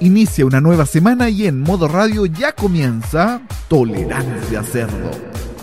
[0.00, 5.10] Inicia una nueva semana y en modo radio ya comienza Tolerancia Cerdo.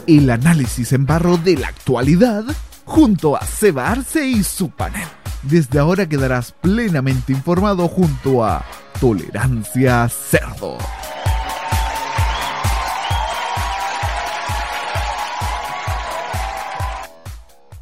[0.08, 2.46] El análisis en barro de la actualidad
[2.85, 5.08] junto a Seba Arce y su panel.
[5.43, 8.66] Desde ahora quedarás plenamente informado junto a
[9.00, 10.77] Tolerancia Cerdo.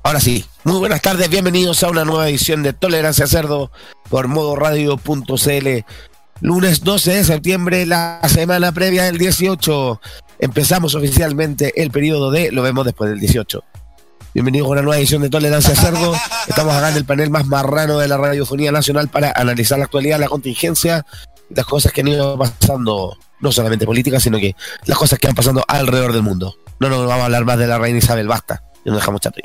[0.03, 3.71] Ahora sí, muy buenas tardes, bienvenidos a una nueva edición de Tolerancia Cerdo
[4.09, 5.67] por modoradio.cl.
[6.41, 10.01] Lunes 12 de septiembre, la semana previa del 18.
[10.39, 13.63] Empezamos oficialmente el periodo de Lo vemos después del 18.
[14.33, 16.13] Bienvenidos a una nueva edición de Tolerancia Cerdo.
[16.49, 20.19] Estamos acá en el panel más marrano de la radiofonía nacional para analizar la actualidad,
[20.19, 21.05] la contingencia
[21.49, 25.35] las cosas que han ido pasando, no solamente políticas, sino que las cosas que han
[25.35, 26.57] pasando alrededor del mundo.
[26.81, 28.63] No nos vamos a hablar más de la reina Isabel, basta.
[28.83, 29.39] Y nos dejamos chato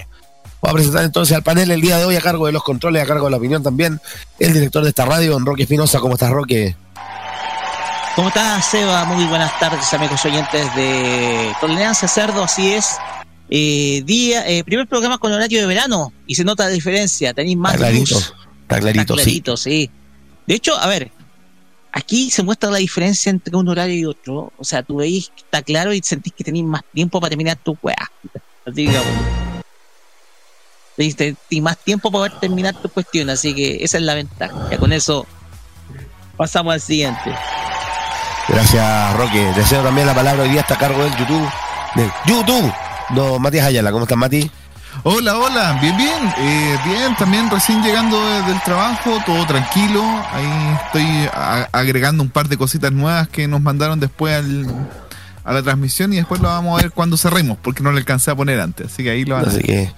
[0.62, 3.02] Voy a presentar entonces al panel el día de hoy a cargo de los controles,
[3.02, 4.00] a cargo de la opinión también,
[4.38, 5.98] el director de esta radio, don Roque Espinosa.
[5.98, 6.76] ¿Cómo estás, Roque?
[8.14, 9.04] ¿Cómo estás, Seba?
[9.06, 12.96] Muy buenas tardes, amigos oyentes de Tolerancia Cerdo, así es.
[13.50, 17.56] Eh, día, eh, primer programa con horario de verano y se nota la diferencia, tenéis
[17.56, 18.34] más Está clarito, luz.
[18.62, 19.90] está clarito, Está clarito, sí.
[20.46, 21.10] De hecho, a ver,
[21.90, 24.52] aquí se muestra la diferencia entre un horario y otro.
[24.56, 27.56] O sea, tú veis que está claro y sentís que tenéis más tiempo para terminar
[27.56, 28.08] tu weá.
[28.64, 29.08] Así digamos.
[30.96, 34.54] Tenéis tenéis más tiempo para poder terminar tu cuestión, así que esa es la ventaja.
[34.70, 35.26] Ya con eso
[36.36, 37.32] pasamos al siguiente.
[38.48, 39.52] Gracias, Roque.
[39.56, 41.48] Deseo también la palabra hoy día está a cargo del YouTube.
[41.94, 42.72] Del YouTube.
[43.10, 44.50] Don Matías Ayala, ¿cómo estás, Mati?
[45.04, 50.76] Hola, hola, bien, bien, eh, bien, también recién llegando de- del trabajo, todo tranquilo, ahí
[50.84, 51.28] estoy
[51.72, 54.66] agregando un par de cositas nuevas que nos mandaron después al-
[55.44, 58.30] a la transmisión y después lo vamos a ver cuando cerremos, porque no le alcancé
[58.32, 59.90] a poner antes, así que ahí lo van a Así que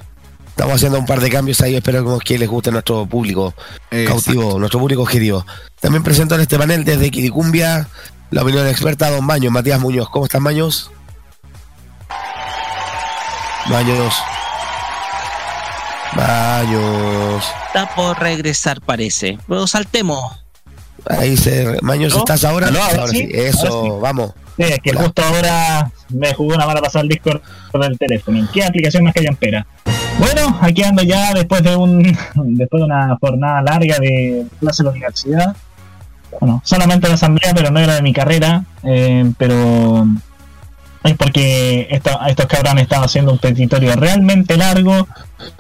[0.55, 1.75] estamos haciendo un par de cambios ahí.
[1.75, 3.55] Espero que les guste nuestro público
[4.07, 5.45] cautivo, nuestro público objetivo.
[5.81, 7.89] También presento en este panel desde Quiricumbia
[8.31, 10.09] la opinión experta Don Baños, Matías Muñoz.
[10.11, 10.91] ¿Cómo están, Baños?
[13.69, 14.15] Baños.
[16.17, 17.45] Baños.
[17.67, 19.39] Está por regresar, parece.
[19.49, 20.41] Pero saltemos.
[21.09, 21.79] Ahí se.
[21.83, 22.21] Baños, ¿Aló?
[22.21, 22.69] ¿estás ahora?
[22.69, 22.81] ¿Aló?
[22.83, 23.19] ¿Ahora Ahora sí?
[23.19, 23.29] sí.
[23.33, 24.01] Eso, Ahora sí.
[24.01, 24.31] vamos.
[24.57, 25.01] Sí, es que Hola.
[25.03, 27.41] justo ahora me jugó una mala pasada el Discord
[27.73, 28.39] por el teléfono.
[28.39, 29.67] ¿En qué aplicación más que espera?
[30.19, 32.03] Bueno, aquí ando ya después de un
[32.35, 35.57] después de una jornada larga de clase en la universidad.
[36.41, 38.65] Bueno, solamente la asamblea, pero no era de mi carrera.
[38.83, 40.07] eh, pero
[41.05, 45.07] es porque esto- estos cabrones estaban haciendo un petitorio realmente largo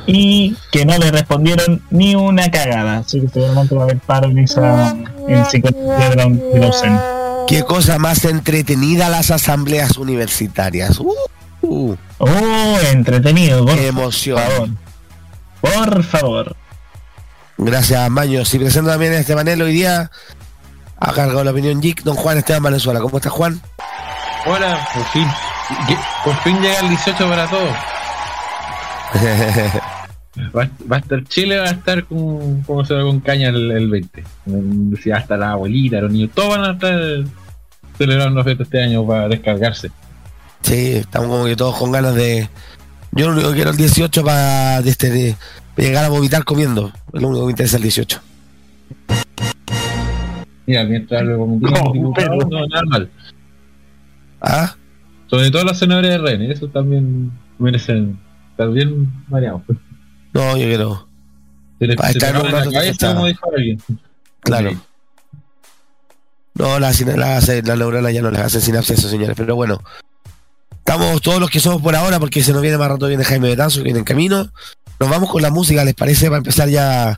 [0.06, 2.98] y que no le respondieron ni una cagada.
[2.98, 4.91] Así que seguramente va a haber paro en esa
[5.28, 7.44] en de la, de la.
[7.47, 10.98] Qué cosa más entretenida las asambleas universitarias.
[10.98, 11.12] Uh,
[11.64, 14.38] uh, Oh, entretenido, por qué emoción.
[14.38, 14.69] favor.
[15.60, 16.56] Por favor.
[17.56, 18.52] Gracias, Maños.
[18.54, 20.10] Y presento también este panel hoy día,
[20.98, 23.00] a cargo de la opinión Geek, don Juan Esteban Valenzuela.
[23.00, 23.60] ¿Cómo está, Juan?
[24.47, 25.26] Hola, por fin.
[26.25, 27.75] Por fin llega el 18 para todos.
[30.54, 33.70] Va, va a estar Chile, va a estar con, como se va con caña el,
[33.70, 34.25] el 20.
[34.46, 37.00] Mm, Si va a estar la abuelita, los niños, todos van a estar
[37.96, 39.92] celebrando una fiesta este año para descargarse.
[40.64, 42.48] Sí, estamos como que todos con ganas de.
[43.12, 45.36] Yo lo único que quiero el 18 para de este, de-
[45.76, 46.92] de llegar a vomitar comiendo.
[47.12, 48.20] Es lo único que me interesa el 18.
[50.66, 53.10] Mira, mientras lo No, cometimos diputados, pero- no, nada mal.
[54.41, 54.75] ¿Ah?
[55.28, 58.19] Sobre todo los senadores de Ren, eso también merecen
[58.50, 59.62] estar bien mareados.
[60.32, 61.08] No, yo quiero.
[61.78, 63.78] Se les a se rato la cabeza, como dijo alguien.
[64.41, 64.70] Claro.
[66.54, 69.34] No, las la, la neuronas ya no les hacen sinapsis, eso, señores.
[69.36, 69.81] Pero bueno,
[70.94, 73.49] estamos todos los que somos por ahora, porque se nos viene más rato, viene Jaime
[73.49, 74.49] Betanzo, que viene en camino.
[75.00, 76.27] Nos vamos con la música, ¿les parece?
[76.27, 77.16] Para empezar ya a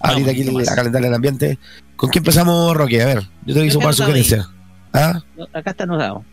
[0.00, 1.58] abrir aquí, a calentar el ambiente.
[1.96, 3.02] ¿Con quién empezamos, Roque?
[3.02, 4.48] A ver, yo te hice un par de sugerencias.
[4.92, 5.20] ¿Ah?
[5.52, 6.24] Acá está anotado.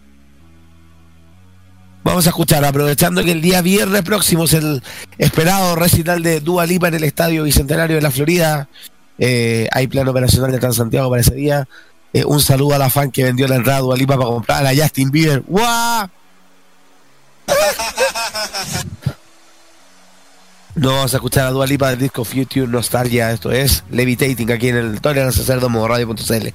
[2.04, 4.84] Vamos a escuchar, aprovechando que el día viernes próximo es el
[5.18, 8.70] esperado recital de Dua Lipa en el Estadio Bicentenario de la Florida.
[9.18, 11.68] Eh, hay plan operacional de Transantiago para ese día.
[12.14, 14.66] Eh, un saludo a la fan que vendió la entrada a Dua Lipa para comprar
[14.66, 15.44] a Justin Bieber.
[15.48, 16.08] ¡Guau!
[20.76, 23.32] No vamos a escuchar a Dua Lipa del disco Future Nostalgia.
[23.32, 26.54] Esto es Levitating aquí en el Tolerance Sacerdomo Radio.cl.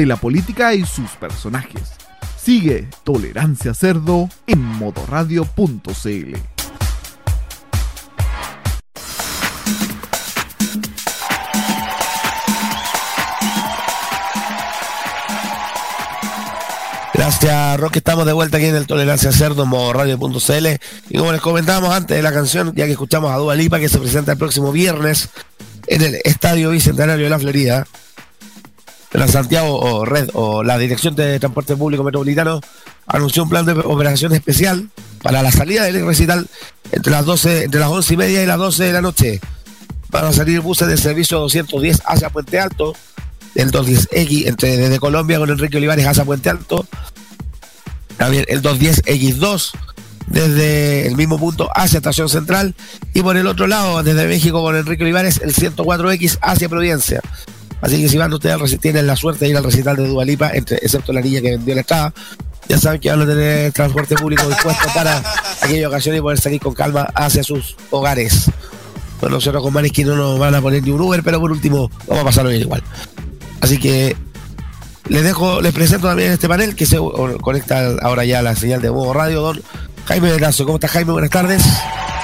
[0.00, 1.92] de la política y sus personajes.
[2.42, 6.36] Sigue Tolerancia Cerdo en modoradio.cl.
[17.12, 17.98] Gracias, Roque.
[17.98, 20.66] Estamos de vuelta aquí en el Tolerancia Cerdo, modo radio.cl.
[21.10, 23.90] Y como les comentábamos antes de la canción, ya que escuchamos a Dua Lipa, que
[23.90, 25.28] se presenta el próximo viernes
[25.88, 27.86] en el Estadio Bicentenario de la Florida,
[29.20, 32.62] la Santiago o Red o la Dirección de Transporte Público Metropolitano
[33.06, 34.88] anunció un plan de operación especial
[35.22, 36.46] para la salida del recital
[36.90, 39.40] entre las 12, entre las 11 y media y las 12 de la noche.
[40.08, 42.94] Van a salir buses del servicio 210 hacia Puente Alto,
[43.56, 46.86] el 210X entre, desde Colombia con Enrique Olivares hacia Puente Alto,
[48.16, 49.72] también el 210X2
[50.28, 52.74] desde el mismo punto hacia Estación Central
[53.12, 57.20] y por el otro lado desde México con Enrique Olivares el 104X hacia Providencia.
[57.80, 61.12] Así que si van ustedes tienen la suerte de ir al recital de Dualipa, excepto
[61.12, 62.12] la niña que vendió la entrada,
[62.68, 65.22] ya saben que van a tener transporte público dispuesto para
[65.62, 68.50] aquella ocasión y poder salir con calma hacia sus hogares.
[69.20, 71.90] Bueno, nosotros con Marisky no nos van a poner ni un Uber, pero por último
[72.06, 72.82] vamos a pasarlo bien igual.
[73.60, 74.16] Así que
[75.08, 76.98] les dejo, les presento también este panel que se
[77.40, 79.62] conecta ahora ya a la señal de modo radio, don
[80.06, 80.64] Jaime Verazo.
[80.64, 81.12] ¿Cómo está Jaime?
[81.12, 81.62] Buenas tardes.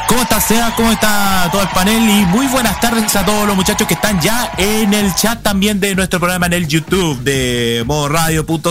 [0.09, 0.73] ¿Cómo está Seba?
[0.77, 2.09] ¿Cómo está todo el panel?
[2.09, 5.81] Y muy buenas tardes a todos los muchachos que están ya en el chat también
[5.81, 8.65] de nuestro programa en el YouTube de modoradio.cl,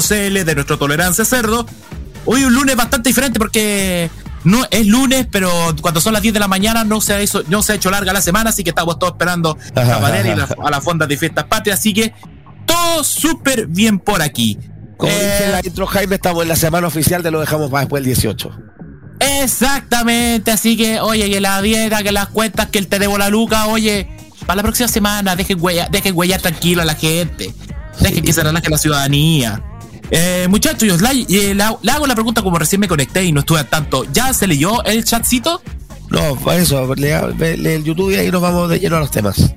[0.46, 1.66] de nuestro Tolerancia Cerdo.
[2.26, 4.10] Hoy un lunes bastante diferente porque
[4.46, 5.52] no es lunes, pero
[5.82, 7.92] cuando son las 10 de la mañana no se ha hecho, no se ha hecho
[7.92, 11.08] larga la semana, así que estamos todos esperando la manera y la- a las fondas
[11.10, 12.14] de fiestas patrias, así que
[12.66, 14.58] todo súper bien por aquí.
[14.98, 17.70] Como Eh, dice en la intro Jaime, estamos en la semana oficial, te lo dejamos
[17.70, 18.52] para después del 18.
[19.20, 23.30] Exactamente, así que, oye, que la dieta, que las cuentas, que el te debo la
[23.30, 24.08] luca, oye,
[24.46, 27.54] para la próxima semana, dejen huella, dejen huella tranquilo a la gente,
[28.00, 29.64] dejen que se relaje la ciudadanía.
[30.12, 33.40] Eh, muchachos, yo la- eh, le hago la pregunta como recién me conecté y no
[33.40, 34.06] estuve al tanto.
[34.14, 35.62] ¿Ya se leyó el chatcito?
[36.10, 39.54] No, eso, lee el YouTube y ahí nos vamos de lleno a los temas.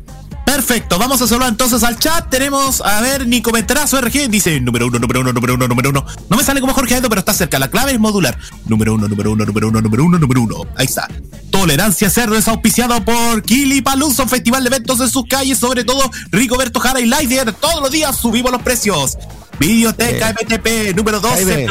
[0.49, 2.31] Perfecto, vamos a saludar entonces al chat.
[2.31, 6.07] Tenemos, a ver, Nicometrazo RG dice número uno, número uno, número uno, número uno.
[6.31, 7.59] No me sale como Jorge Aldo, pero está cerca.
[7.59, 8.39] La clave es modular.
[8.65, 10.63] Número uno, número uno, número uno, número uno, número uno.
[10.75, 11.07] Ahí está.
[11.51, 16.11] Tolerancia Cerdo es auspiciado por Kili Paluso, festival de eventos en sus calles, sobre todo
[16.31, 17.53] Ricoberto Jara y Lightyear.
[17.53, 19.19] Todos los días subimos los precios.
[19.61, 21.67] Videoteca eh, MTP número 12.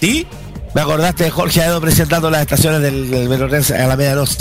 [0.00, 0.28] ¿Sí?
[0.76, 4.38] Me acordaste de Jorge Aldo presentando las estaciones del, del a la media 2.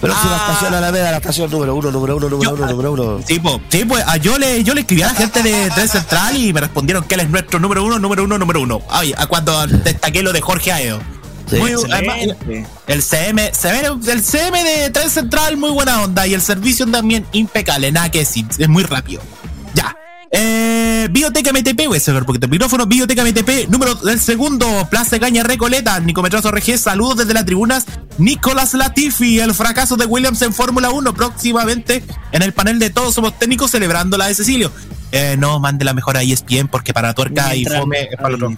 [0.00, 0.46] Pero si la ah.
[0.46, 3.20] estación Alameda, la vez a la estación número uno, número uno, número uno, número uno.
[3.26, 6.52] Sí, pues, ah, yo, le, yo le escribí a la gente de Tren Central y
[6.52, 8.80] me respondieron que él es nuestro número uno, número uno, número uno.
[8.88, 11.00] Ay, a cuando destaqué lo de Jorge Aedo.
[11.50, 16.26] Sí, muy, el, el, CM, el CM de Tren Central, muy buena onda.
[16.26, 19.20] Y el servicio también impecable, nada que decir, es muy rápido.
[19.74, 19.96] Ya.
[20.32, 22.86] Eh, Bioteca MTP, voy a cerrar el micrófono.
[22.86, 27.86] Bioteca MTP, número del segundo, Plaza Caña Recoleta, Nicometrazo RG, saludos desde las tribunas.
[28.18, 33.14] Nicolás Latifi, el fracaso de Williams en Fórmula 1, próximamente en el panel de Todos
[33.14, 34.70] Somos Técnicos, celebrando la de Cecilio.
[35.10, 38.56] Eh, no, mande la mejor a ESPN porque para tuerca y fome es para otro.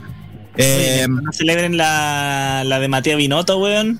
[0.56, 3.98] Eh, No celebren la, la de Matías Binotto, weón.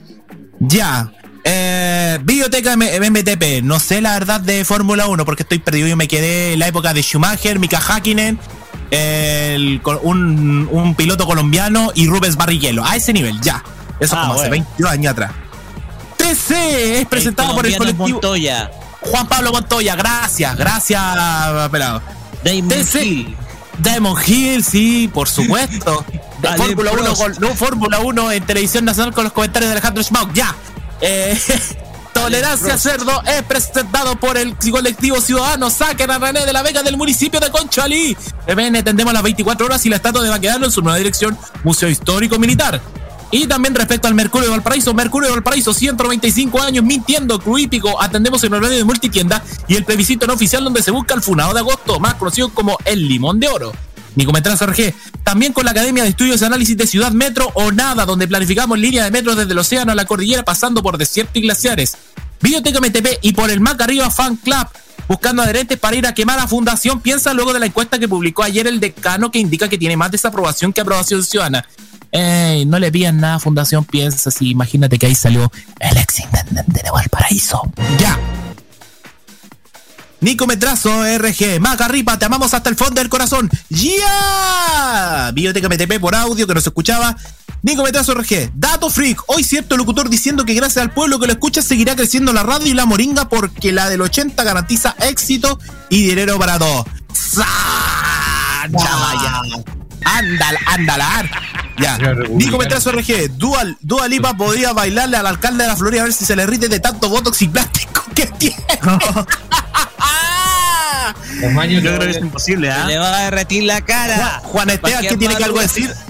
[0.60, 1.10] Ya.
[1.44, 3.62] Eh, Biblioteca MTP.
[3.62, 5.88] No sé la verdad de Fórmula 1 porque estoy perdido.
[5.88, 8.38] Yo me quedé en la época de Schumacher, Mika Hakkinen,
[8.90, 12.84] el- un, un piloto colombiano y Rubens Barrichello.
[12.84, 13.62] A ese nivel, ya.
[14.00, 14.64] Eso Ah, como hace bueno.
[14.66, 15.32] 22 años atrás.
[16.16, 18.70] TC es presentado por el colectivo Montoya.
[19.00, 19.96] Juan Pablo Montoya.
[19.96, 21.02] Gracias, gracias,
[21.70, 22.02] pelado.
[22.44, 23.02] Damon TC.
[23.04, 23.36] Hill.
[23.78, 26.04] Diamond Hill, sí, por supuesto.
[26.56, 27.22] Fórmula 1 Prost.
[27.22, 30.32] con no, Fórmula 1 en televisión nacional con los comentarios de Alejandro Schmauk.
[30.34, 30.54] Ya.
[31.02, 31.38] Eh,
[32.14, 36.96] Tolerancia Cerdo es presentado por el colectivo ciudadano Saquen a René de la Vega del
[36.96, 38.16] municipio de Conchalí.
[38.46, 41.88] MN tendemos las 24 horas y la estatua de Baquedano en su nueva dirección Museo
[41.88, 42.80] Histórico Militar.
[43.32, 48.44] Y también respecto al Mercurio de Valparaíso, Mercurio de Valparaíso, 195 años mintiendo, Cruípico, atendemos
[48.44, 51.60] en horario de multitienda y el plebiscito no oficial donde se busca el funado de
[51.60, 53.72] agosto, más conocido como el limón de oro.
[54.14, 58.04] Nicometrán RG, también con la Academia de Estudios y Análisis de Ciudad Metro o Nada,
[58.04, 61.40] donde planificamos línea de metro desde el océano a la cordillera pasando por desiertos y
[61.42, 61.96] glaciares.
[62.40, 64.66] Biblioteca MTP y por el Mac Arriba Fan Club,
[65.08, 68.42] buscando adherentes para ir a quemar a Fundación Piensa luego de la encuesta que publicó
[68.42, 71.64] ayer el decano que indica que tiene más desaprobación que aprobación ciudadana.
[72.10, 75.50] Ey, no le pidan nada Fundación Piensa, si imagínate que ahí salió
[75.80, 77.62] el ex intendente de Valparaíso.
[77.98, 78.18] Ya.
[80.22, 83.50] Nico Metrazo, RG, Macarripa, te amamos hasta el fondo del corazón.
[83.68, 85.32] ¡Ya!
[85.34, 87.16] Biblioteca MTP por audio que no se escuchaba.
[87.62, 89.20] Nico Metrazo, RG, Dato Freak.
[89.26, 92.68] Hoy cierto locutor diciendo que gracias al pueblo que lo escucha seguirá creciendo la radio
[92.68, 95.58] y la moringa porque la del 80 garantiza éxito
[95.90, 96.86] y dinero para todos.
[97.34, 99.42] Vaya.
[100.04, 101.30] Ándala, ándala.
[101.78, 101.98] Ya.
[102.30, 106.12] Nico Metrazo RG, Dual, Dua Lipa podría bailarle al alcalde de la Florida a ver
[106.12, 108.56] si se le rite de tanto botox y plástico que tiene.
[111.42, 112.86] Tamaño Yo creo que es imposible, ¿ah?
[112.86, 114.40] Le va a derretir la cara.
[114.44, 115.92] Juan Esteban, ¿qué tiene que algo decir?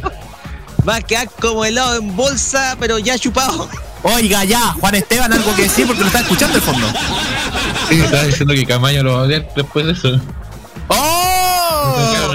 [0.89, 3.69] Va a quedar como helado en bolsa, pero ya chupado.
[4.03, 6.89] Oiga, ya, Juan Esteban, algo que decir porque lo está escuchando el fondo.
[7.89, 10.21] Sí, estaba diciendo que Camaño lo va a odiar después de eso.
[10.89, 12.33] ¡Oh!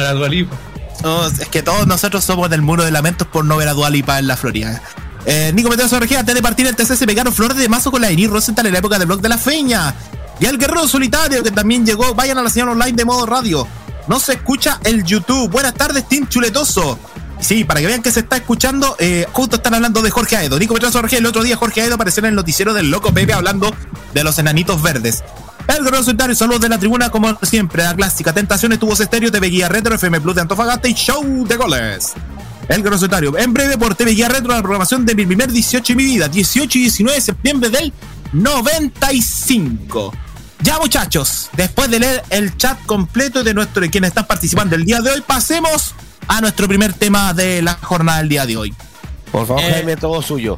[1.04, 4.18] No, es que todos nosotros somos del muro de lamentos por no ver a Dualipa
[4.18, 4.82] en la Florida.
[5.26, 8.02] Eh, Nico Meteoso RG, antes de partir el TC se pegaron flores de mazo con
[8.02, 9.94] la Denis Rosenthal en la época del blog de la feña.
[10.40, 13.68] Y al guerrero solitario que también llegó, vayan a la señal online de modo radio.
[14.08, 15.50] No se escucha el YouTube.
[15.50, 17.00] Buenas tardes, Team Chuletoso.
[17.40, 20.58] Sí, para que vean que se está escuchando, eh, justo están hablando de Jorge Aedo.
[20.58, 23.34] Nico Metrazo RG, el otro día Jorge Aedo apareció en el noticiero del Loco Pepe
[23.34, 23.74] hablando
[24.14, 25.24] de los enanitos verdes.
[25.68, 29.50] El guerrero solitario, saludos de la tribuna como siempre, la clásica Tentaciones, Tubos Estéreo, TV
[29.50, 32.14] Guía Retro, FM Plus de Antofagasta y Show de Goles.
[32.70, 35.94] El guerrero solitario, en breve por TV Guía Retro, la programación de mi primer 18
[35.94, 37.94] en mi vida, 18 y 19 de septiembre del
[38.34, 40.14] 95.
[40.62, 44.86] Ya muchachos, después de leer el chat completo de nuestro de quienes están participando el
[44.86, 45.94] día de hoy, pasemos
[46.28, 48.74] a nuestro primer tema de la jornada del día de hoy.
[49.32, 50.58] Por favor, Eh, Jaime, todo suyo.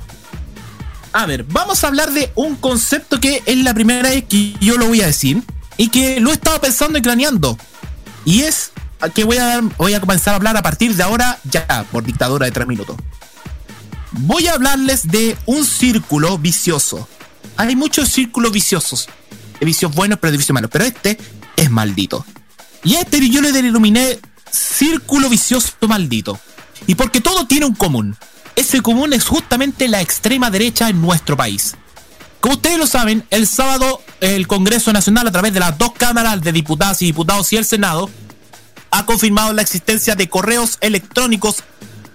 [1.12, 4.78] A ver, vamos a hablar de un concepto que es la primera vez que yo
[4.78, 5.44] lo voy a decir
[5.76, 7.58] y que lo he estado pensando y craneando.
[8.26, 8.72] Y es
[9.14, 12.04] que voy a, dar- voy a comenzar a hablar a partir de ahora, ya, por
[12.04, 12.96] dictadura de tres minutos.
[14.12, 17.08] Voy a hablarles de un círculo vicioso.
[17.58, 19.08] Hay muchos círculos viciosos.
[19.60, 20.70] De vicios buenos, pero de vicios malos.
[20.72, 21.18] Pero este
[21.56, 22.26] es maldito.
[22.84, 24.20] Y a este yo le denominé
[24.52, 26.40] círculo vicioso maldito.
[26.88, 28.16] Y porque todo tiene un común.
[28.56, 31.76] Ese común es justamente la extrema derecha en nuestro país.
[32.42, 36.42] Como ustedes lo saben, el sábado el Congreso Nacional, a través de las dos cámaras
[36.42, 38.10] de diputadas y diputados y el Senado,
[38.92, 41.64] ha confirmado la existencia de correos electrónicos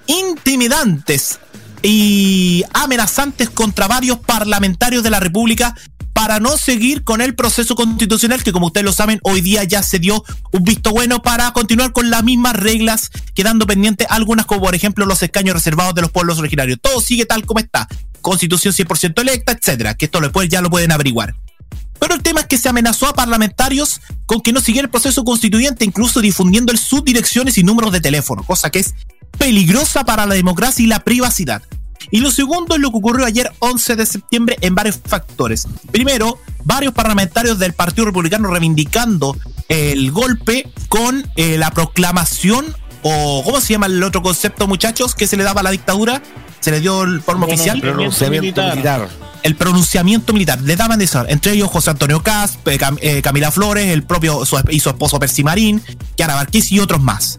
[0.06, 1.38] intimidantes
[1.82, 5.74] y amenazantes contra varios parlamentarios de la República
[6.14, 9.82] para no seguir con el proceso constitucional que como ustedes lo saben hoy día ya
[9.82, 14.62] se dio un visto bueno para continuar con las mismas reglas quedando pendientes algunas como
[14.62, 16.78] por ejemplo los escaños reservados de los pueblos originarios.
[16.80, 17.88] Todo sigue tal como está.
[18.22, 21.34] Constitución 100% electa etcétera que esto después ya lo pueden averiguar.
[21.98, 25.24] Pero el tema es que se amenazó a parlamentarios con que no siguiera el proceso
[25.24, 28.94] constituyente, incluso difundiendo sus direcciones y números de teléfono, cosa que es
[29.38, 31.62] peligrosa para la democracia y la privacidad.
[32.10, 35.66] Y lo segundo es lo que ocurrió ayer 11 de septiembre en varios factores.
[35.90, 39.36] Primero, varios parlamentarios del Partido Republicano reivindicando
[39.68, 42.66] el golpe con eh, la proclamación
[43.02, 46.22] o ¿cómo se llama el otro concepto, muchachos, que se le daba a la dictadura?
[46.60, 49.08] Se le dio el forma oficial Pronunciamiento militar.
[49.42, 50.60] el pronunciamiento militar.
[50.62, 51.22] Le daban de eso.
[51.28, 54.88] Entre ellos José Antonio Caz, eh, Cam- eh, Camila Flores, el propio su, y su
[54.88, 55.82] esposo Percy Marín,
[56.16, 57.38] Kiara Barquís y otros más.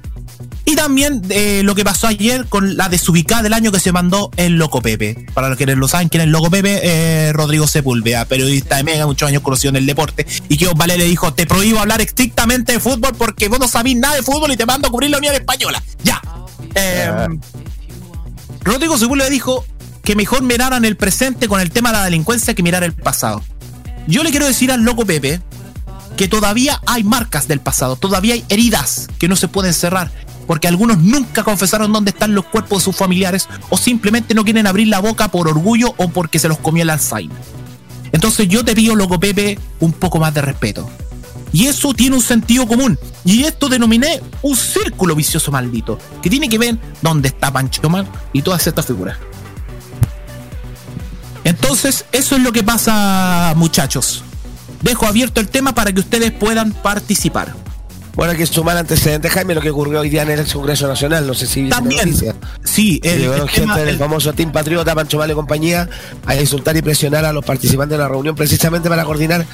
[0.66, 4.32] Y también eh, lo que pasó ayer con la desubicada del año que se mandó
[4.36, 5.28] el Loco Pepe.
[5.34, 8.78] Para los que no lo saben, quién es el Loco Pepe, eh, Rodrigo Sepúlveda, periodista
[8.78, 10.26] de Mega, muchos años conocido en el deporte.
[10.50, 13.96] Y que Vale le dijo: Te prohíbo hablar estrictamente de fútbol porque vos no sabés
[13.96, 15.82] nada de fútbol y te mando a cubrir la Unión Española.
[16.04, 16.22] Ya.
[16.74, 17.28] Eh,
[18.64, 19.64] Rodrigo Sepúlveda dijo
[20.04, 23.44] que mejor miraran el presente con el tema de la delincuencia que mirar el pasado.
[24.08, 25.42] Yo le quiero decir al loco Pepe
[26.16, 30.12] que todavía hay marcas del pasado, todavía hay heridas que no se pueden cerrar,
[30.48, 34.68] porque algunos nunca confesaron dónde están los cuerpos de sus familiares o simplemente no quieren
[34.68, 37.38] abrir la boca por orgullo o porque se los comió el Alzheimer.
[38.12, 40.90] Entonces yo te pido, loco Pepe, un poco más de respeto.
[41.52, 43.00] Y eso tiene un sentido común.
[43.24, 48.08] Y esto denominé un círculo vicioso maldito, que tiene que ver dónde está Pancho Man
[48.34, 49.18] y todas estas figuras.
[51.46, 54.24] Entonces, eso es lo que pasa, muchachos.
[54.82, 57.56] Dejo abierto el tema para que ustedes puedan participar.
[58.16, 61.28] Bueno, hay que sumar antecedentes, Jaime, lo que ocurrió hoy día en el Congreso Nacional.
[61.28, 62.16] No sé si También,
[62.64, 65.90] sí, el, Llegaron el gente tema- del el- famoso Team Patriota, Pancho Vale y compañía,
[66.26, 69.46] a insultar y presionar a los participantes de la reunión precisamente para coordinar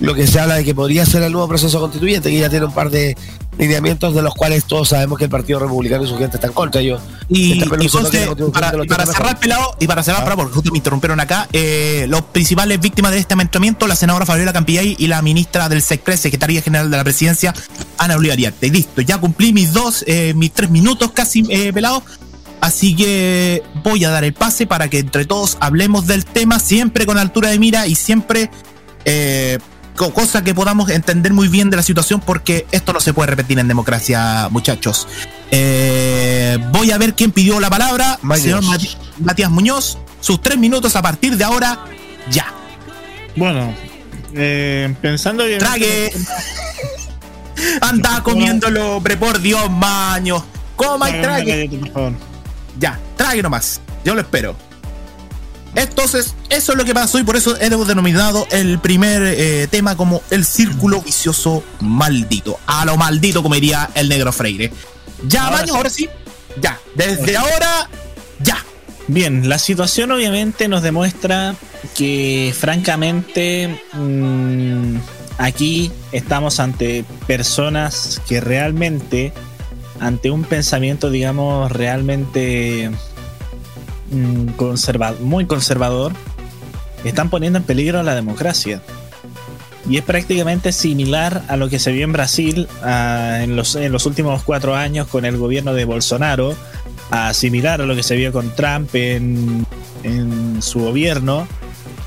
[0.00, 2.66] lo que se habla de que podría ser el nuevo proceso constituyente, que ya tiene
[2.66, 3.16] un par de
[3.58, 6.80] lineamientos de los cuales todos sabemos que el Partido Republicano y su gente están contra.
[6.80, 10.24] Yo, Y, y contribución para, y cerrar, pelado, y para cerrar, Ah.
[10.24, 14.24] para, porque justo me interrumpieron acá, eh, los principales víctimas de este amedrentamiento, la senadora
[14.26, 17.52] Fabiola Campillay y la ministra del SECPRES, secretaria general de la presidencia,
[17.98, 18.70] Ana Olivariarte.
[18.70, 22.02] Listo, ya cumplí mis dos, eh, mis tres minutos casi eh, pelado.
[22.60, 27.06] Así que voy a dar el pase para que entre todos hablemos del tema, siempre
[27.06, 28.50] con altura de mira y siempre
[29.04, 29.58] eh,
[29.98, 33.58] cosa que podamos entender muy bien de la situación, porque esto no se puede repetir
[33.58, 35.06] en democracia, muchachos.
[35.50, 38.18] Eh, voy a ver quién pidió la palabra.
[38.22, 38.42] Maños.
[38.42, 38.62] Señor
[39.18, 41.80] Matías Muñoz, sus tres minutos a partir de ahora,
[42.30, 42.46] ya.
[43.36, 43.74] Bueno,
[44.34, 45.58] eh, pensando que.
[45.58, 46.12] Trague.
[47.80, 50.44] Anda comiéndolo, hombre, por Dios, maño.
[50.76, 51.66] Coma y trague.
[51.66, 52.12] galleta, por favor.
[52.78, 53.80] Ya, trague nomás.
[54.04, 54.67] Yo lo espero.
[55.74, 59.96] Entonces, eso es lo que pasó y por eso hemos denominado el primer eh, tema
[59.96, 62.58] como el círculo vicioso maldito.
[62.66, 64.72] A lo maldito, como diría el negro Freire.
[65.26, 65.76] Ya, Ahora baño, sí.
[65.76, 66.08] ahora sí.
[66.60, 67.88] Ya, desde ahora,
[68.40, 68.64] ya.
[69.06, 71.54] Bien, la situación obviamente nos demuestra
[71.94, 74.96] que francamente mm,
[75.38, 79.32] aquí estamos ante personas que realmente,
[80.00, 82.90] ante un pensamiento digamos realmente
[84.56, 86.12] conserva- muy conservador,
[87.04, 88.82] están poniendo en peligro la democracia.
[89.88, 93.90] Y es prácticamente similar a lo que se vio en Brasil ah, en, los, en
[93.90, 96.54] los últimos cuatro años con el gobierno de Bolsonaro,
[97.10, 99.64] a similar a lo que se vio con Trump en,
[100.02, 101.48] en su gobierno,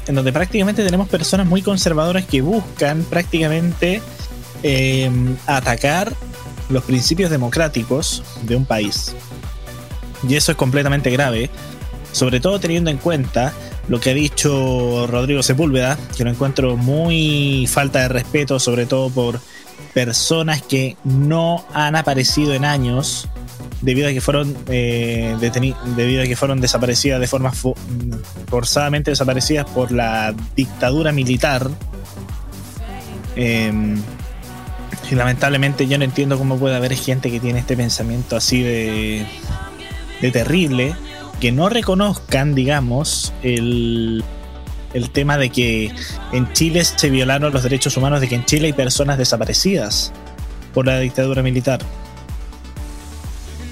[0.07, 4.01] en donde prácticamente tenemos personas muy conservadoras que buscan prácticamente
[4.61, 5.09] eh,
[5.47, 6.13] atacar
[6.69, 9.15] los principios democráticos de un país.
[10.27, 11.49] Y eso es completamente grave,
[12.12, 13.54] sobre todo teniendo en cuenta
[13.88, 19.10] lo que ha dicho Rodrigo Sepúlveda, que lo encuentro muy falta de respeto, sobre todo
[19.10, 19.39] por
[19.93, 23.28] personas que no han aparecido en años
[23.82, 27.76] debido a que fueron eh, debido a que fueron desaparecidas de forma fo-
[28.47, 31.69] forzadamente desaparecidas por la dictadura militar.
[33.36, 33.71] Eh,
[35.10, 39.26] y lamentablemente yo no entiendo cómo puede haber gente que tiene este pensamiento así de,
[40.21, 40.95] de terrible
[41.41, 44.23] que no reconozcan digamos el
[44.93, 45.93] el tema de que
[46.32, 50.12] en Chile se violaron los derechos humanos de que en Chile hay personas desaparecidas
[50.73, 51.80] por la dictadura militar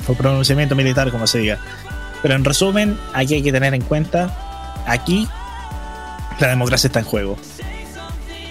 [0.08, 1.60] o pronunciamiento militar, como se diga.
[2.22, 5.28] Pero en resumen, aquí hay que tener en cuenta, aquí
[6.40, 7.38] la democracia está en juego.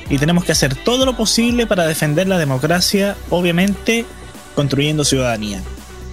[0.08, 4.06] Y tenemos que hacer todo lo posible para defender la democracia, obviamente
[4.54, 5.62] construyendo ciudadanía.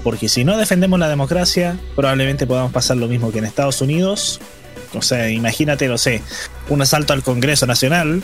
[0.05, 4.39] Porque si no defendemos la democracia, probablemente podamos pasar lo mismo que en Estados Unidos.
[4.93, 6.21] O sea, imagínate, no sé,
[6.69, 8.21] un asalto al Congreso Nacional.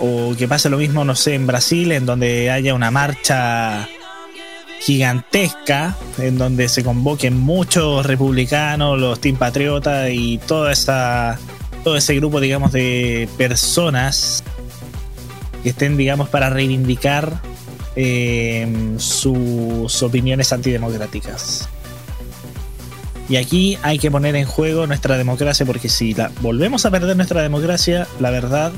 [0.00, 3.88] O que pase lo mismo, no sé, en Brasil, en donde haya una marcha
[4.80, 11.38] gigantesca en donde se convoquen muchos republicanos, los Team Patriota y toda esa
[11.84, 14.42] todo ese grupo digamos de personas
[15.62, 17.40] que estén digamos para reivindicar
[17.96, 21.68] eh, sus opiniones antidemocráticas.
[23.28, 27.16] Y aquí hay que poner en juego nuestra democracia porque si la, volvemos a perder
[27.16, 28.72] nuestra democracia, la verdad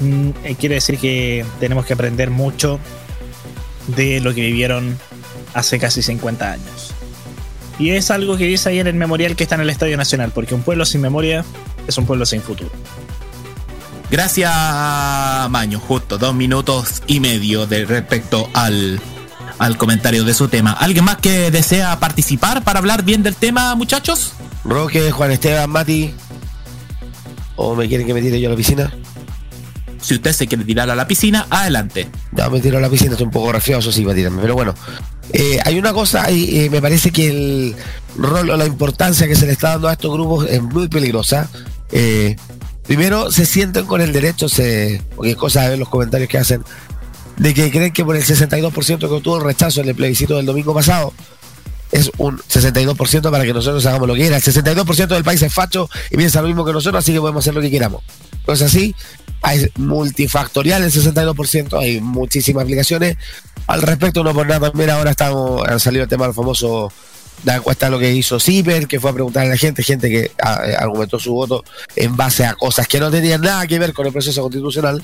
[0.00, 2.78] mm, eh, quiere decir que tenemos que aprender mucho
[3.96, 4.98] de lo que vivieron
[5.54, 6.94] hace casi 50 años.
[7.78, 10.30] Y es algo que dice ahí en el memorial que está en el Estadio Nacional,
[10.34, 11.44] porque un pueblo sin memoria
[11.86, 12.70] es un pueblo sin futuro.
[14.14, 15.80] Gracias, Maño.
[15.80, 19.00] Justo dos minutos y medio de respecto al,
[19.58, 20.70] al comentario de su tema.
[20.70, 24.34] ¿Alguien más que desea participar para hablar bien del tema, muchachos?
[24.62, 26.14] Roque, Juan Esteban, Mati.
[27.56, 28.94] ¿O me quieren que me tire yo a la piscina?
[30.00, 32.08] Si usted se quiere tirar a la piscina, adelante.
[32.30, 34.40] Ya me tiro a la piscina, estoy un poco gracioso, sí, para tirarme.
[34.40, 34.76] Pero bueno,
[35.32, 37.74] eh, hay una cosa, y eh, me parece que el
[38.16, 41.48] rol o la importancia que se le está dando a estos grupos es muy peligrosa.
[41.90, 42.36] Eh,
[42.86, 46.38] primero, se sienten con el derecho, se, porque es cosa de ver los comentarios que
[46.38, 46.62] hacen,
[47.36, 50.46] de que creen que por el 62% que obtuvo el rechazo en el plebiscito del
[50.46, 51.12] domingo pasado,
[51.92, 54.36] es un 62% para que nosotros hagamos lo que quiera.
[54.36, 57.44] El 62% del país es facho y piensa lo mismo que nosotros, así que podemos
[57.44, 58.02] hacer lo que queramos.
[58.46, 58.94] No es así,
[59.42, 63.16] hay multifactorial el 62%, hay muchísimas aplicaciones.
[63.66, 66.92] Al respecto, no por nada, también ahora estamos, han salido el tema del famoso,
[67.44, 70.30] la encuesta lo que hizo Ciper, que fue a preguntar a la gente, gente que
[70.42, 71.64] ah, eh, argumentó su voto
[71.96, 75.02] en base a cosas que no tenían nada que ver con el proceso constitucional,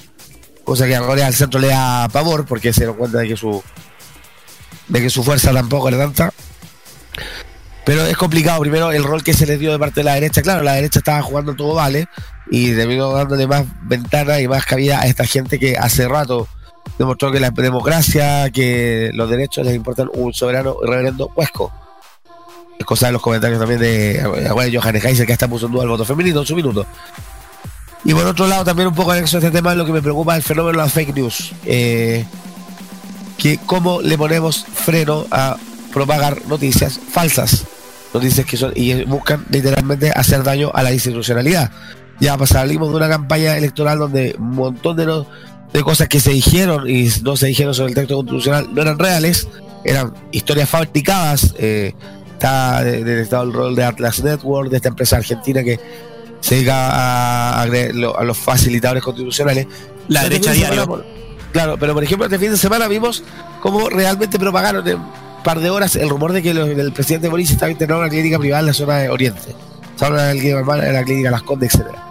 [0.64, 3.37] cosa que a Corea del Centro le da pavor porque se da cuenta de que
[3.37, 3.62] su
[4.88, 6.33] de que su fuerza tampoco era tanta.
[7.85, 10.43] Pero es complicado, primero, el rol que se le dio de parte de la derecha.
[10.43, 12.07] Claro, la derecha estaba jugando todo vale
[12.51, 16.47] y terminó dándole más ventana y más cabida a esta gente que hace rato
[16.99, 21.73] demostró que la democracia, que los derechos les importan un soberano reverendo huesco.
[22.81, 25.85] Es cosa de los comentarios también de bueno, Johannes Kaiser, que hasta puso en duda
[25.85, 26.87] voto femenino en su minuto.
[28.07, 30.38] Y por otro lado, también un poco en este tema, lo que me preocupa es
[30.38, 31.53] el fenómeno de las fake news.
[31.66, 32.25] Eh,
[33.37, 35.59] que cómo le ponemos freno a
[35.93, 37.66] propagar noticias falsas,
[38.14, 41.71] noticias que son y buscan literalmente hacer daño a la institucionalidad.
[42.19, 45.27] Ya salimos de una campaña electoral donde un montón de, no-
[45.71, 48.99] de cosas que se dijeron y no se dijeron sobre el texto constitucional no eran
[48.99, 49.49] reales,
[49.85, 51.55] eran historias fabricadas.
[51.59, 51.93] Eh,
[52.40, 55.79] está de- de- está el rol de Atlas Network, de esta empresa argentina que
[56.40, 57.66] se dedica a, a-
[58.18, 59.66] a los facilitadores constitucionales.
[60.09, 61.05] La Este derecha semana, por-
[61.53, 63.22] Claro, pero por ejemplo, este fin de semana vimos
[63.61, 65.11] cómo realmente propagaron en un
[65.44, 68.38] par de horas el rumor de que el presidente Boris estaba internado en una clínica
[68.38, 69.55] privada en la zona de Oriente.
[69.92, 72.07] Estaba en la clínica Las Condes, etcétera.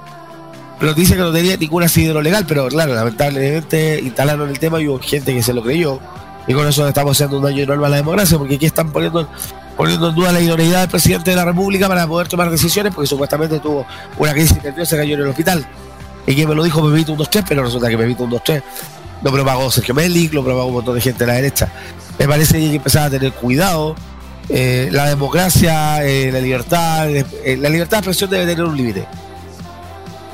[0.80, 4.88] Pero dice que no tenía ningún asidero legal, pero claro, lamentablemente instalaron el tema y
[4.88, 6.00] hubo gente que se lo creyó.
[6.48, 9.30] Y con eso estamos haciendo un daño enorme a la democracia, porque aquí están poniendo,
[9.80, 13.08] poniendo en duda la idoneidad del presidente de la República para poder tomar decisiones, porque
[13.08, 13.88] supuestamente tuvo
[14.18, 15.66] una crisis nerviosa, cayó en el hospital.
[16.28, 18.64] Y quien me lo dijo Pepito 123, pero resulta que Pepito 123
[19.24, 21.72] lo propagó Sergio Melic, lo propagó un montón de gente de la derecha.
[22.18, 23.96] Me parece que hay que empezar a tener cuidado.
[24.50, 29.08] Eh, la democracia, eh, la libertad, eh, la libertad de expresión debe tener un límite.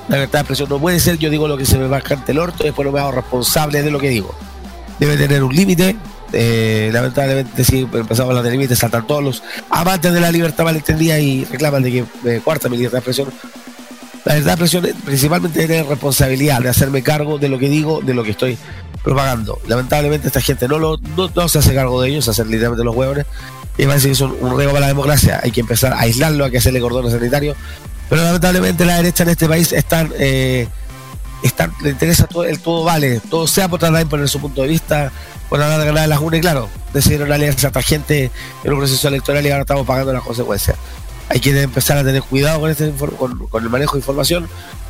[0.10, 2.32] La libertad de expresión no puede ser yo digo lo que se me va ante
[2.32, 4.34] el orto y después no me hago responsable de lo que digo.
[4.98, 5.96] Debe tener un límite.
[6.38, 10.66] Eh, lamentablemente si empezamos a hablar de límites saltan todos los amantes de la libertad
[10.66, 13.30] malentendida y reclaman de que me cuarta mi libertad de expresión.
[14.26, 17.70] La libertad de expresión es principalmente de tener responsabilidad, de hacerme cargo de lo que
[17.70, 18.58] digo, de lo que estoy
[19.02, 19.60] propagando.
[19.68, 22.96] Lamentablemente esta gente no, lo, no, se hace cargo de ellos, se hacen literalmente los
[22.96, 23.26] huevones.
[23.78, 25.40] Y parece que son un riesgo para la democracia.
[25.42, 27.56] Hay que empezar a aislarlo, hay que hacerle cordones sanitarios.
[28.10, 30.68] Pero lamentablemente la derecha en este país están, eh,
[31.44, 34.62] están le interesa todo, el todo vale, todo sea por tratar de imponer su punto
[34.62, 35.12] de vista,
[35.50, 38.32] por tratar de ganar las unas y claro, decidieron aliarse a gente
[38.64, 40.78] en un proceso electoral y ahora estamos pagando las consecuencias.
[41.30, 44.48] Hay que empezar a tener cuidado con, este, con, el manejo de información,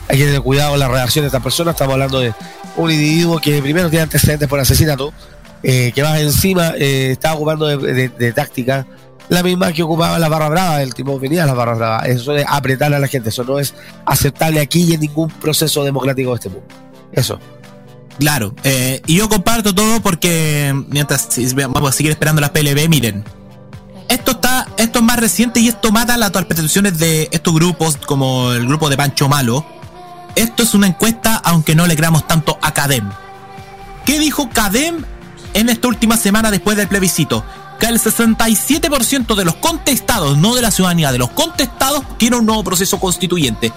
[0.08, 1.74] hay que tener cuidado con la reacción de estas personas.
[1.76, 2.34] Estamos hablando de
[2.76, 5.14] un individuo que primero tiene antecedentes por asesinato,
[5.64, 8.86] eh, que más encima eh, estaba ocupando de, de- de táctica
[9.30, 12.08] la misma que ocupaba la barra brava, el tipo venía a las barras bravas.
[12.08, 13.74] Eso de apretar a la gente, eso no es
[14.06, 16.68] aceptable aquí y en ningún proceso democrático de este mundo.
[17.12, 17.40] Eso.
[18.20, 21.28] Claro, eh, y yo comparto todo porque mientras
[21.74, 23.24] vamos a seguir esperando las PLB, miren.
[24.08, 28.54] Esto está, esto es más reciente y esto mata las interpretaciones de estos grupos como
[28.54, 29.66] el grupo de Pancho Malo.
[30.36, 33.10] Esto es una encuesta, aunque no le creamos tanto a Cadem.
[34.06, 35.04] ¿Qué dijo Cadem
[35.54, 37.44] en esta última semana después del plebiscito?
[37.80, 42.46] Que el 67% de los contestados, no de la ciudadanía, de los contestados, quiere un
[42.46, 43.72] nuevo proceso constituyente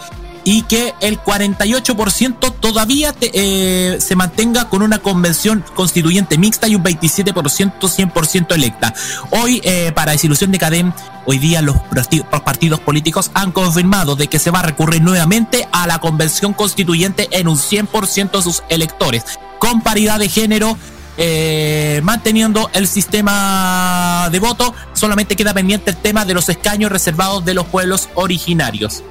[0.45, 6.75] y que el 48% todavía te- eh, se mantenga con una convención constituyente mixta y
[6.77, 8.95] un 27% 100% electa.
[9.31, 10.93] Hoy, eh, para desilusión de Cadem,
[11.27, 15.03] hoy día los parti- los partidos políticos han confirmado de que se va a recurrir
[15.03, 19.25] nuevamente a la convención constituyente en un 100% de sus electores,
[19.59, 20.79] con paridad de género.
[21.19, 27.45] Eh, manteniendo el sistema de voto, solamente queda pendiente el tema de los escaños reservados
[27.45, 29.03] de los pueblos originarios.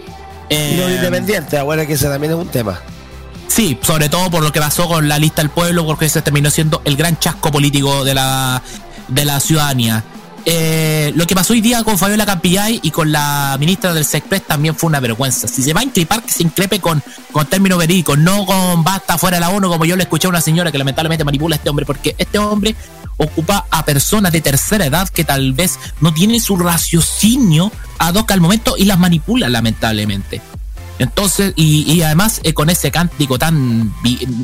[0.49, 2.79] Y los Eh, independientes, bueno, que ese también es un tema.
[3.49, 6.49] Sí, sobre todo por lo que pasó con la lista del pueblo, porque se terminó
[6.49, 8.61] siendo el gran chasco político de la,
[9.09, 10.03] de la ciudadanía.
[10.49, 14.43] Eh, lo que pasó hoy día con Fabiola Campillay y con la ministra del SECPRES
[14.43, 15.45] también fue una vergüenza.
[15.45, 19.17] Si se va a increpar, que se increpe con, con términos verídicos, no con basta
[19.17, 21.57] fuera de la ONU, como yo le escuché a una señora que lamentablemente manipula a
[21.57, 22.77] este hombre, porque este hombre
[23.17, 28.31] ocupa a personas de tercera edad que tal vez no tienen su raciocinio ad hoc
[28.31, 30.41] al momento y las manipula lamentablemente.
[30.99, 33.93] Entonces, y, además eh, con ese cántico tan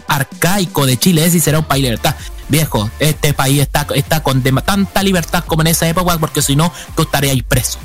[0.07, 2.15] arcaico de Chile, es y será un país de libertad.
[2.49, 6.71] Viejo, este país está, está con tanta libertad como en esa época, porque si no,
[6.95, 7.79] tú estarías preso.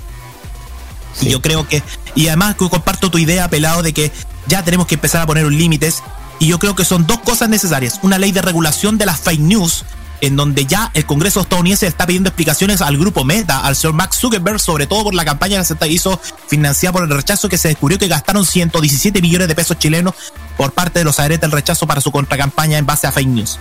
[1.21, 1.83] Y yo creo que,
[2.15, 4.13] y además que comparto tu idea, pelado, de que
[4.47, 6.03] ya tenemos que empezar a poner un límites.
[6.39, 7.99] Y yo creo que son dos cosas necesarias.
[8.03, 9.85] Una ley de regulación de las fake news,
[10.21, 14.19] en donde ya el Congreso estadounidense está pidiendo explicaciones al grupo Meta, al señor Max
[14.21, 17.69] Zuckerberg, sobre todo por la campaña que se hizo financiada por el rechazo, que se
[17.69, 20.15] descubrió que gastaron 117 millones de pesos chilenos
[20.57, 23.59] por parte de los adherentes del rechazo para su contracampaña en base a fake news.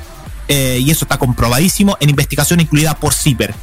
[0.47, 3.53] Eh, y eso está comprobadísimo en investigación incluida por CIPER.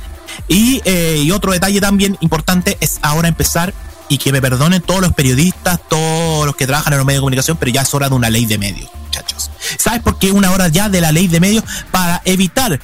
[0.48, 3.72] Y, eh, y otro detalle también importante es ahora empezar,
[4.08, 7.22] y que me perdonen todos los periodistas, todos los que trabajan en los medios de
[7.22, 9.50] comunicación, pero ya es hora de una ley de medios, muchachos.
[9.78, 11.64] ¿Sabes por qué una hora ya de la ley de medios?
[11.90, 12.80] Para evitar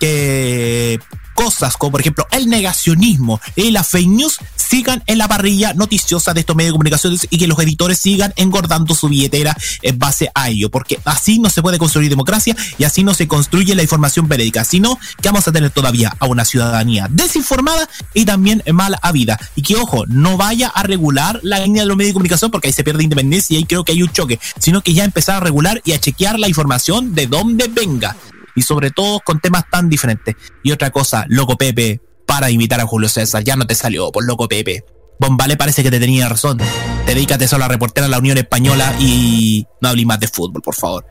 [0.00, 0.98] que
[1.34, 6.32] cosas como por ejemplo el negacionismo y la fake news sigan en la parrilla noticiosa
[6.32, 10.30] de estos medios de comunicación y que los editores sigan engordando su billetera en base
[10.34, 13.82] a ello, porque así no se puede construir democracia y así no se construye la
[13.82, 18.96] información verídica, sino que vamos a tener todavía a una ciudadanía desinformada y también mal
[19.02, 19.38] habida.
[19.56, 22.68] Y que ojo, no vaya a regular la línea de los medios de comunicación porque
[22.68, 25.36] ahí se pierde independencia y ahí creo que hay un choque, sino que ya empezar
[25.36, 28.16] a regular y a chequear la información de dónde venga
[28.54, 30.34] y sobre todo con temas tan diferentes.
[30.62, 34.24] Y otra cosa, loco Pepe, para imitar a Julio César, ya no te salió por
[34.24, 34.84] loco Pepe.
[35.18, 36.58] Bombale parece que te tenía razón.
[37.06, 40.74] Dedícate solo a reportera a la Unión Española y no hables más de fútbol, por
[40.74, 41.06] favor.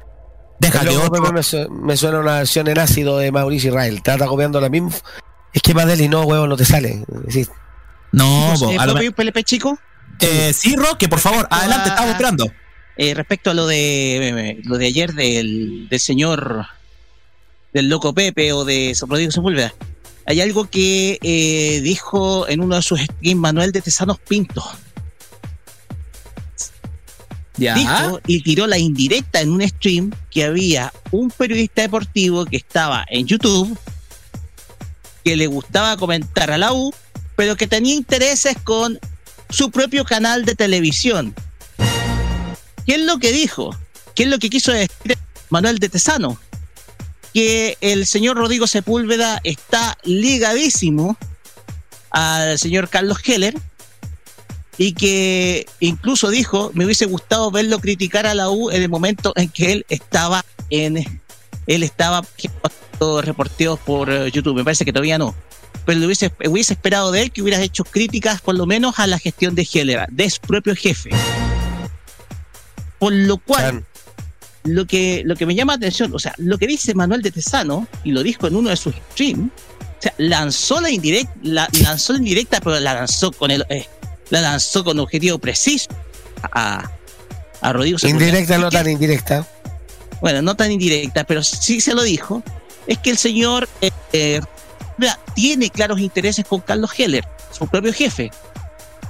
[0.60, 1.12] Loco otro.
[1.24, 4.02] Pepe me, su- me suena una versión en ácido de Mauricio Israel.
[4.04, 4.92] Trata copiando la misma.
[5.54, 7.04] Es que Madeli no, huevo, no te sale.
[7.30, 7.48] Sí.
[8.12, 9.80] No, bo, eh, ¿Puedo pedir un PLP chico?
[10.20, 12.52] Eh, sí, Roque, por favor, adelante, a- estamos esperando.
[12.98, 16.66] Eh, respecto a lo de eh, lo de ayer del, del señor
[17.74, 19.74] del loco Pepe o de Rodrigo Sepúlveda,
[20.26, 24.64] hay algo que eh, dijo en uno de sus streams Manuel de Tesanos Pinto.
[27.58, 27.76] Ya.
[27.76, 33.06] Dijo y tiró la indirecta en un stream que había un periodista deportivo que estaba
[33.08, 33.78] en YouTube
[35.24, 36.94] que le gustaba comentar a la U,
[37.36, 39.00] pero que tenía intereses con
[39.50, 41.36] su propio canal de televisión.
[42.86, 43.76] ¿Qué es lo que dijo?
[44.16, 45.18] ¿Qué es lo que quiso decir
[45.50, 46.40] Manuel de Tesano?
[47.34, 51.18] Que el señor Rodrigo Sepúlveda está ligadísimo
[52.10, 53.56] al señor Carlos Heller
[54.78, 59.34] y que incluso dijo, me hubiese gustado verlo criticar a la U en el momento
[59.36, 61.22] en que él estaba en
[61.68, 62.24] él estaba
[63.24, 65.36] reporteos por eh, YouTube, me parece que todavía no.
[65.86, 69.08] Pero le hubiese, hubiese esperado de él que hubiera hecho críticas por lo menos a
[69.08, 71.10] la gestión de Heller, de su propio jefe.
[73.00, 73.84] Por lo cual.
[74.64, 77.32] Lo que, lo que me llama la atención, o sea, lo que dice Manuel de
[77.32, 81.70] Tesano, y lo dijo en uno de sus streams, o sea, lanzó la indirecta, la,
[81.84, 83.88] lanzó la indirecta, pero la lanzó con el, eh,
[84.30, 85.90] la lanzó con objetivo preciso
[86.42, 86.90] a,
[87.62, 87.98] a Rodrigo.
[88.04, 89.48] Indirecta, ¿Y no tan indirecta.
[90.22, 92.44] bueno, no tan indirecta, pero sí se lo dijo,
[92.88, 94.42] es que el señor eh, eh,
[95.36, 98.32] tiene claros intereses con Carlos Heller, su propio jefe,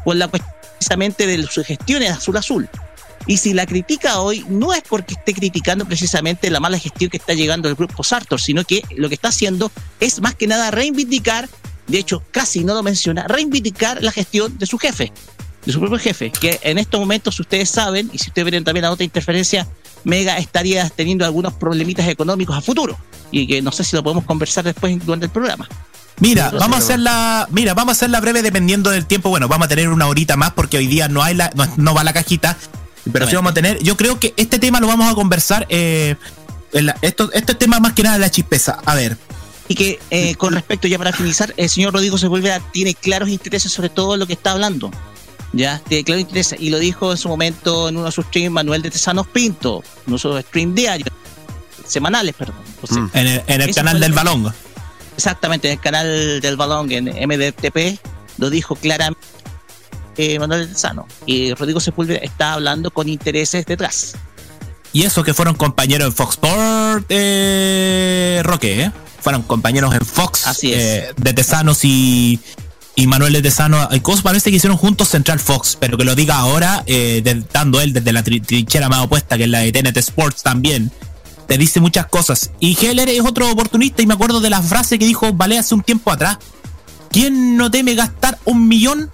[0.03, 2.69] por la cuestión precisamente de sus gestiones azul azul.
[3.31, 7.15] Y si la critica hoy, no es porque esté criticando precisamente la mala gestión que
[7.15, 10.69] está llegando el grupo Sartor, sino que lo que está haciendo es más que nada
[10.69, 11.47] reivindicar,
[11.87, 15.13] de hecho casi no lo menciona, reivindicar la gestión de su jefe,
[15.65, 18.65] de su propio jefe, que en estos momentos, si ustedes saben, y si ustedes ven
[18.65, 19.65] también la otra interferencia,
[20.03, 22.97] Mega estaría teniendo algunos problemitas económicos a futuro.
[23.31, 25.69] Y que no sé si lo podemos conversar después durante el programa.
[26.19, 29.29] Mira, vamos a sí, hacerla, mira, vamos a hacerla breve dependiendo del tiempo.
[29.29, 31.93] Bueno, vamos a tener una horita más porque hoy día no hay la, no, no
[31.93, 32.57] va la cajita,
[33.11, 33.81] pero sí vamos a tener.
[33.83, 35.65] Yo creo que este tema lo vamos a conversar.
[35.69, 36.15] Eh,
[36.73, 38.79] en la- esto, este tema más que nada de la chispeza.
[38.85, 39.17] A ver,
[39.67, 43.71] Y que eh, con respecto, ya para finalizar, el señor Rodrigo Sepúlveda tiene claros intereses
[43.71, 44.91] sobre todo lo que está hablando.
[45.53, 46.59] Ya, tiene claros intereses.
[46.59, 49.81] Y lo dijo en su momento en uno de sus streams Manuel de Tesanos Pinto,
[50.05, 51.09] en uno de sus streams diarios,
[51.87, 52.55] semanales, perdón.
[52.81, 53.09] Entonces, Mm.
[53.17, 54.53] en el, en el canal del balón.
[55.17, 57.99] Exactamente, en el canal del balón en MDTP
[58.37, 59.21] lo dijo claramente
[60.17, 61.07] eh, Manuel de Tesano.
[61.25, 64.15] Y Rodrigo Sepúlveda está hablando con intereses detrás.
[64.93, 68.91] Y eso que fueron compañeros en Fox Sport, eh, Roque, ¿eh?
[69.21, 70.79] Fueron compañeros en Fox Así es.
[70.79, 72.39] eh, de Tesanos y,
[72.95, 73.87] y Manuel de Tesano.
[74.01, 77.79] Cosas parece que hicieron juntos Central Fox, pero que lo diga ahora, eh, de- dando
[77.79, 80.91] él desde la tri- trinchera más opuesta, que es la de TNT Sports también.
[81.47, 82.51] Te dice muchas cosas.
[82.59, 85.75] Y Heller es otro oportunista y me acuerdo de la frase que dijo Vale hace
[85.75, 86.37] un tiempo atrás.
[87.11, 89.11] ¿Quién no teme gastar un millón?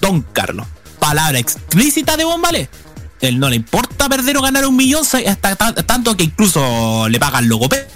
[0.00, 0.66] Don Carlos.
[0.98, 2.68] Palabra explícita de Bombale.
[3.20, 7.18] Él no le importa perder o ganar un millón, hasta ta- tanto que incluso le
[7.18, 7.86] pagan logo Pe-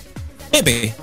[0.51, 0.95] Pepe.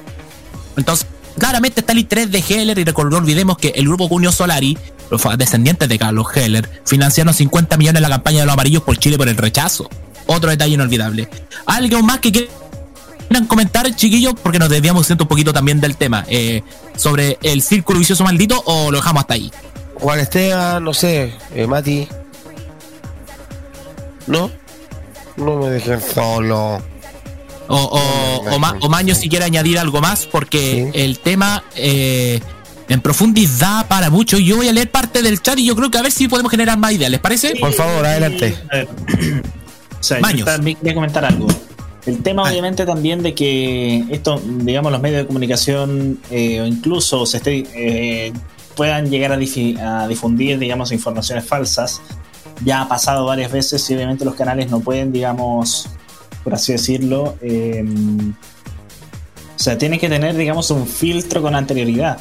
[0.77, 1.05] Entonces,
[1.37, 4.77] claramente está el interés de Heller y no olvidemos que el grupo Cunio Solari,
[5.11, 9.17] los descendientes de Carlos Heller, financiaron 50 millones la campaña de los amarillos por Chile
[9.17, 9.89] por el rechazo.
[10.27, 11.29] Otro detalle inolvidable.
[11.67, 14.33] ¿Algo más que quieran comentar, chiquillos?
[14.41, 16.25] Porque nos desviamos un poquito también del tema.
[16.27, 16.63] eh,
[16.97, 19.51] sobre el círculo vicioso maldito o lo dejamos hasta ahí.
[19.95, 22.07] Juan Esteban, no sé, eh, Mati.
[24.27, 24.51] ¿No?
[25.37, 26.81] No me dejen solo.
[27.67, 28.79] O, o, No, no, o, Ma- no.
[28.85, 30.99] o Maño si quiere añadir algo más, porque Sí.
[31.01, 32.39] el tema eh,
[32.89, 34.37] en profundidad para mucho.
[34.37, 36.51] Yo voy a leer parte del chat y yo creo que a ver si podemos
[36.51, 37.09] generar más ideas.
[37.11, 37.55] ¿Les parece?
[37.59, 38.55] Por favor, adelante.
[38.71, 38.83] A
[39.99, 40.45] o sea, Baños.
[40.45, 41.47] también quería comentar algo.
[42.05, 42.51] El tema, Ah.
[42.51, 47.63] obviamente, también de que esto, digamos, los medios de comunicación eh, o incluso se esté,
[47.73, 48.31] eh,
[48.75, 52.01] puedan llegar a, difi- a difundir, digamos, informaciones falsas,
[52.63, 55.89] ya ha pasado varias veces y obviamente los canales no pueden, digamos,
[56.43, 57.83] por así decirlo, eh,
[59.55, 62.17] o sea, tiene que tener, digamos, un filtro con anterioridad.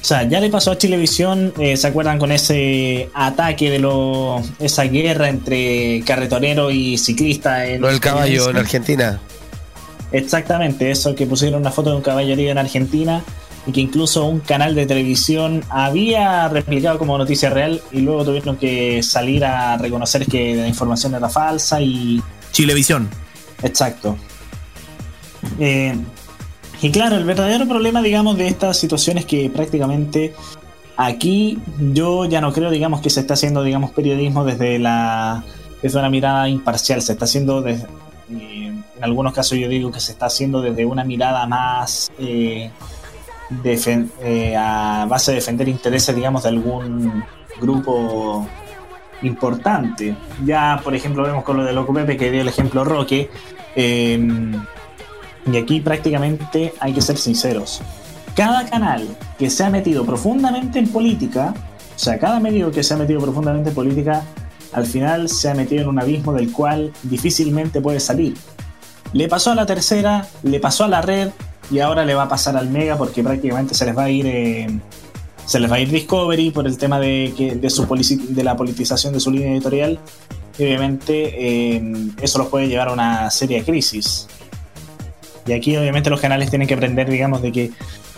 [0.00, 4.42] O sea, ya le pasó a Chilevisión, eh, ¿se acuerdan con ese ataque de lo,
[4.58, 7.64] esa guerra entre carretonero y ciclista?
[7.66, 9.20] En Lo del caballo en Argentina.
[10.10, 13.22] Exactamente, eso que pusieron una foto de un caballo herido en Argentina
[13.66, 18.56] y que incluso un canal de televisión había replicado como noticia real y luego tuvieron
[18.56, 22.20] que salir a reconocer que la información era falsa y
[22.52, 23.08] Chilevisión.
[23.62, 24.16] Exacto.
[25.58, 25.96] Eh,
[26.80, 30.34] y claro, el verdadero problema, digamos, de esta situación es que prácticamente
[30.96, 31.58] aquí
[31.92, 35.44] yo ya no creo, digamos, que se está haciendo, digamos, periodismo desde la
[35.80, 37.02] desde una mirada imparcial.
[37.02, 37.84] Se está haciendo desde,
[38.30, 42.70] eh, en algunos casos yo digo que se está haciendo desde una mirada más eh,
[43.64, 47.24] eh, a base de defender intereses, digamos, de algún
[47.60, 48.46] grupo
[49.22, 50.16] importante.
[50.44, 53.30] Ya, por ejemplo, vemos con lo de Loco Pepe, que dio el ejemplo Roque.
[53.74, 54.52] eh,
[55.50, 57.80] y aquí prácticamente hay que ser sinceros.
[58.34, 59.06] Cada canal
[59.38, 61.52] que se ha metido profundamente en política,
[61.94, 64.24] o sea, cada medio que se ha metido profundamente en política,
[64.72, 68.34] al final se ha metido en un abismo del cual difícilmente puede salir.
[69.12, 71.30] Le pasó a la tercera, le pasó a la red
[71.70, 74.26] y ahora le va a pasar al Mega porque prácticamente se les va a ir
[74.26, 74.66] eh,
[75.46, 78.56] se les va a ir Discovery por el tema de, que, de, su de la
[78.56, 79.98] politización de su línea editorial.
[80.58, 81.82] Y obviamente eh,
[82.20, 84.28] eso los puede llevar a una seria crisis.
[85.46, 87.70] Y aquí obviamente los canales tienen que aprender, digamos, de que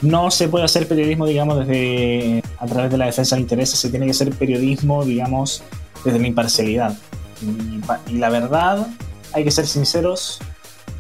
[0.03, 3.89] no se puede hacer periodismo, digamos, desde a través de la defensa de intereses, se
[3.89, 5.63] tiene que hacer periodismo, digamos,
[6.05, 6.99] desde la imparcialidad.
[7.41, 8.87] Y, y la verdad,
[9.33, 10.41] hay que ser sinceros,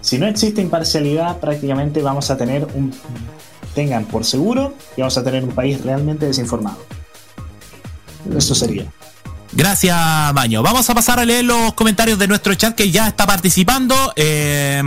[0.04, 2.92] si no existe imparcialidad, prácticamente vamos a tener un...
[3.74, 6.76] Tengan por seguro que vamos a tener un país realmente desinformado.
[8.36, 8.84] Eso sería.
[9.52, 9.96] Gracias,
[10.34, 10.62] Maño.
[10.62, 14.12] Vamos a pasar a leer los comentarios de nuestro chat que ya está participando.
[14.14, 14.82] Eh,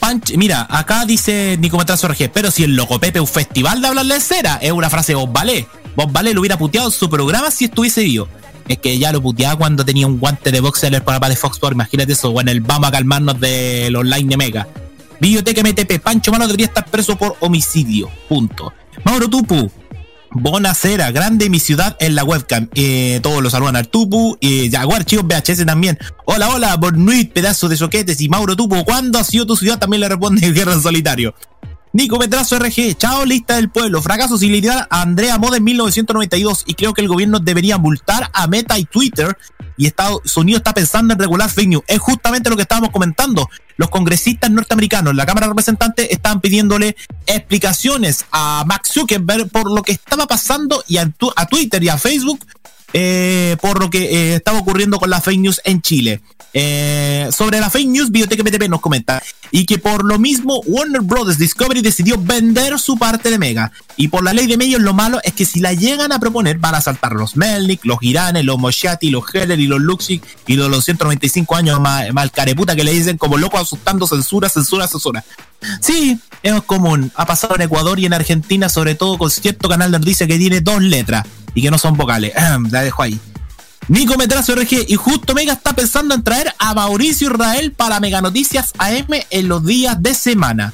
[0.00, 4.14] Panch- mira, acá dice Nicometrazo RG, pero si el Loco Pepe un festival de hablarle
[4.14, 5.66] de cera, es una frase de Bob Ballet.
[5.96, 8.28] Bob Ballet lo hubiera puteado en su programa si estuviese vivo.
[8.68, 11.58] Es que ya lo puteaba cuando tenía un guante de en el programa de Fox.
[11.72, 14.68] Imagínate eso, o en el Vamos a calmarnos del online de Mega.
[15.20, 18.08] Biblioteca MTP, Pancho Mano debería estar preso por homicidio.
[18.28, 18.72] Punto.
[19.04, 19.70] Mauro Tupu,
[20.30, 22.68] Bonacera, grande mi ciudad en la webcam.
[22.74, 24.36] Eh, todos los saludan al Tupu.
[24.40, 25.98] Eh, Jaguar, chicos, VHS también.
[26.26, 28.20] Hola, hola, Bornuit, pedazo de soquetes.
[28.20, 29.78] Y Mauro Tupu, ¿cuándo ha sido tu ciudad?
[29.78, 31.34] También le responde Guerra en Solitario.
[31.92, 36.64] Nico Petrazo RG, chao lista del pueblo, fracaso sin liderar a Andrea Moda en 1992
[36.66, 39.38] y creo que el gobierno debería multar a Meta y Twitter
[39.78, 41.84] y Estados Unidos está pensando en regular fake news.
[41.86, 43.48] Es justamente lo que estábamos comentando.
[43.76, 49.82] Los congresistas norteamericanos, la Cámara de Representantes, estaban pidiéndole explicaciones a Max Zuckerberg por lo
[49.82, 51.08] que estaba pasando y a
[51.48, 52.44] Twitter y a Facebook
[52.92, 56.20] eh, por lo que eh, estaba ocurriendo con las fake news en Chile.
[56.54, 61.02] Eh, sobre la fake news, Biblioteca PTP nos comenta y que por lo mismo Warner
[61.02, 63.70] Brothers Discovery decidió vender su parte de Mega.
[63.96, 66.58] Y por la ley de medios, lo malo es que si la llegan a proponer,
[66.58, 70.56] van a saltar los Melnick, los Giranes, los Moshati, los Heller y los Luxig y
[70.56, 75.24] los, los 195 años más, careputa que le dicen como locos asustando censura, censura, censura.
[75.80, 77.12] Sí, es común.
[77.16, 80.38] Ha pasado en Ecuador y en Argentina, sobre todo con cierto canal donde dice que
[80.38, 81.26] tiene dos letras
[81.58, 82.32] y que no son vocales.
[82.70, 83.18] La dejo ahí.
[83.88, 88.20] Nico Metrazo RG y justo Mega está pensando en traer a Mauricio Israel para Mega
[88.20, 90.72] Noticias AM en los días de semana.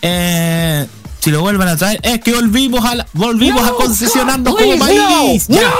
[0.00, 0.86] Eh,
[1.18, 5.48] si lo vuelven a traer, es que volvimos a volvimos a concesionarnos como país.
[5.48, 5.72] Ya.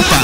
[0.00, 0.22] Upa.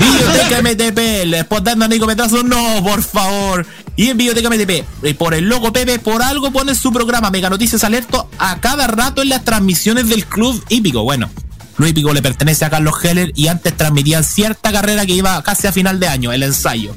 [0.00, 3.64] Biblioteca MTP, le dando a Nico Metrazo, no, por favor.
[3.96, 7.48] Y en Biblioteca MTP, eh, por el loco Pepe, por algo pone su programa Mega
[7.48, 11.02] Noticias Alerto a cada rato en las transmisiones del Club Hípico.
[11.02, 11.30] Bueno,
[11.76, 15.66] Club Hípico le pertenece a Carlos Heller y antes transmitían cierta carrera que iba casi
[15.66, 16.94] a final de año, el ensayo.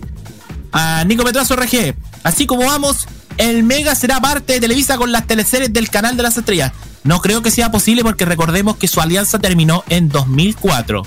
[0.74, 5.26] A Nico Metrazo RG, así como vamos, el Mega será parte de Televisa con las
[5.26, 6.74] teleseries del canal de las estrellas.
[7.06, 11.04] No creo que sea posible porque recordemos que su alianza terminó en 2004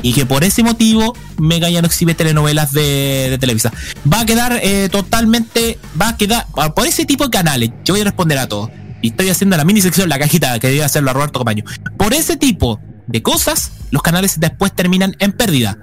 [0.00, 3.72] y que por ese motivo Mega ya no exhibe telenovelas de, de Televisa.
[4.10, 7.70] Va a quedar eh, totalmente, va a quedar por- por ese tipo de canales.
[7.84, 8.70] Yo voy a responder a todos.
[9.02, 11.64] Y estoy haciendo la mini sección, la cajita que debe hacerlo a Roberto Compaño.
[11.98, 15.76] Por ese tipo de cosas, los canales después terminan en pérdida.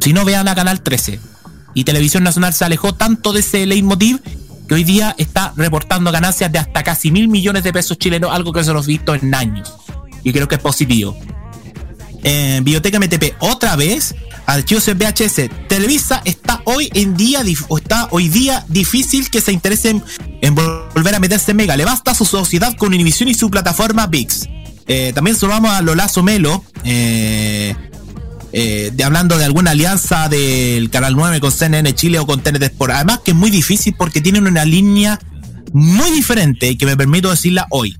[0.00, 1.18] Si no vean a Canal 13.
[1.74, 4.20] Y Televisión Nacional se alejó tanto de ese leitmotiv
[4.68, 8.52] que hoy día está reportando ganancias de hasta casi mil millones de pesos chilenos, algo
[8.52, 9.72] que se los visto en años.
[10.22, 11.16] Y creo que es positivo
[12.22, 14.14] en Biblioteca MTP otra vez
[14.46, 19.52] archivos en VHS Televisa está hoy en día o está hoy día difícil que se
[19.52, 20.02] interesen
[20.40, 23.50] en vol- volver a meterse en Mega le basta su sociedad con Univision y su
[23.50, 24.48] plataforma VIX
[24.90, 27.74] Eh, también saludamos a Lolazo Melo eh,
[28.52, 32.62] eh, de hablando de alguna alianza del Canal 9 con CNN Chile o con TNT
[32.62, 32.92] Sport.
[32.94, 35.18] Además que es muy difícil porque tienen una línea
[35.74, 37.94] muy diferente que me permito decirla hoy.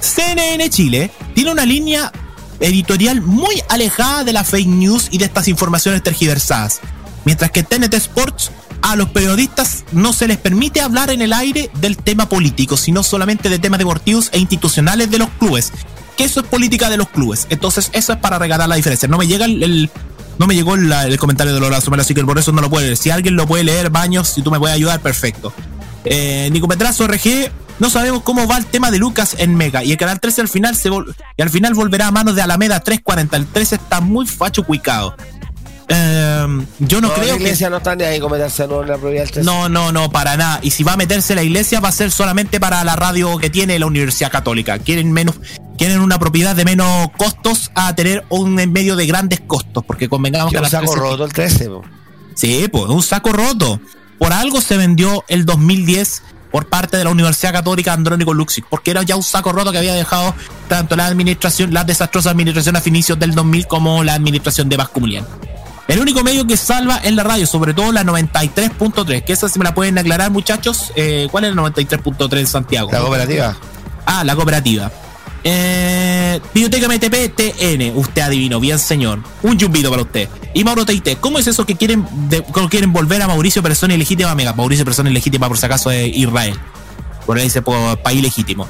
[0.00, 2.12] CNN Chile tiene una línea
[2.60, 6.80] editorial muy alejada de la fake news y de estas informaciones tergiversadas.
[7.24, 8.50] Mientras que TNT Sports
[8.82, 13.02] a los periodistas no se les permite hablar en el aire del tema político, sino
[13.02, 15.72] solamente de temas deportivos e institucionales de los clubes.
[16.16, 17.46] Que eso es política de los clubes.
[17.50, 19.08] Entonces, eso es para regalar la diferencia.
[19.08, 19.90] No me llega el,
[20.38, 22.84] no me llegó el comentario de Lola Somera, así que por eso no lo puedo
[22.84, 22.96] leer.
[22.96, 25.52] Si alguien lo puede leer, Baños, si tú me puedes ayudar, perfecto.
[26.04, 29.84] Eh, Nico Petrazo, RG, no sabemos cómo va el tema de Lucas en Mega.
[29.84, 30.88] Y el canal 13 al final se
[31.36, 33.36] y al final volverá a manos de Alameda 340.
[33.36, 35.14] El 13 está muy facho cuicado.
[35.92, 36.46] Eh,
[36.78, 37.42] yo no, No, creo la que.
[37.42, 39.42] iglesia no está ni ahí con meterse en la propiedad del 13.
[39.44, 40.60] No, no, no, para nada.
[40.62, 43.50] Y si va a meterse la iglesia, va a ser solamente para la radio que
[43.50, 44.78] tiene la Universidad Católica.
[44.78, 45.40] Quieren menos,
[45.76, 49.84] quieren una propiedad de menos costos a tener un medio de grandes costos.
[49.84, 51.64] Porque convengamos que las saco 13 roto el 13.
[51.66, 51.82] po.
[52.36, 53.80] Sí, pues un saco roto.
[54.20, 58.90] Por algo se vendió el 2010 por parte de la Universidad Católica Andrónico Luxic, porque
[58.90, 60.34] era ya un saco roto que había dejado
[60.68, 65.26] tanto la administración, la desastrosa administración a finicios del 2000 como la administración de Basculian.
[65.88, 69.58] El único medio que salva es la radio, sobre todo la 93.3, que esa si
[69.58, 72.92] me la pueden aclarar muchachos, eh, ¿cuál es la 93.3 en Santiago?
[72.92, 73.56] La cooperativa.
[74.04, 74.92] Ah, la cooperativa.
[75.42, 79.20] Eh, Biblioteca MTP TN, usted adivinó, bien señor.
[79.42, 80.28] Un yumbito para usted.
[80.54, 83.94] Y Mauro Teite, ¿cómo es eso que quieren de- cómo quieren volver a Mauricio Persona
[83.94, 84.52] Ilegítima Mega?
[84.52, 86.54] Mauricio Persona Ilegítima por si acaso de Israel.
[87.26, 88.66] Por ahí dice por país legítimo.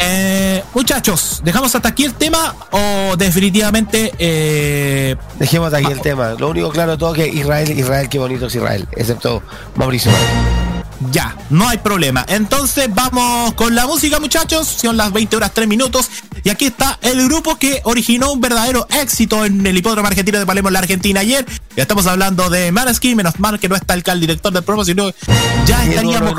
[0.00, 6.34] Eh, muchachos, ¿dejamos hasta aquí el tema o definitivamente eh, Dejemos aquí el tema.
[6.38, 8.86] Lo único claro de todo es que Israel, Israel, qué bonito es Israel.
[8.92, 9.42] Excepto
[9.74, 10.12] Mauricio.
[11.12, 12.24] Ya, no hay problema.
[12.28, 14.66] Entonces vamos con la música, muchachos.
[14.66, 16.10] Son las 20 horas 3 minutos.
[16.42, 20.46] Y aquí está el grupo que originó un verdadero éxito en el hipódromo argentino de
[20.46, 21.46] Palermo la Argentina ayer.
[21.76, 23.16] Ya estamos hablando de Maneskin.
[23.16, 25.10] Menos mal que no está acá el director del programa, sino
[25.66, 26.34] ya estaría nos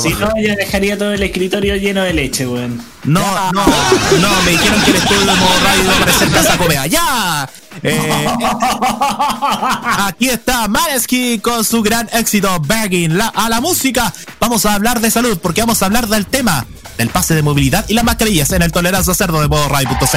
[0.00, 2.80] Si no, ya dejaría todo el escritorio lleno de leche, weón.
[3.04, 3.20] No,
[3.52, 6.86] no, no, me dijeron que el estudio de modo radio iba a aparecer Casa Comea.
[6.86, 7.48] ¡Ya!
[7.82, 8.26] Eh,
[9.98, 13.18] aquí está Maneskin con su gran éxito, Begging.
[13.18, 16.64] La- a la música vamos a hablar de salud, porque vamos a hablar del tema
[16.96, 20.16] del pase de movilidad y las mascarillas en el Tolerancia Cerdo de modo radio.cl.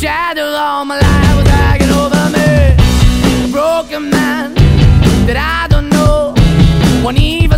[0.00, 2.76] Shadow all my life was hanging over me.
[3.44, 4.54] A broken man
[5.26, 6.34] that I don't know.
[7.02, 7.57] Won't even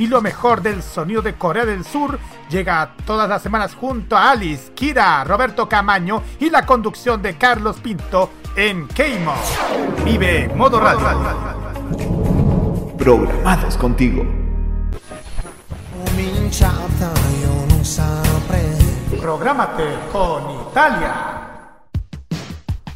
[0.00, 4.30] y lo mejor del sonido de Corea del Sur llega todas las semanas junto a
[4.30, 9.34] Alice, Kira, Roberto Camaño y la conducción de Carlos Pinto en Keimo.
[10.02, 11.06] Vive Modo Radio.
[12.96, 14.24] Programados contigo.
[19.20, 21.40] Prográmate con Italia.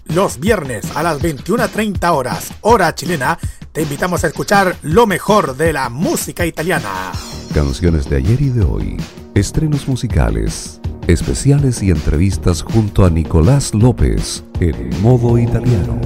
[0.06, 3.38] Los viernes a las 21.30 horas, hora chilena,
[3.74, 7.10] te invitamos a escuchar lo mejor de la música italiana.
[7.52, 8.96] Canciones de ayer y de hoy,
[9.34, 16.00] estrenos musicales, especiales y entrevistas junto a Nicolás López en modo italiano.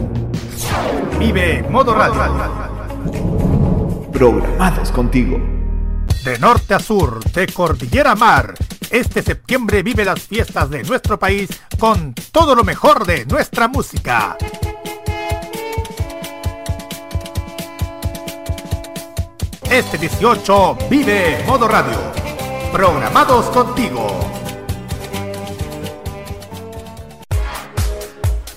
[1.19, 2.23] Vive Modo Radio.
[4.14, 5.39] Programados contigo.
[6.25, 8.55] De norte a sur, de cordillera a mar,
[8.91, 14.39] este septiembre vive las fiestas de nuestro país con todo lo mejor de nuestra música.
[19.71, 21.99] Este 18 vive Modo Radio.
[22.73, 24.07] Programados contigo.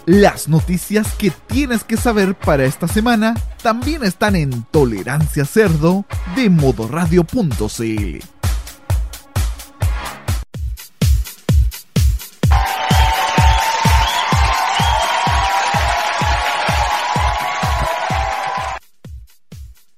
[0.05, 6.05] Las noticias que tienes que saber para esta semana también están en Tolerancia Cerdo
[6.37, 8.40] de modoradio.cl.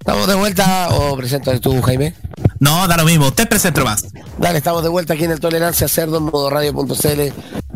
[0.03, 2.13] ¿Estamos de vuelta o presentas tú, Jaime?
[2.59, 3.27] No, da lo mismo.
[3.27, 4.05] Usted presenta más.
[4.37, 7.21] Dale, estamos de vuelta aquí en el Tolerancia Cerdo en modoradio.cl.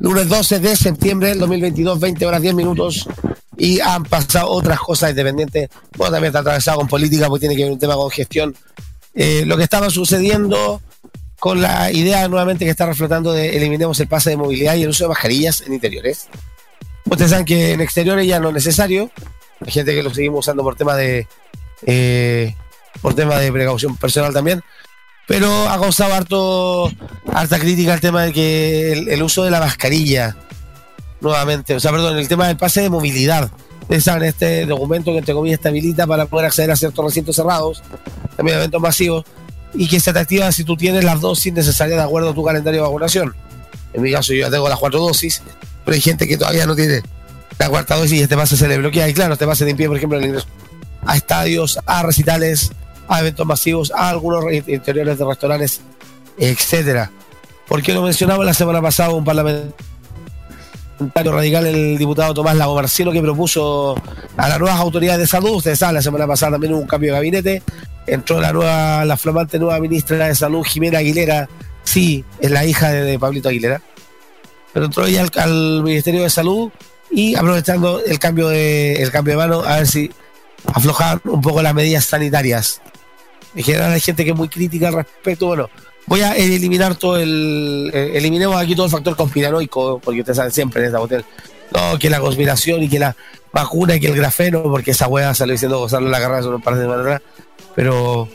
[0.02, 3.08] Lunes 12 de septiembre del 2022, 20 horas 10 minutos.
[3.56, 5.70] Y han pasado otras cosas independientes.
[5.96, 8.54] Bueno, también está atravesado con política porque tiene que ver un tema con gestión.
[9.16, 10.82] Eh, lo que estaba sucediendo
[11.40, 14.90] con la idea nuevamente que está reflotando de eliminemos el pase de movilidad y el
[14.90, 16.28] uso de mascarillas en interiores.
[17.06, 19.12] Ustedes saben que en exteriores ya no es necesario.
[19.66, 21.26] Hay gente que lo seguimos usando por tema de
[21.86, 22.56] eh,
[23.02, 24.64] por tema de precaución personal también.
[25.28, 26.92] Pero ha causado harto,
[27.34, 30.38] harta crítica el tema de que el, el uso de la mascarilla,
[31.20, 33.52] nuevamente, o sea, perdón, el tema del pase de movilidad.
[33.82, 37.84] Ustedes saben, este documento que entre comillas estabilita para poder acceder a ciertos recintos cerrados,
[38.36, 39.26] también eventos masivos,
[39.74, 42.44] y que se te activa si tú tienes las dosis necesarias de acuerdo a tu
[42.44, 43.36] calendario de vacunación.
[43.94, 45.42] En mi caso, yo ya tengo las cuatro dosis,
[45.84, 47.02] pero hay gente que todavía no tiene
[47.60, 49.10] la cuarta dosis y este pase se le bloquea.
[49.10, 50.48] Y claro, este pase te impide, por ejemplo, el ingreso
[51.06, 52.72] a estadios, a recitales,
[53.08, 55.82] a eventos masivos, a algunos re- interiores de restaurantes,
[56.38, 57.12] etcétera.
[57.68, 59.74] ¿Por qué lo mencionaba la semana pasada un parlamentario
[61.32, 63.96] radical, el diputado Tomás Lago Marcino, que propuso
[64.38, 65.52] a las nuevas autoridades de salud?
[65.56, 67.64] Ustedes saben, la semana pasada también hubo un cambio de gabinete.
[68.06, 71.50] Entró la nueva, la flamante nueva ministra de Salud, Jimena Aguilera.
[71.84, 73.82] Sí, es la hija de, de Pablito Aguilera.
[74.74, 76.72] Pero entró ella al, al Ministerio de Salud
[77.12, 80.10] y aprovechando el cambio de, el cambio de mano, a ver si
[80.74, 82.82] aflojar un poco las medidas sanitarias.
[83.56, 85.48] En general hay gente que es muy crítica al respecto.
[85.48, 85.70] Bueno,
[86.06, 87.92] voy a eliminar todo el.
[87.94, 91.26] eh, eliminemos aquí todo el factor conspiranoico, porque ustedes saben siempre en esta hotel.
[91.74, 93.16] No, que la conspiración y que la
[93.52, 96.62] vacuna y que el grafeno, porque esa hueá salió diciendo Gonzalo la carrera hace un
[96.62, 97.22] par de semanas.
[97.76, 98.30] Pero.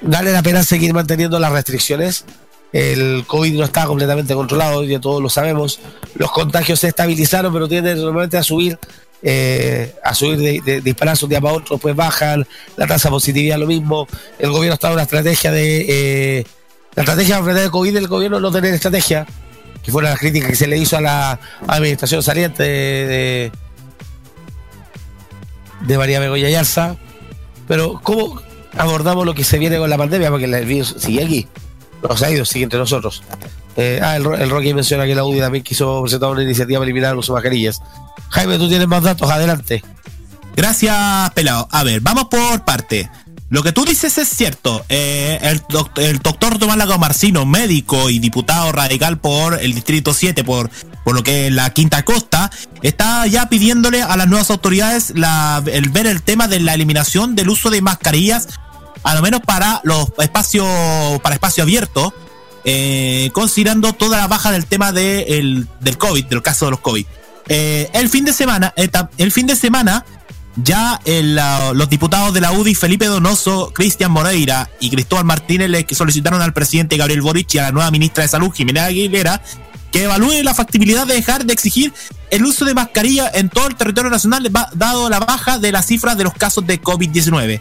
[0.00, 2.24] Vale la pena seguir manteniendo las restricciones.
[2.72, 5.78] El COVID no está completamente controlado, ya todos lo sabemos.
[6.16, 8.78] Los contagios se estabilizaron, pero tienden normalmente a subir,
[9.26, 12.46] eh, a subir de, de, un día para otro, pues bajan,
[12.76, 14.06] la tasa de positividad lo mismo.
[14.38, 15.86] El gobierno está en una estrategia de.
[15.88, 16.46] eh,
[16.94, 19.26] la estrategia enfrentar el COVID del gobierno no tener estrategia,
[19.82, 22.70] que fue la crítica que se le hizo a la administración saliente de,
[23.06, 23.52] de,
[25.80, 26.96] de María Begoña Yarza.
[27.66, 28.40] Pero, ¿cómo
[28.76, 30.30] abordamos lo que se viene con la pandemia?
[30.30, 31.48] Porque el virus sigue aquí.
[32.06, 33.22] No se ha ido, sigue entre nosotros.
[33.76, 36.86] Eh, ah, el, el Rocky menciona que la UDI también quiso presentar una iniciativa para
[36.86, 37.80] eliminar el uso mascarillas.
[38.30, 39.82] Jaime, tú tienes más datos, adelante.
[40.56, 41.68] Gracias, pelado.
[41.70, 43.10] A ver, vamos por parte.
[43.50, 44.84] Lo que tú dices es cierto.
[44.88, 50.14] Eh, el, doc- el doctor Tomás Lago Marcino, médico y diputado radical por el Distrito
[50.14, 50.70] 7, por,
[51.04, 52.50] por lo que es la Quinta Costa,
[52.82, 55.10] está ya pidiéndole a las nuevas autoridades
[55.66, 58.48] el ver el tema de la eliminación del uso de mascarillas,
[59.02, 60.66] a lo menos para los espacios,
[61.22, 62.14] para espacio abierto,
[62.64, 66.80] eh, considerando toda la baja del tema de el- del COVID, del caso de los
[66.80, 67.06] COVID.
[67.48, 68.88] Eh, el fin de semana, eh,
[69.18, 70.04] el fin de semana,
[70.56, 75.68] ya el, ah, los diputados de la UDI, Felipe Donoso, Cristian Moreira y Cristóbal Martínez,
[75.68, 79.42] le solicitaron al presidente Gabriel Boric y a la nueva ministra de Salud, Jimena Aguilera,
[79.92, 81.92] que evalúe la factibilidad de dejar de exigir
[82.30, 86.16] el uso de mascarilla en todo el territorio nacional, dado la baja de las cifras
[86.16, 87.60] de los casos de COVID-19.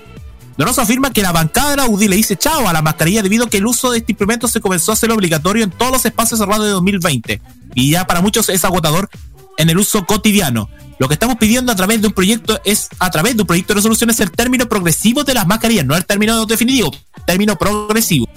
[0.57, 3.45] Donoso afirma que la bancada de la UDI le dice chao a la mascarilla debido
[3.45, 6.05] a que el uso de este instrumento se comenzó a hacer obligatorio en todos los
[6.05, 7.41] espacios cerrados de 2020
[7.73, 9.09] y ya para muchos es agotador
[9.57, 10.69] en el uso cotidiano.
[10.99, 13.73] Lo que estamos pidiendo a través de un proyecto es a través de un proyecto
[13.73, 16.91] de resolución es el término progresivo de las mascarillas, no el término definitivo,
[17.25, 18.27] término progresivo.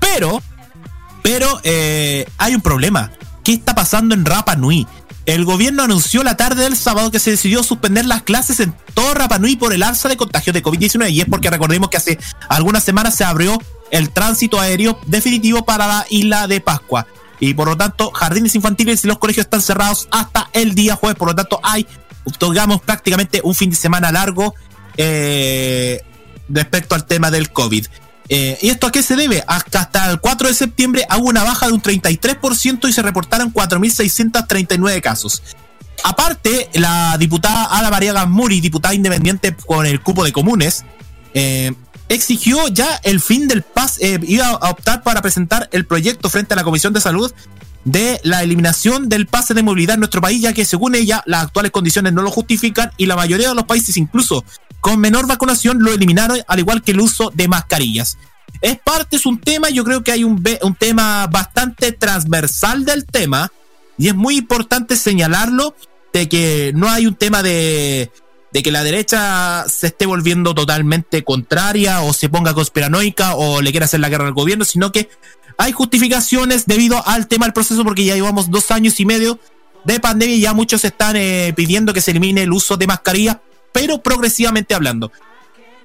[0.00, 0.42] Pero,
[1.22, 3.12] pero eh, hay un problema.
[3.44, 4.86] ¿Qué está pasando en Rapa Nui?
[5.28, 9.12] El gobierno anunció la tarde del sábado que se decidió suspender las clases en todo
[9.12, 12.18] Rapa Nui por el alza de contagios de COVID-19 y es porque recordemos que hace
[12.48, 13.58] algunas semanas se abrió
[13.90, 17.06] el tránsito aéreo definitivo para la isla de Pascua.
[17.40, 21.18] Y por lo tanto jardines infantiles y los colegios están cerrados hasta el día jueves,
[21.18, 21.86] por lo tanto hay,
[22.40, 24.54] digamos, prácticamente un fin de semana largo
[24.96, 26.00] eh,
[26.48, 27.84] respecto al tema del COVID.
[28.28, 29.42] Eh, ¿Y esto a qué se debe?
[29.46, 35.00] Hasta el 4 de septiembre hubo una baja de un 33% y se reportaron 4.639
[35.00, 35.42] casos.
[36.04, 40.84] Aparte, la diputada Ada María Gasmuri, diputada independiente con el cupo de comunes,
[41.34, 41.72] eh,
[42.08, 46.54] exigió ya el fin del PAS, eh, iba a optar para presentar el proyecto frente
[46.54, 47.32] a la Comisión de Salud
[47.84, 51.44] de la eliminación del pase de movilidad en nuestro país, ya que según ella las
[51.44, 54.44] actuales condiciones no lo justifican y la mayoría de los países, incluso
[54.80, 58.18] con menor vacunación, lo eliminaron, al igual que el uso de mascarillas.
[58.60, 63.04] Es parte, es un tema, yo creo que hay un, un tema bastante transversal del
[63.04, 63.52] tema
[63.98, 65.74] y es muy importante señalarlo
[66.12, 68.10] de que no hay un tema de,
[68.52, 73.70] de que la derecha se esté volviendo totalmente contraria o se ponga conspiranoica o le
[73.70, 75.10] quiera hacer la guerra al gobierno, sino que
[75.58, 79.38] hay justificaciones debido al tema del proceso porque ya llevamos dos años y medio
[79.84, 83.38] de pandemia y ya muchos están eh, pidiendo que se elimine el uso de mascarillas,
[83.72, 85.12] pero progresivamente hablando.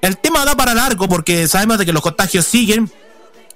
[0.02, 2.92] El tema da para largo porque sabemos de que los contagios siguen,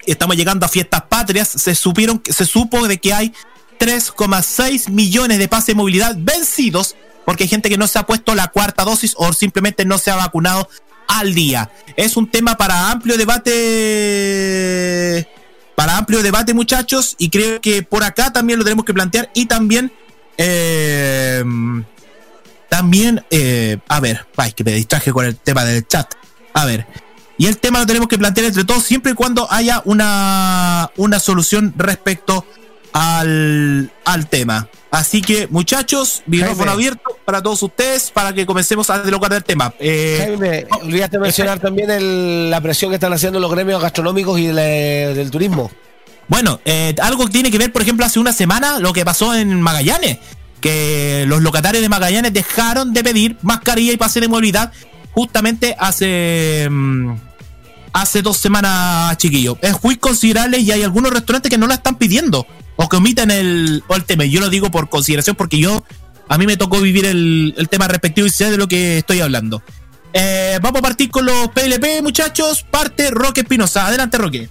[0.05, 3.33] estamos llegando a fiestas patrias, se supieron, se supo de que hay
[3.79, 8.33] 3,6 millones de pases de movilidad vencidos porque hay gente que no se ha puesto
[8.35, 10.69] la cuarta dosis o simplemente no se ha vacunado
[11.09, 11.69] al día.
[11.97, 14.47] Es un tema para amplio debate
[15.75, 19.47] para amplio debate muchachos y creo que por acá también lo tenemos que plantear y
[19.47, 19.91] también
[20.37, 21.43] eh,
[22.69, 26.13] también eh, a ver, ay, que me distraje con el tema del chat.
[26.53, 26.85] A ver,
[27.37, 31.19] y el tema lo tenemos que plantear entre todos siempre y cuando haya una, una
[31.19, 32.45] solución respecto
[32.93, 34.67] al, al tema.
[34.89, 39.73] Así que, muchachos, micrófono abierto para todos ustedes para que comencemos a dialogar del tema.
[39.79, 44.47] Eh, Jaime, olvidaste mencionar también el- la presión que están haciendo los gremios gastronómicos y
[44.47, 45.69] del, del turismo.
[46.29, 49.35] Bueno, eh, algo que tiene que ver, por ejemplo, hace una semana lo que pasó
[49.35, 50.17] en Magallanes,
[51.27, 54.71] los locatarios de Magallanes dejaron de pedir mascarilla y pase de movilidad
[55.13, 57.15] justamente hace mm,
[57.93, 59.57] hace dos semanas, chiquillos.
[59.61, 62.45] Es muy considerable y hay algunos restaurantes que no la están pidiendo
[62.75, 64.25] o que omiten el, o el tema.
[64.25, 65.83] Yo lo digo por consideración porque yo
[66.29, 69.21] a mí me tocó vivir el, el tema respectivo y sé de lo que estoy
[69.21, 69.63] hablando.
[70.13, 72.63] Eh, vamos a partir con los PLP, muchachos.
[72.69, 73.87] Parte Roque Espinosa.
[73.87, 74.49] Adelante, Roque.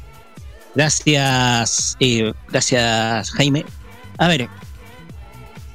[0.74, 3.64] Gracias, eh, gracias Jaime.
[4.18, 4.48] A ver,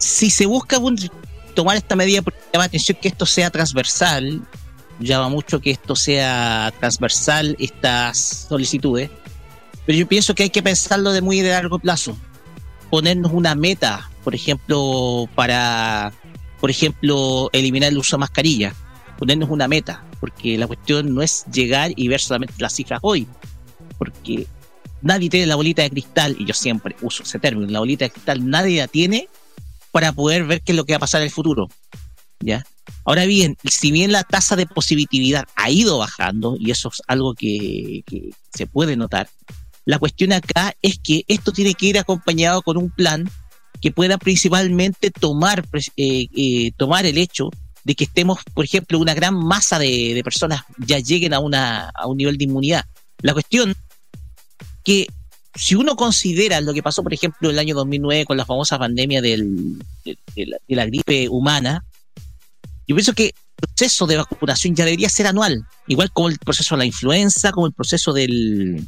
[0.01, 0.77] si se busca
[1.53, 4.41] tomar esta medida, porque llama la atención que esto sea transversal,
[4.99, 9.11] llama mucho que esto sea transversal, estas solicitudes.
[9.85, 12.17] Pero yo pienso que hay que pensarlo de muy largo plazo.
[12.89, 16.11] Ponernos una meta, por ejemplo, para,
[16.59, 18.73] por ejemplo, eliminar el uso de mascarilla.
[19.17, 23.27] Ponernos una meta, porque la cuestión no es llegar y ver solamente las cifras hoy,
[23.99, 24.47] porque
[25.03, 28.11] nadie tiene la bolita de cristal, y yo siempre uso ese término, la bolita de
[28.11, 29.29] cristal nadie la tiene
[29.91, 31.67] para poder ver qué es lo que va a pasar en el futuro.
[32.39, 32.65] ¿Ya?
[33.05, 37.35] Ahora bien, si bien la tasa de positividad ha ido bajando, y eso es algo
[37.35, 38.03] que,
[38.53, 39.29] se puede notar,
[39.85, 43.29] la cuestión acá es que esto tiene que ir acompañado con un plan
[43.81, 45.65] que pueda principalmente tomar,
[45.97, 47.49] eh, eh, tomar el hecho
[47.83, 51.89] de que estemos, por ejemplo, una gran masa de, de personas ya lleguen a, una,
[51.89, 52.85] a un nivel de inmunidad.
[53.21, 53.75] La cuestión
[54.83, 55.07] que
[55.55, 59.21] si uno considera lo que pasó, por ejemplo, el año 2009 con la famosa pandemia
[59.21, 59.45] de,
[60.67, 61.83] la, gripe humana,
[62.87, 63.33] yo pienso que el
[63.67, 67.67] proceso de vacunación ya debería ser anual, igual como el proceso de la influenza, como
[67.67, 68.87] el proceso del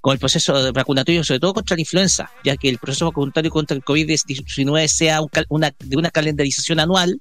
[0.00, 3.76] como el proceso vacunatorio, sobre todo contra la influenza, ya que el proceso vacunatorio contra
[3.76, 7.20] el COVID-19 sea de una calendarización anual,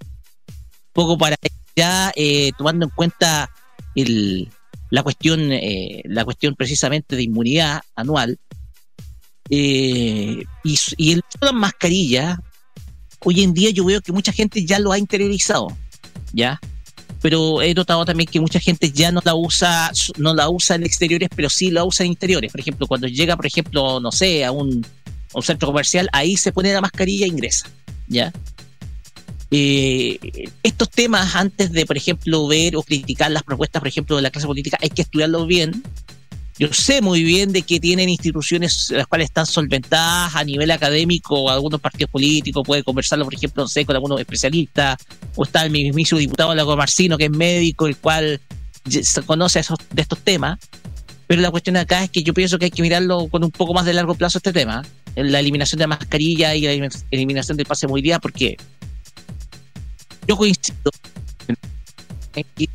[0.92, 1.36] poco para
[1.76, 3.52] ya eh, tomando en cuenta
[4.90, 8.40] la cuestión eh, la cuestión precisamente de inmunidad anual
[9.52, 12.38] eh, y, el uso de las
[13.24, 15.68] hoy en día yo veo que mucha gente ya lo ha interiorizado
[16.34, 16.60] ya
[17.22, 20.84] pero he notado también que mucha gente ya no la usa no la usa en
[20.84, 24.44] exteriores pero sí la usa en interiores por ejemplo cuando llega por ejemplo no sé
[24.44, 24.86] a un,
[25.34, 27.70] a un centro comercial ahí se pone la mascarilla e ingresa
[28.08, 28.34] ya
[29.54, 30.18] eh,
[30.64, 34.32] estos temas antes de, por ejemplo, ver o criticar las propuestas, por ejemplo, de la
[34.32, 35.84] clase política, hay que estudiarlos bien.
[36.62, 41.50] Yo sé muy bien de que tienen instituciones las cuales están solventadas a nivel académico,
[41.50, 45.04] algunos partidos políticos, puede conversarlo, por ejemplo, no sé, con algunos especialistas,
[45.36, 48.40] o está el mismísimo diputado Lago Marcino, que es médico, el cual
[49.26, 50.60] conoce esos, de estos temas.
[51.26, 53.74] Pero la cuestión acá es que yo pienso que hay que mirarlo con un poco
[53.74, 54.84] más de largo plazo este tema,
[55.16, 58.56] la eliminación de la mascarilla y la eliminación del pase de movilidad, porque
[60.28, 60.92] yo coincido
[62.36, 62.70] en que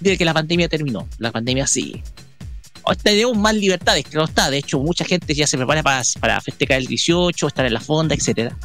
[0.00, 2.02] de que la pandemia terminó, la pandemia sigue.
[2.84, 4.50] O Tenemos más libertades, que no está.
[4.50, 7.80] De hecho, mucha gente ya se prepara para, para festejar el 18, estar en la
[7.80, 8.56] fonda, etcétera.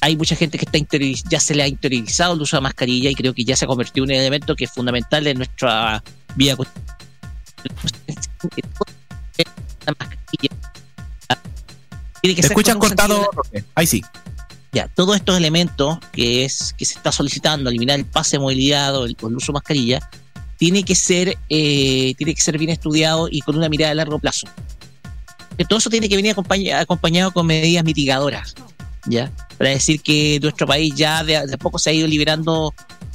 [0.00, 0.96] Hay mucha gente que está
[1.28, 3.68] ya se le ha interiorizado el uso de mascarilla y creo que ya se ha
[3.68, 6.04] convertido en un elemento que es fundamental en nuestra
[6.36, 6.56] vida
[12.20, 13.30] tiene que Te escuchas cortado.
[13.74, 14.04] Ahí sí.
[14.72, 18.94] Ya, todos estos elementos que es que se está solicitando, eliminar el pase de movilidad
[18.96, 20.10] o el, uso de mascarilla,
[20.58, 24.18] tiene que ser, eh, tiene que ser bien estudiado y con una mirada a largo
[24.18, 24.46] plazo.
[25.56, 28.54] Que todo eso tiene que venir acompaña- acompañado con medidas mitigadoras,
[29.06, 29.32] ¿ya?
[29.56, 32.74] Para decir que nuestro país ya de, poco se ha ido liberando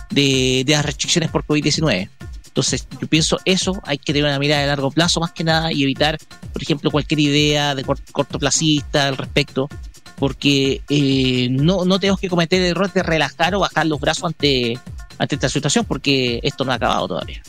[0.10, 2.10] de, las restricciones por COVID-19.
[2.48, 5.72] Entonces, yo pienso eso, hay que tener una mirada de largo plazo más que nada
[5.72, 6.18] y evitar,
[6.52, 9.70] por ejemplo, cualquier idea de cort- cortoplacista al respecto,
[10.24, 14.24] porque eh, no, no tenemos que cometer el error de relajar o bajar los brazos
[14.24, 14.80] ante,
[15.18, 17.44] ante esta situación, porque esto no ha acabado todavía.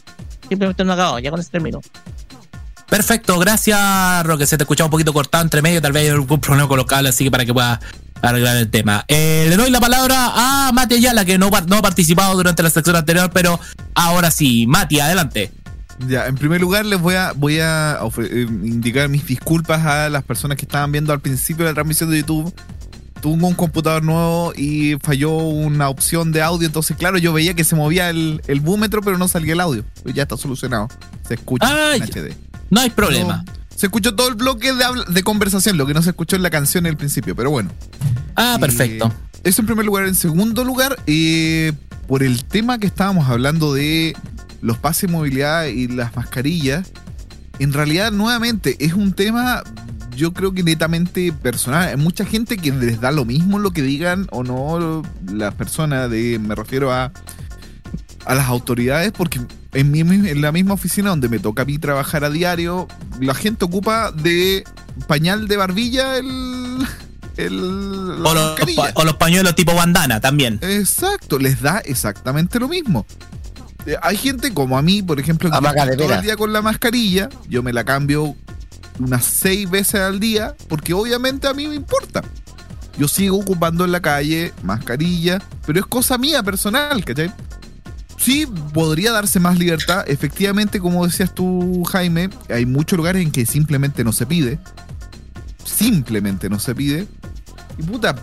[0.49, 1.81] Simplemente no ha acabado, ya con este término.
[2.89, 4.45] Perfecto, gracias, Roque.
[4.45, 6.87] Se te escuchaba un poquito cortado entre medio, tal vez hay algún problema con los
[6.87, 7.79] cables, así que para que pueda
[8.23, 9.05] arreglar el tema.
[9.07, 12.71] Eh, le doy la palabra a Mati Ayala, que no, no ha participado durante la
[12.71, 13.61] sección anterior, pero
[13.95, 14.67] ahora sí.
[14.67, 15.53] Mati, adelante.
[16.09, 20.25] Ya, en primer lugar les voy a voy a eh, indicar mis disculpas a las
[20.25, 22.53] personas que estaban viendo al principio de la transmisión de YouTube.
[23.23, 27.65] Tuve un computador nuevo y falló una opción de audio, entonces claro, yo veía que
[27.65, 29.83] se movía el, el búmetro, pero no salía el audio.
[30.03, 30.89] Pues ya está solucionado.
[31.27, 32.03] Se escucha Ah, en.
[32.03, 32.35] HD.
[32.71, 33.43] No hay problema.
[33.47, 36.43] No, se escuchó todo el bloque de, de conversación, lo que no se escuchó en
[36.43, 37.71] la canción al principio, pero bueno.
[38.37, 39.11] Ah, Eh, perfecto.
[39.43, 40.07] eso en primer lugar.
[40.07, 41.73] En segundo lugar, eh,
[42.07, 44.15] por el tema que estábamos hablando de
[44.65, 46.91] los pases de movilidad y las mascarillas,
[47.59, 49.63] en realidad, nuevamente, es un tema,
[50.17, 51.89] yo creo que netamente personal.
[51.91, 56.11] Hay mucha gente que les da lo mismo lo que digan o no las personas,
[56.11, 57.13] de, me refiero a,
[58.25, 59.39] a las autoridades, porque
[59.75, 62.89] en, mi, en la misma oficina donde me toca a mí trabajar a diario,
[63.21, 64.65] la gente ocupa de
[65.07, 66.87] pañal de barbilla el...
[67.37, 67.61] el
[68.25, 68.59] O los,
[68.95, 70.59] o los pañuelos tipo bandana también.
[70.63, 73.05] Exacto, les da exactamente lo mismo.
[73.87, 76.21] Eh, Hay gente como a mí, por ejemplo, que Amaga está de todo veras.
[76.23, 78.35] el día con la mascarilla, yo me la cambio
[78.99, 82.23] unas seis veces al día, porque obviamente a mí me importa.
[82.97, 87.33] Yo sigo ocupando en la calle mascarilla, pero es cosa mía personal, ¿cachai?
[88.17, 90.05] Sí, podría darse más libertad.
[90.07, 94.59] Efectivamente, como decías tú, Jaime, hay muchos lugares en que simplemente no se pide.
[95.65, 97.07] Simplemente no se pide.
[97.77, 98.15] Y puta,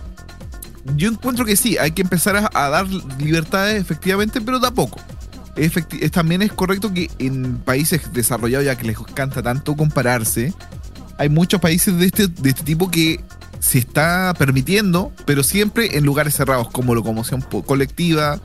[0.95, 4.99] yo encuentro que sí, hay que empezar a, a dar libertades efectivamente, pero a poco.
[6.11, 10.53] También es correcto que en países desarrollados, ya que les encanta tanto compararse,
[11.17, 13.23] hay muchos países de este, de este tipo que
[13.59, 18.41] se está permitiendo, pero siempre en lugares cerrados, como locomoción colectiva,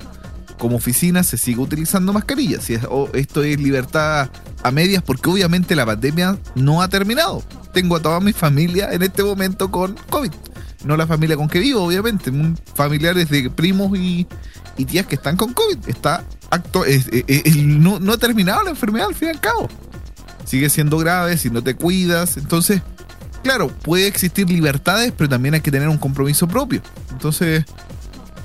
[0.58, 2.68] como oficinas, se sigue utilizando mascarillas.
[2.70, 4.28] Esto es libertad
[4.62, 7.42] a medias, porque obviamente la pandemia no ha terminado.
[7.72, 10.32] Tengo a toda mi familia en este momento con COVID.
[10.84, 12.30] No la familia con que vivo, obviamente.
[12.74, 14.26] Familiares de primos y
[14.86, 15.88] tías que están con COVID.
[15.88, 17.08] Está acto, es-
[17.56, 19.68] no, no ha terminado la enfermedad al fin y al cabo.
[20.44, 22.36] Sigue siendo grave si no te cuidas.
[22.36, 22.82] Entonces,
[23.42, 26.82] claro, puede existir libertades, pero también hay que tener un compromiso propio.
[27.10, 27.64] Entonces,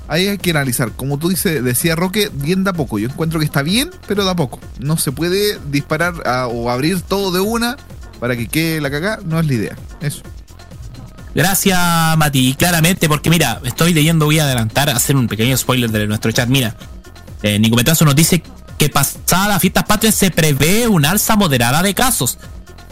[0.08, 0.92] ahí hay que analizar.
[0.92, 2.98] Como tú dices, decía Roque, bien da poco.
[2.98, 4.58] Yo encuentro que está bien, pero da poco.
[4.80, 6.14] No se puede disparar
[6.50, 7.76] o abrir todo de una
[8.18, 9.20] para que quede la cagada.
[9.24, 9.76] No es la idea.
[10.00, 10.22] Eso.
[11.34, 11.78] Gracias,
[12.18, 12.48] Mati.
[12.50, 16.30] Y claramente, porque mira, estoy leyendo, voy a adelantar, hacer un pequeño spoiler de nuestro
[16.30, 16.48] chat.
[16.48, 16.76] Mira,
[17.42, 18.42] eh, Nico Metazo nos dice
[18.78, 22.38] que pasada las fiestas patrias se prevé un alza moderada de casos.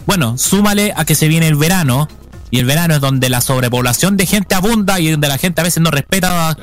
[0.06, 2.08] Bueno, súmale a que se viene el verano,
[2.50, 5.64] y el verano es donde la sobrepoblación de gente abunda y donde la gente a
[5.64, 6.56] veces no respeta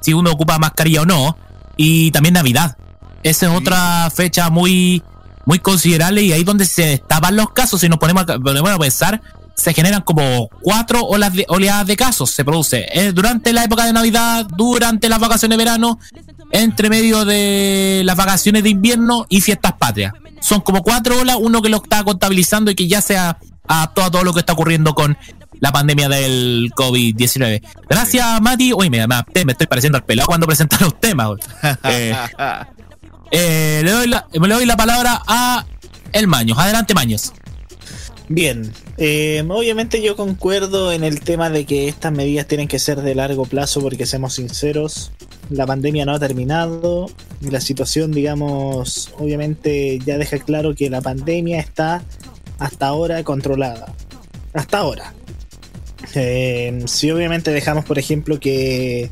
[0.00, 1.36] si uno ocupa mascarilla o no.
[1.76, 2.76] Y también Navidad.
[3.22, 5.02] Esa es otra fecha muy,
[5.44, 7.80] muy considerable y ahí donde se destapan los casos.
[7.80, 9.20] Si nos ponemos a, ponemos a pensar,
[9.54, 12.30] se generan como cuatro olas de, oleadas de casos.
[12.30, 15.98] Se produce eh, durante la época de Navidad, durante las vacaciones de verano,
[16.54, 20.12] entre medio de las vacaciones de invierno y fiestas patrias.
[20.40, 23.36] Son como cuatro olas, uno que lo está contabilizando y que ya se ha
[23.66, 25.18] adaptado a todo lo que está ocurriendo con
[25.58, 27.60] la pandemia del COVID-19.
[27.88, 28.72] Gracias, Mati.
[28.72, 31.30] Uy, me, me, me estoy pareciendo al pelado cuando presentan los temas.
[31.84, 32.14] Eh,
[33.32, 35.66] eh, le, doy la, le doy la palabra a
[36.12, 36.56] el Maños.
[36.56, 37.32] Adelante, Maños.
[38.28, 43.02] Bien, eh, obviamente yo concuerdo en el tema de que estas medidas tienen que ser
[43.02, 45.12] de largo plazo porque seamos sinceros,
[45.50, 47.06] la pandemia no ha terminado
[47.40, 52.02] y la situación, digamos, obviamente ya deja claro que la pandemia está
[52.58, 53.94] hasta ahora controlada.
[54.52, 55.14] Hasta ahora.
[56.14, 59.10] Eh, si obviamente dejamos, por ejemplo, que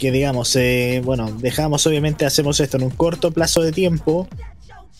[0.00, 4.26] que digamos, eh, bueno, dejamos obviamente, hacemos esto en un corto plazo de tiempo,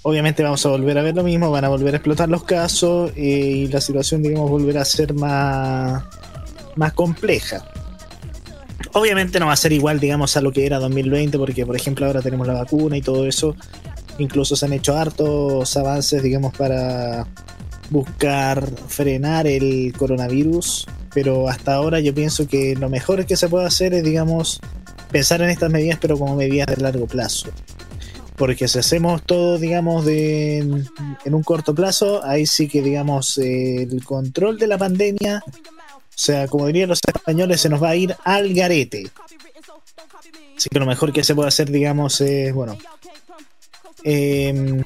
[0.03, 3.13] obviamente vamos a volver a ver lo mismo, van a volver a explotar los casos
[3.17, 6.05] eh, y la situación, digamos, volverá a ser más,
[6.77, 7.65] más compleja.
[8.93, 12.07] Obviamente no va a ser igual, digamos, a lo que era 2020, porque por ejemplo
[12.07, 13.55] ahora tenemos la vacuna y todo eso.
[14.19, 17.27] Incluso se han hecho hartos avances, digamos, para
[17.91, 20.87] buscar frenar el coronavirus.
[21.13, 24.61] Pero hasta ahora yo pienso que lo mejor que se puede hacer es, digamos,
[25.11, 27.51] pensar en estas medidas, pero como medidas de largo plazo.
[28.41, 34.03] Porque si hacemos todo, digamos, de, en un corto plazo, ahí sí que, digamos, el
[34.03, 35.53] control de la pandemia, o
[36.15, 39.11] sea, como dirían los españoles, se nos va a ir al garete.
[40.57, 42.79] Así que lo mejor que se puede hacer, digamos, es, bueno,
[44.05, 44.83] eh,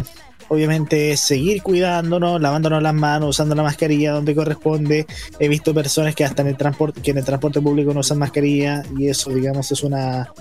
[0.48, 5.06] obviamente seguir cuidándonos, lavándonos las manos, usando la mascarilla donde corresponde.
[5.38, 8.18] He visto personas que hasta en el transporte, que en el transporte público no usan
[8.18, 10.32] mascarilla y eso, digamos, es una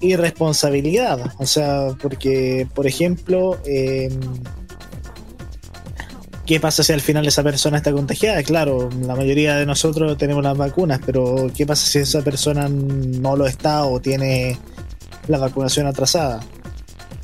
[0.00, 1.34] irresponsabilidad.
[1.38, 4.10] O sea, porque, por ejemplo, eh,
[6.46, 8.42] ¿qué pasa si al final esa persona está contagiada?
[8.42, 13.36] Claro, la mayoría de nosotros tenemos las vacunas, pero ¿qué pasa si esa persona no
[13.36, 14.58] lo está o tiene
[15.28, 16.40] la vacunación atrasada?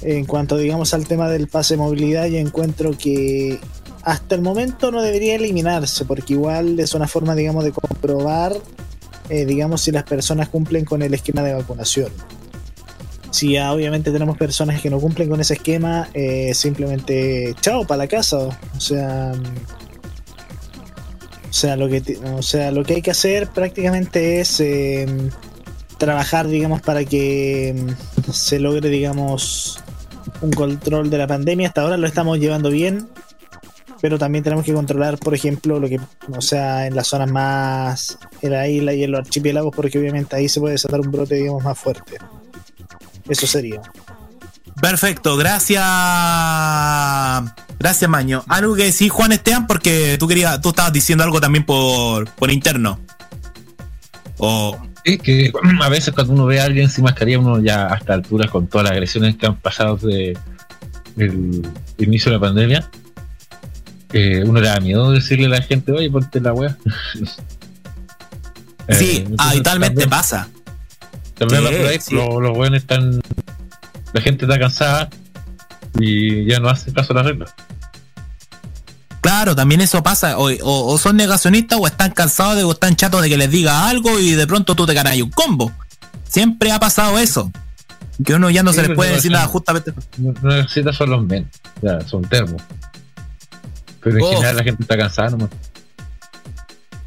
[0.03, 3.59] En cuanto, digamos, al tema del pase de movilidad, yo encuentro que
[4.03, 8.57] hasta el momento no debería eliminarse, porque igual es una forma, digamos, de comprobar,
[9.31, 12.11] eh, digamos, si las personas cumplen con el esquema de vacunación.
[13.31, 17.99] Si ya obviamente tenemos personas que no cumplen con ese esquema, eh, simplemente chao para
[17.99, 18.39] la casa.
[18.39, 19.33] O sea,
[21.51, 25.07] o sea lo que o sea lo que hay que hacer prácticamente es eh,
[25.99, 29.81] trabajar, digamos, para que mm, se logre, digamos,
[30.41, 31.68] un control de la pandemia.
[31.68, 33.09] Hasta ahora lo estamos llevando bien,
[34.01, 36.01] pero también tenemos que controlar, por ejemplo, lo que,
[36.35, 40.37] o sea, en las zonas más en la isla y en los archipiélagos, porque obviamente
[40.37, 42.18] ahí se puede desatar un brote, digamos, más fuerte.
[43.29, 43.81] Eso sería.
[44.81, 45.83] Perfecto, gracias.
[47.79, 48.45] Gracias, Maño.
[48.49, 52.51] Algo que decir, Juan Esteban, porque tú querías, tú estabas diciendo algo también por, por
[52.51, 53.01] interno.
[54.39, 54.79] O
[55.23, 55.53] Que
[55.83, 58.67] a veces cuando uno ve a alguien sin mascarilla, uno ya a esta altura, con
[58.67, 60.37] todas las agresiones que han pasado desde
[61.17, 61.63] el
[61.99, 62.91] inicio de la pandemia,
[64.13, 66.77] eh, uno le da miedo decirle a la gente, oye, ponte la wea.
[68.91, 70.49] sí, Eh, habitualmente también- pasa.
[71.35, 71.63] También
[72.01, 73.21] Sí, los, los buenos están.
[74.13, 75.11] La gente está cansada
[75.99, 77.55] y ya no hace caso a las reglas.
[79.27, 80.39] Claro, también eso pasa.
[80.39, 83.51] O, o- o son negacionistas o están cansados de o están chatos de que les
[83.51, 85.72] diga algo y de pronto tú te ganas un combo.
[86.29, 87.51] Siempre ha pasado eso.
[88.24, 89.93] Que uno ya no Sí, se le pero puede decir nada justamente.
[90.18, 91.51] No, no necesitas son los men,
[91.83, 92.62] ya, son termos.
[94.01, 94.31] Pero en Oh.
[94.31, 95.51] general la gente está cansada nomás.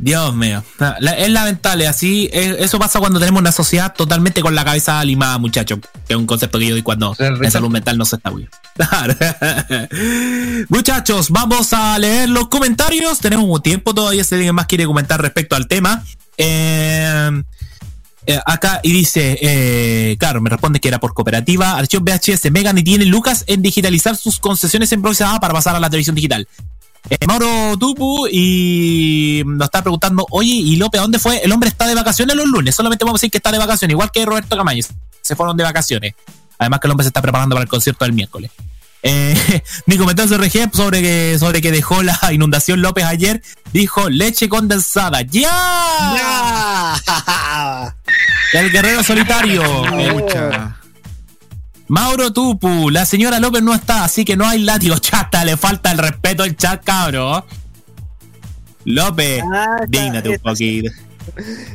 [0.01, 0.63] Dios mío.
[0.99, 2.29] La- es lamentable, así.
[2.31, 5.79] es- eso pasa cuando tenemos una sociedad totalmente con la cabeza limada, muchachos.
[6.07, 8.49] Que es un concepto que yo doy cuando Richard- salud mental no se está bien.
[10.69, 13.19] Muchachos, vamos a leer los comentarios.
[13.19, 16.03] Tenemos un tiempo todavía si alguien más quiere comentar respecto al tema.
[16.37, 17.43] Eh,
[18.25, 21.73] eh, acá y dice, eh, claro, me responde que era por cooperativa.
[21.77, 25.89] Archivo VHS, Megan y tiene Lucas en digitalizar sus concesiones improvisadas para pasar a la
[25.89, 26.47] televisión digital.
[27.09, 31.41] Eh, Mauro Tupu y nos está preguntando, oye, ¿y López a dónde fue?
[31.43, 33.93] El hombre está de vacaciones los lunes, solamente vamos a decir que está de vacaciones,
[33.93, 34.83] igual que Roberto Camaño,
[35.21, 36.13] se fueron de vacaciones.
[36.59, 38.51] Además que el hombre se está preparando para el concierto del miércoles.
[39.01, 43.41] Eh, mi comentario sobre RG sobre que, sobre que dejó la inundación López ayer,
[43.71, 45.21] dijo leche condensada.
[45.21, 47.01] ¡Ya!
[48.53, 49.63] El guerrero solitario.
[51.89, 54.97] Mauro Tupu, la señora López no está, así que no hay látigo.
[54.99, 57.45] Chata, le falta el respeto al chat, cabro.
[58.85, 60.91] López, Ah, está- dígnate un poquito.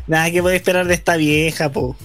[0.07, 1.97] Nada que puede esperar de esta vieja, po.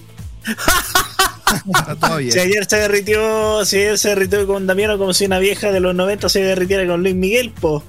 [1.66, 2.30] Está todo bien.
[2.32, 5.80] Si ayer se derritió, si ayer se derritió con Damiano como si una vieja de
[5.80, 7.82] los 90 se derritiera con Luis Miguel, po.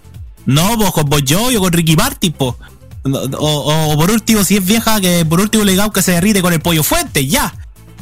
[0.46, 2.58] No, vos con vos yo, yo con Ricky Martin, po.
[3.04, 6.12] No, O, o por último, si es vieja, que por último le digamos que se
[6.14, 7.54] derrite con el pollo fuente, ya.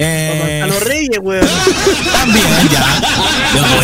[0.01, 1.45] Eh, A los reyes, weón.
[2.13, 3.01] También, ya.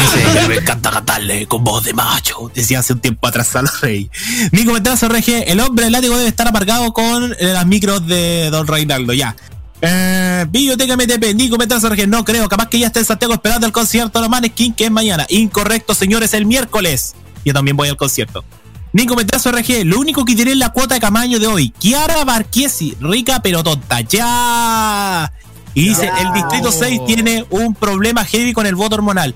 [0.01, 2.49] Dice, me encanta cantarle con voz de macho.
[2.55, 4.09] Decía hace un tiempo atrás a los reyes.
[4.53, 8.49] Mi comentario RG, el hombre del látigo debe estar aparcado con eh, las micros de
[8.49, 9.36] Don Reinaldo, ya.
[9.82, 13.68] Eh, Biblioteca MTP, Nico Metal RG, no creo, capaz que ya esté en Santiago esperando
[13.68, 15.26] el concierto de los Maneskin, que es mañana.
[15.28, 17.13] Incorrecto, señores, el miércoles.
[17.43, 18.45] Yo también voy al concierto.
[18.93, 21.72] Nico Metrazo RG, lo único que diré es la cuota de Camaño de hoy.
[21.72, 23.99] Kiara Barquiesi, rica pero tonta.
[23.99, 25.30] ¡Ya!
[25.76, 29.36] Y dice, el Distrito 6 tiene un problema heavy con el voto hormonal.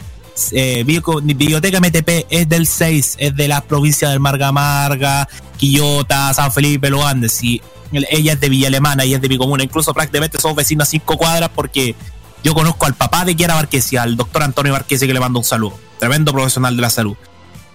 [0.53, 5.27] Eh, Biblioteca MTP es del 6, es de las provincias del Marga Marga,
[5.57, 7.43] Quillota, San Felipe, Los Andes.
[7.43, 7.61] Y
[7.91, 9.63] el- ella es de Villa Alemana, ella es de mi comuna.
[9.63, 11.93] Incluso prácticamente somos vecinos a cinco cuadras porque
[12.41, 15.45] yo conozco al papá de Kiara Barquesi, al doctor Antonio Barquesi, que le mando un
[15.45, 15.77] saludo.
[15.99, 17.17] Tremendo profesional de la salud.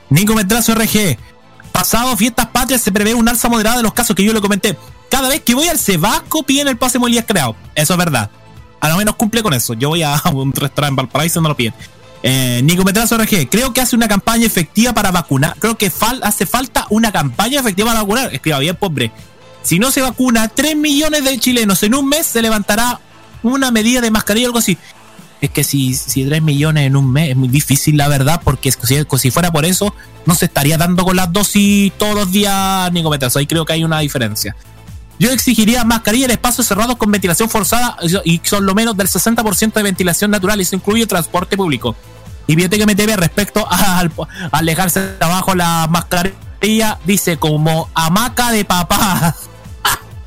[0.08, 1.18] Nico Metrazo RG.
[1.70, 4.78] Pasado fiestas patrias se prevé un alza moderada de los casos que yo le comenté.
[5.10, 7.56] Cada vez que voy al Cebasco piden el pase Molías creado.
[7.74, 8.30] Eso es verdad.
[8.84, 9.72] A lo menos cumple con eso.
[9.72, 11.72] Yo voy a un restaurante en Valparaíso no lo piden.
[12.22, 15.56] Eh, RG, creo que hace una campaña efectiva para vacunar.
[15.58, 18.34] Creo que hace falta una campaña efectiva para vacunar.
[18.34, 19.10] Escriba bien, pobre.
[19.62, 23.00] Si no se vacuna 3 millones de chilenos en un mes, se levantará
[23.42, 24.76] una medida de mascarilla o algo así.
[25.40, 28.70] Es que si, si 3 millones en un mes es muy difícil, la verdad, porque
[28.70, 29.94] si, fuera por eso,
[30.26, 33.38] no se estaría dando con las dosis todos los días, Nico Metrazo.
[33.38, 34.54] Ahí creo que hay una diferencia.
[35.18, 39.72] Yo exigiría mascarilla en espacios cerrados con ventilación forzada y son lo menos del 60%
[39.72, 40.60] de ventilación natural.
[40.60, 41.94] Eso incluye transporte público.
[42.46, 44.12] Y Biblioteca MTV respecto a, al,
[44.50, 49.34] a alejarse de abajo la mascarilla, dice como hamaca de papá.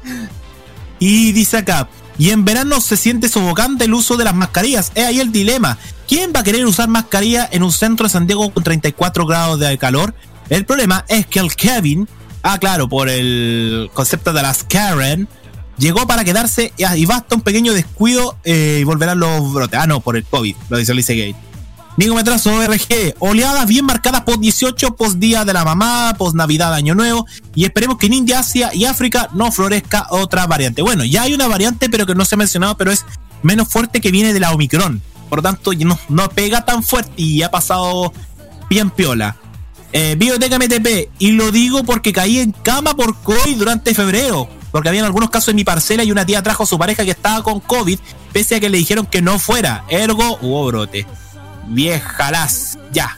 [1.00, 4.92] y dice acá, y en verano se siente sofocante el uso de las mascarillas.
[4.96, 5.78] Es ahí el dilema.
[6.08, 9.78] ¿Quién va a querer usar mascarilla en un centro de Santiago con 34 grados de
[9.78, 10.16] calor?
[10.50, 12.08] El problema es que el Kevin,
[12.54, 15.28] ah claro, por el concepto de las Karen,
[15.78, 19.80] llegó para quedarse y- y basta un pequeño descuido eh, y volverán los brotes.
[19.80, 21.36] Ah, no, por el COVID, lo dice Lice Gate.
[21.98, 26.74] Nico Metrazo RG, oleadas bien marcadas post 18, post Día de la Mamá, post Navidad,
[26.76, 27.26] Año Nuevo,
[27.56, 30.84] y esperemos que en India, Asia y África no florezca otra variante.
[30.84, 33.04] Bueno, ya hay una variante, pero que no se ha mencionado, pero es
[33.42, 35.02] menos fuerte que viene de la Omicron.
[35.28, 38.14] Por lo tanto, no, no pega tan fuerte y ha pasado
[38.70, 39.36] bien piola.
[39.94, 44.50] Eh, Biblioteca MTP, y lo digo porque caí en cama por COVID durante febrero.
[44.72, 47.12] Porque habían algunos casos en mi parcela y una tía trajo a su pareja que
[47.12, 48.00] estaba con COVID,
[48.34, 49.86] pese a que le dijeron que no fuera.
[49.90, 51.08] Ergo, hubo brote.
[51.68, 53.18] Viejalas, ya.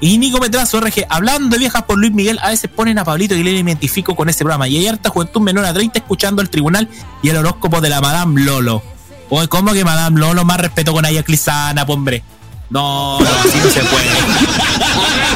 [0.00, 3.34] Y Nico Metrazo RG, hablando de viejas por Luis Miguel, a veces ponen a Pablito
[3.34, 4.68] y le identifico con ese programa.
[4.68, 6.88] Y hay harta juventud menor a 30 escuchando el tribunal
[7.22, 8.82] y el horóscopo de la Madame Lolo.
[9.28, 12.22] Oye, ¿cómo que Madame Lolo más respeto con Aya Clisana, hombre?
[12.70, 14.08] No, no, así no se puede.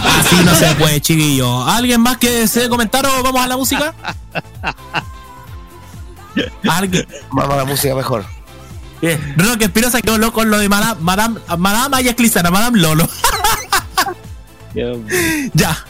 [0.04, 1.64] Así no se puede, chiquillo.
[1.64, 3.94] ¿Alguien más que desee comentar o vamos a la música?
[6.68, 7.06] ¿Alguien?
[7.30, 8.24] Vamos a la música mejor.
[9.02, 13.08] Eh, Roque Espinosa quedó loco con lo de Madame, Madame, Madame Aya Clisana, Madame Lolo.
[15.54, 15.84] ya.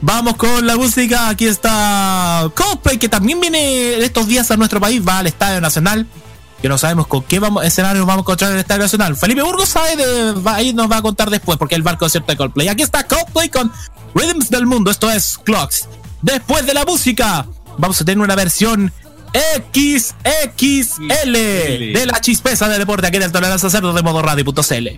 [0.00, 1.28] Vamos con la música.
[1.28, 5.02] Aquí está Coldplay, que también viene estos días a nuestro país.
[5.06, 6.06] Va al Estadio Nacional.
[6.62, 9.14] Que no sabemos con qué vamos, escenario nos vamos a encontrar en el Estadio Nacional.
[9.16, 10.32] Felipe Burgos sabe de.
[10.40, 12.68] va- ahí nos va a contar después, porque el barco concierto de Coldplay.
[12.68, 13.70] Aquí está Coldplay con
[14.14, 14.90] Rhythms del Mundo.
[14.90, 15.88] Esto es Clocks.
[16.22, 17.46] Después de la música,
[17.78, 18.90] vamos a tener una versión
[19.34, 24.88] XXL de la chispeza de deporte aquí en el Tolerancia Cerdo de modo radio.cl.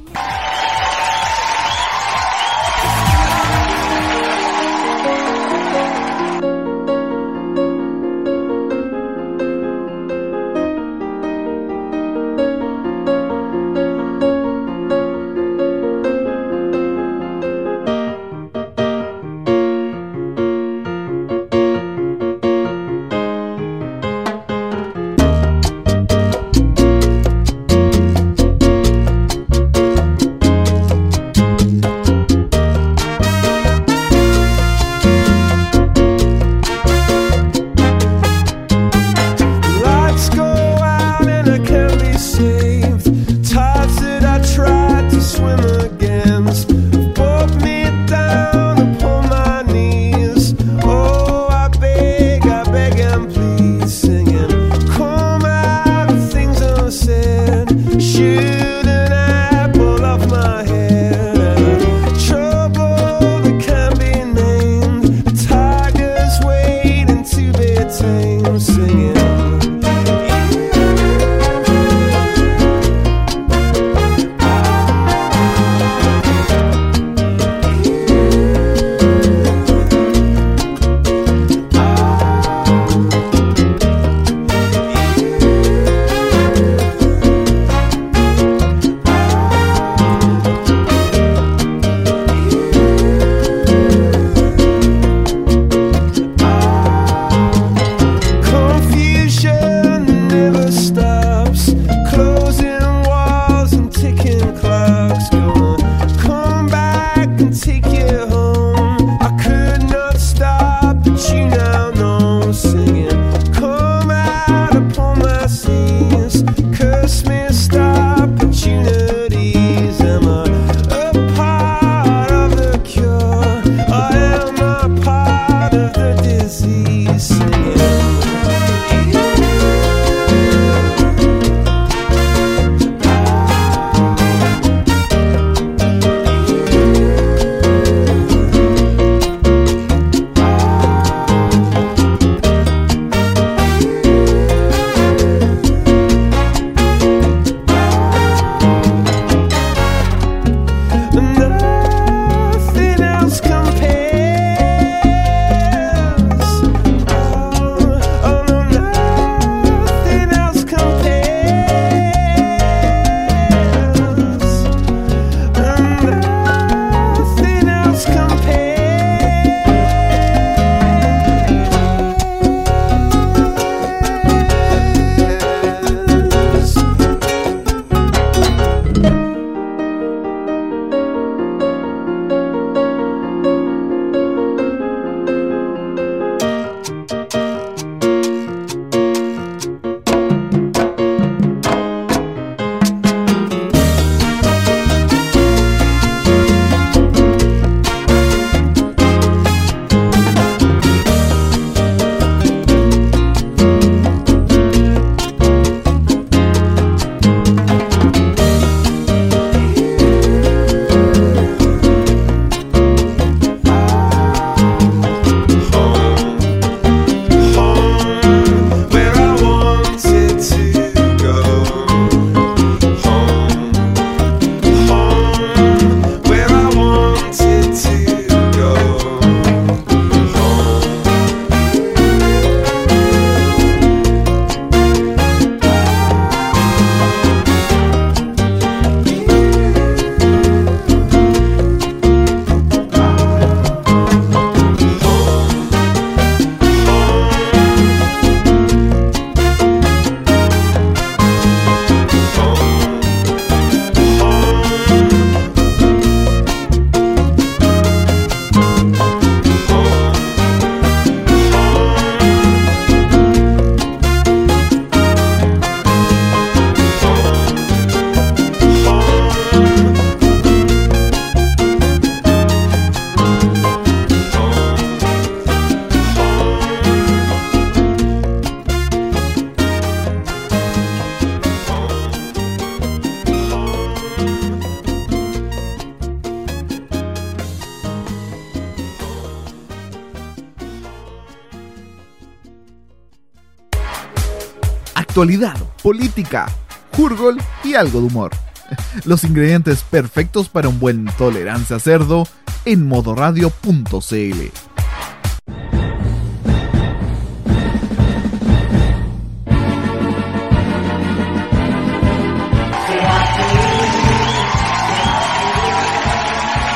[295.18, 296.46] actualidad, política,
[296.94, 298.30] jurgol y algo de humor.
[299.04, 302.28] Los ingredientes perfectos para un buen tolerancia cerdo
[302.64, 303.58] en modoradio.cl.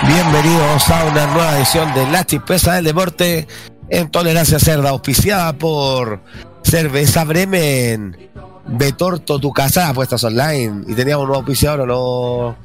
[0.08, 3.46] Bienvenidos a una nueva edición de La Chispeza del Deporte
[3.88, 6.20] en Tolerancia Cerda, auspiciada por
[6.62, 8.16] Cerveza Bremen,
[8.66, 10.84] Betorto, tu casa, apuestas online.
[10.88, 12.56] Y teníamos un nuevo auspiciador, ¿o no,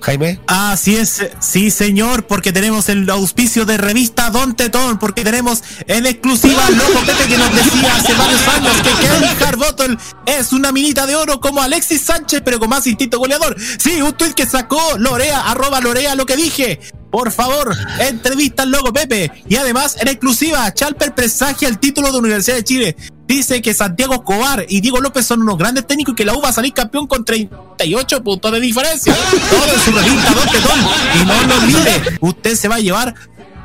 [0.00, 0.40] Jaime?
[0.46, 6.06] Así es, sí señor, porque tenemos el auspicio de revista Don Tetón, porque tenemos en
[6.06, 9.96] exclusiva al loco Pepe que nos decía hace varios años que Kevin Harbottle
[10.26, 13.56] es una minita de oro como Alexis Sánchez, pero con más instinto goleador.
[13.78, 16.78] Sí, un tweet que sacó Lorea, arroba Lorea lo que dije.
[17.10, 19.32] Por favor, entrevista al loco Pepe.
[19.48, 22.96] Y además, en exclusiva, Chalper presagia el título de Universidad de Chile.
[23.26, 26.40] Dice que Santiago Escobar y Diego López son unos grandes técnicos y que la U
[26.40, 29.14] va a salir campeón con 38 puntos de diferencia.
[29.50, 30.80] Todo en su revista Don Tetón.
[31.20, 33.14] Y no lo olvide, usted se va a llevar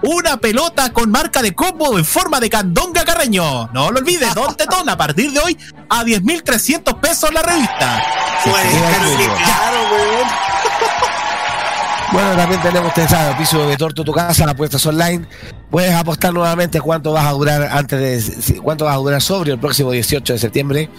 [0.03, 3.69] una pelota con marca de combo en forma de candonga carreño.
[3.71, 5.57] No lo olvide, Don Tetón, a partir de hoy,
[5.89, 8.03] a 10.300 pesos la revista.
[12.11, 15.25] Bueno, también tenemos, usted sabe, piso de Betorto, tu casa, apuestas online.
[15.69, 19.59] Puedes apostar nuevamente cuánto vas a durar antes de, cuánto vas a durar sobrio el
[19.61, 20.89] próximo 18 de septiembre.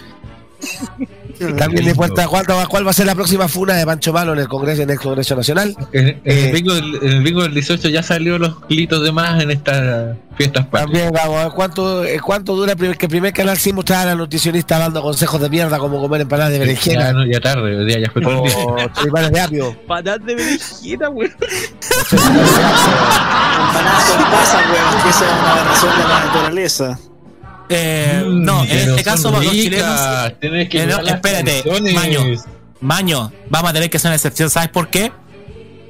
[1.57, 4.47] También le cuenta cuál va a ser la próxima funa de Pancho Malo en el
[4.47, 5.75] Congreso, en el Congreso Nacional.
[5.91, 9.03] En, en Eh, el bingo del, en el bingo del 18 ya salió los kilitos
[9.03, 10.83] de más en estas fiestas patrias.
[10.85, 13.73] También vamos a ver cuánto, eh, cuánto dura el primer- que el primer canal sí
[13.73, 17.25] mostraba a la nutricionista dando consejos de mierda como comer empanadas de Ya, berenjena no,
[17.25, 18.57] ya tarde, hoy día ya fue todo el día.
[18.65, 19.75] o choripanes de apio.
[19.87, 21.31] Patas de berenjena, weón.
[22.73, 26.99] Empanadas con pasas, weón, que esa es una aberración de la naturaleza.
[27.75, 29.99] Eh, no, en este caso, son los chilenos.
[30.39, 31.63] Que Eh, no, espérate.
[31.93, 32.19] Maño.
[32.81, 34.49] Maño, vamos a tener que hacer una excepción.
[34.49, 35.11] ¿Sabes por qué?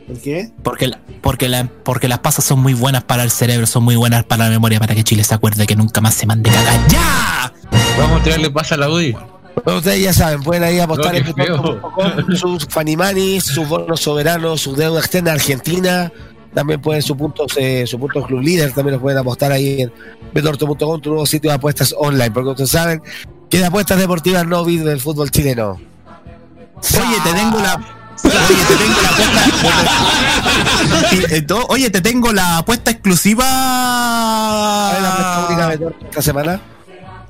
[0.08, 0.50] ¿Por qué?
[0.64, 3.96] Porque, la- porque, la- porque las pasas son muy buenas para el cerebro, son muy
[3.96, 6.88] buenas para la memoria, para que Chile se acuerde que nunca más se mande cagar.
[6.90, 7.54] ¡Ya!
[7.98, 9.16] Vamos a tirarle pasa a la UDI.
[9.64, 14.76] Bueno, ustedes ya saben, pueden ahí apostar No, en sus Fanimanis, sus bonos soberanos, su
[14.76, 16.12] deuda externa a Argentina.
[16.54, 19.94] También pueden su puntos, eh, su punto club líder, también los pueden apostar ahí en
[20.34, 23.02] betorto.com, tu nuevo sitio de apuestas online, porque ustedes saben
[23.50, 25.80] que de apuestas deportivas no vive del fútbol chileno.
[26.78, 27.76] Oye, te tengo la.
[28.24, 29.44] Oye, te tengo la apuesta.
[31.30, 33.46] Eh, Oye, te tengo la apuesta exclusiva.
[33.46, 36.62] ¿Cuál la apuesta única de esta semana?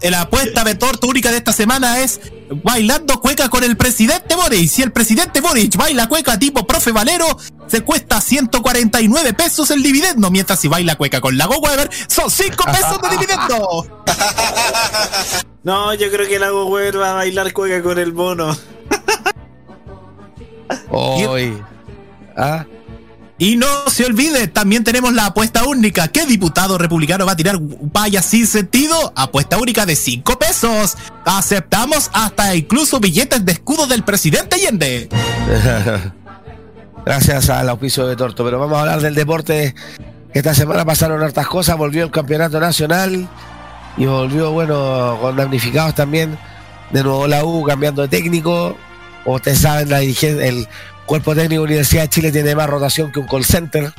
[0.03, 2.19] La apuesta de torta única de esta semana es
[2.63, 4.69] bailando cueca con el presidente Boric.
[4.69, 7.25] Si el presidente Boric baila cueca tipo profe Valero,
[7.67, 10.29] se cuesta 149 pesos el dividendo.
[10.29, 14.03] Mientras si baila cueca con Lago Weber, son 5 pesos de dividendo.
[15.63, 18.53] No, yo creo que el Lago Weber va a bailar cueca con el mono.
[20.89, 21.57] Hoy.
[22.35, 22.65] ¿Ah?
[23.37, 26.07] Y no se olvide, también tenemos la apuesta única.
[26.07, 29.11] ¿Qué diputado republicano va a tirar vallas sin sentido?
[29.15, 30.95] Apuesta única de 5 pesos.
[31.25, 35.09] Aceptamos hasta incluso billetes de escudo del presidente Allende.
[37.05, 38.45] Gracias al auspicio de Torto.
[38.45, 39.73] Pero vamos a hablar del deporte.
[40.33, 41.75] Esta semana pasaron hartas cosas.
[41.75, 43.27] Volvió el campeonato nacional.
[43.97, 46.37] Y volvió, bueno, con damnificados también.
[46.91, 48.77] De nuevo la U cambiando de técnico.
[49.25, 50.67] Ustedes saben, la dirigencia, el
[51.05, 53.93] cuerpo técnico de Universidad de Chile tiene más rotación que un call center.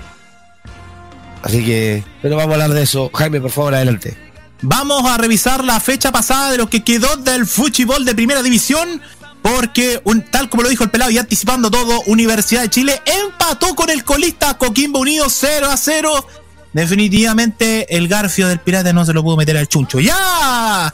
[1.42, 3.10] Así que, pero vamos a hablar de eso.
[3.12, 4.16] Jaime, por favor, adelante.
[4.62, 9.02] Vamos a revisar la fecha pasada de lo que quedó del fútbol de primera división.
[9.42, 13.74] Porque, un- tal como lo dijo el pelado y anticipando todo, Universidad de Chile empató
[13.74, 16.26] con el colista Coquimbo Unido 0 a 0.
[16.72, 20.00] Definitivamente el garfio del pirata no se lo pudo meter al chuncho.
[20.00, 20.92] ¡Ya!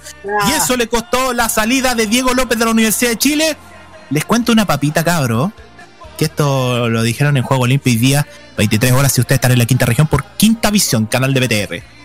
[0.48, 3.56] Y eso le costó la salida de Diego López de la Universidad de Chile.
[4.10, 5.52] Les cuento una papita, cabro.
[6.20, 9.58] Que esto lo dijeron en Juego Limpio y día, 23 horas si ustedes están en
[9.58, 12.00] la quinta región por Quinta Visión, canal de BTR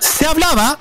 [0.00, 0.78] se hablaba,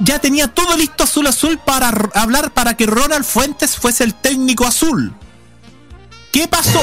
[0.00, 4.66] ya tenía todo listo azul azul para hablar para que Ronald Fuentes fuese el técnico
[4.66, 5.14] azul.
[6.32, 6.80] ¿Qué pasó?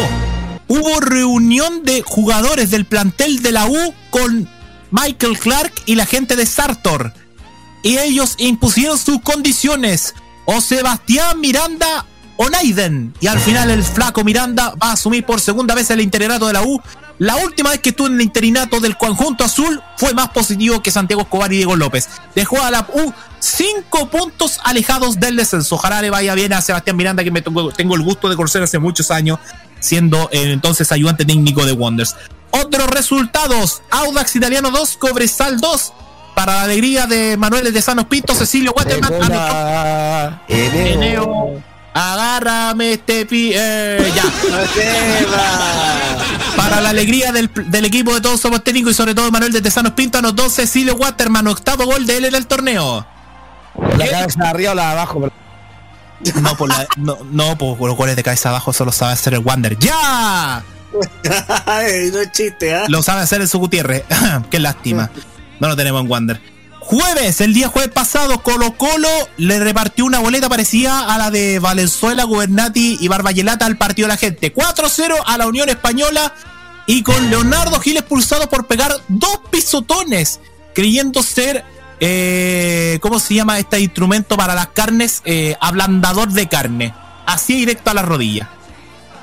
[0.68, 4.48] Hubo reunión de jugadores del plantel de la U con
[4.92, 7.14] Michael Clark y la gente de Sartor.
[7.82, 10.14] Y ellos impusieron sus condiciones.
[10.46, 12.06] O Sebastián Miranda
[12.42, 13.14] o Naiden.
[13.20, 16.54] Y al final el flaco Miranda va a asumir por segunda vez el interinato de
[16.54, 16.82] la U.
[17.18, 20.90] La última vez que estuvo en el interinato del conjunto azul fue más positivo que
[20.90, 22.08] Santiago Escobar y Diego López.
[22.34, 25.76] Dejó a la U cinco puntos alejados del descenso.
[25.76, 28.64] Ojalá le vaya bien a Sebastián Miranda, que me tengo, tengo el gusto de conocer
[28.64, 29.38] hace muchos años,
[29.82, 32.16] siendo eh, entonces ayudante técnico de Wonders.
[32.52, 35.94] Otros resultados: Audax Italiano 2, Cobresal 2.
[36.36, 41.69] Para la alegría de Manuel de Sanos Pinto, Cecilio Hola, Eneo.
[42.00, 43.52] Agárrame este pi.
[43.54, 44.24] eh, ya.
[46.56, 49.62] Para la alegría del, del equipo de todos somos técnicos y sobre todo Manuel de
[49.62, 53.06] Tesanos Pinto anotó Cecilio Waterman, octavo gol de él en el torneo.
[53.98, 55.22] La cabeza arriba o la de abajo.
[56.24, 59.34] pero- No, por la, no, no, por los goles de cabeza abajo solo sabe hacer
[59.34, 59.78] el Wander.
[59.80, 60.64] ¡Ya!
[60.92, 62.86] No es chiste, ¿ah?
[62.88, 64.06] Lo sabe hacer en su Gutiérrez.
[64.50, 65.12] Qué lástima.
[65.60, 66.42] No lo tenemos en Wander.
[66.90, 69.08] Jueves, el día jueves pasado, Colo Colo
[69.38, 74.14] le repartió una boleta parecida a la de Valenzuela, Gubernati y Barbayelata al partido de
[74.16, 74.52] la gente.
[74.52, 76.34] 4-0 a la Unión Española
[76.88, 80.40] y con Leonardo Gil expulsado por pegar dos pisotones,
[80.74, 81.64] creyendo ser,
[82.00, 85.22] eh, ¿cómo se llama este instrumento para las carnes?
[85.26, 86.96] Eh, ablandador de carne.
[87.28, 88.50] Así directo a la rodilla.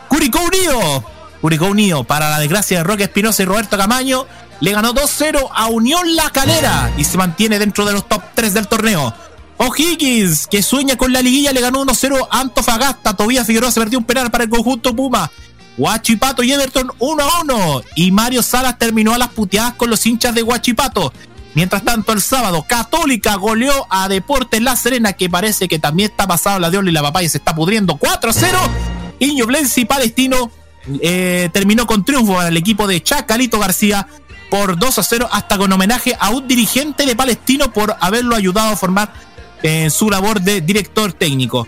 [0.07, 1.05] Curicó Unido.
[1.41, 4.25] Curicó Unido, para la desgracia de Roque Espinosa y Roberto Camaño,
[4.61, 8.55] le ganó 2-0 a Unión La Calera y se mantiene dentro de los top 3
[8.55, 9.15] del torneo.
[9.59, 13.17] O'Higgins, que sueña con la liguilla, le ganó 1-0 a Antofagasta.
[13.17, 15.31] Tobías Figueroa se perdió un penal para el conjunto Puma.
[15.77, 17.85] Guachipato y Everton 1-1.
[17.97, 21.13] Y Mario Salas terminó a las puteadas con los hinchas de Guachipato.
[21.55, 26.27] Mientras tanto, el sábado, Católica goleó a Deportes La Serena, que parece que también está
[26.27, 28.57] pasado la diola y la papaya se está pudriendo 4-0.
[29.19, 30.51] Y Ñublense y Palestino
[31.01, 34.07] eh, terminó con triunfo para el equipo de Chacalito García
[34.51, 38.73] por 2 a 0, hasta con homenaje a un dirigente de Palestino por haberlo ayudado
[38.73, 39.13] a formar
[39.63, 41.67] en su labor de director técnico.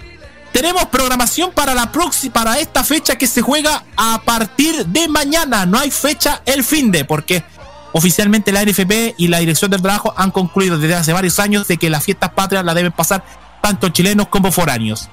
[0.52, 5.66] Tenemos programación para la próxima, para esta fecha que se juega a partir de mañana.
[5.66, 7.44] No hay fecha el fin de, porque
[7.92, 11.76] oficialmente la NFP y la Dirección del Trabajo han concluido desde hace varios años de
[11.76, 13.24] que las fiestas patrias las deben pasar
[13.62, 15.08] tanto chilenos como foráneos.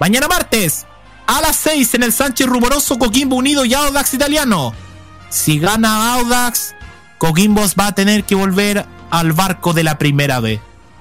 [0.00, 0.86] Mañana martes,
[1.26, 4.74] a las 6 en el Sánchez Rumoroso, Coquimbo Unido y Audax Italiano.
[5.28, 6.74] Si gana Audax,
[7.20, 10.58] Coquimbo va a tener que volver al barco de la primera vez.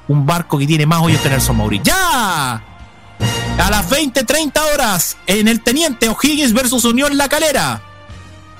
[0.09, 1.79] Un barco que tiene más hoyos que Nelson Mauri.
[1.81, 2.55] ¡Ya!
[2.55, 7.81] A las 20.30 horas, en el Teniente O'Higgins versus Unión La Calera.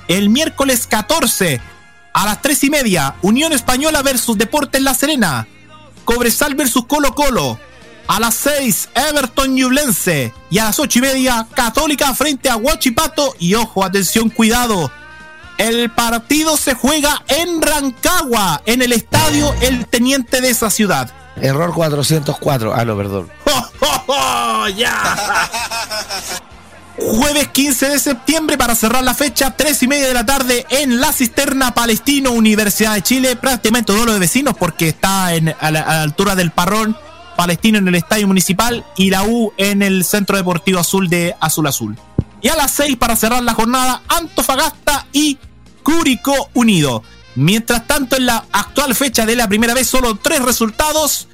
[0.08, 1.60] El miércoles 14,
[2.14, 5.46] a las 3 y media, Unión Española versus Deportes La Serena.
[6.06, 7.60] Cobresal versus Colo Colo.
[8.06, 10.32] A las 6, Everton Ñublense.
[10.48, 13.34] Y a las 8 y media, Católica frente a Huachipato.
[13.38, 14.90] Y ojo, atención, cuidado.
[15.60, 21.12] El partido se juega en Rancagua, en el estadio El Teniente de esa ciudad.
[21.36, 22.72] Error 404.
[22.74, 23.30] Ah, no, perdón.
[24.78, 25.50] ¡Ya!
[26.96, 30.98] Jueves 15 de septiembre para cerrar la fecha, 3 y media de la tarde en
[30.98, 35.82] La Cisterna Palestino, Universidad de Chile, prácticamente duelo de vecinos porque está en, a, la,
[35.82, 36.96] a la altura del Parrón
[37.36, 41.66] Palestino en el Estadio Municipal y la U en el Centro Deportivo Azul de Azul
[41.66, 41.98] Azul.
[42.40, 45.38] Y a las 6 para cerrar la jornada, Antofagasta y
[45.82, 47.02] Curicó Unido.
[47.34, 51.28] Mientras tanto, en la actual fecha de la primera vez, solo tres resultados.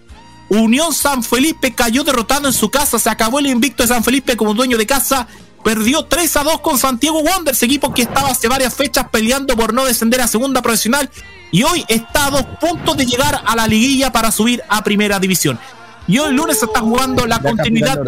[0.49, 2.99] Unión San Felipe cayó derrotado en su casa.
[2.99, 5.27] Se acabó el invicto de San Felipe como dueño de casa.
[5.65, 9.75] Perdió 3 a 2 con Santiago Wanderers, equipo que estaba hace varias fechas peleando por
[9.75, 11.11] no descender a segunda profesional.
[11.51, 15.19] Y hoy está a dos puntos de llegar a la liguilla para subir a primera
[15.19, 15.59] división.
[16.07, 17.99] Y hoy lunes se está jugando la continuidad.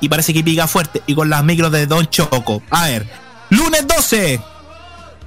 [0.00, 1.02] Y parece que pica fuerte.
[1.06, 2.62] Y con las micros de Don Choco.
[2.70, 3.08] A ver.
[3.50, 4.40] Lunes 12.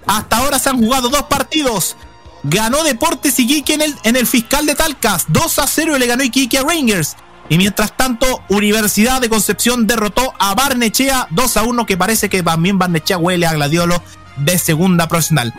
[0.10, 1.96] Hasta ahora se han jugado dos partidos.
[2.42, 5.26] Ganó Deportes Iquique en el, en el fiscal de Talcas.
[5.28, 7.16] 2 a 0 y le ganó Iquique a Rangers.
[7.48, 12.42] Y mientras tanto, Universidad de Concepción derrotó a Barnechea 2 a 1, que parece que
[12.42, 14.02] también Barnechea huele a Gladiolo
[14.38, 15.54] de segunda profesional.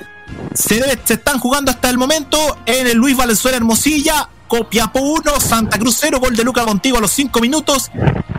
[0.53, 5.79] Se, se están jugando hasta el momento en el Luis Valenzuela Hermosilla, Copiapó 1, Santa
[5.79, 7.89] Cruz 0, gol de Luca Contigo a los 5 minutos.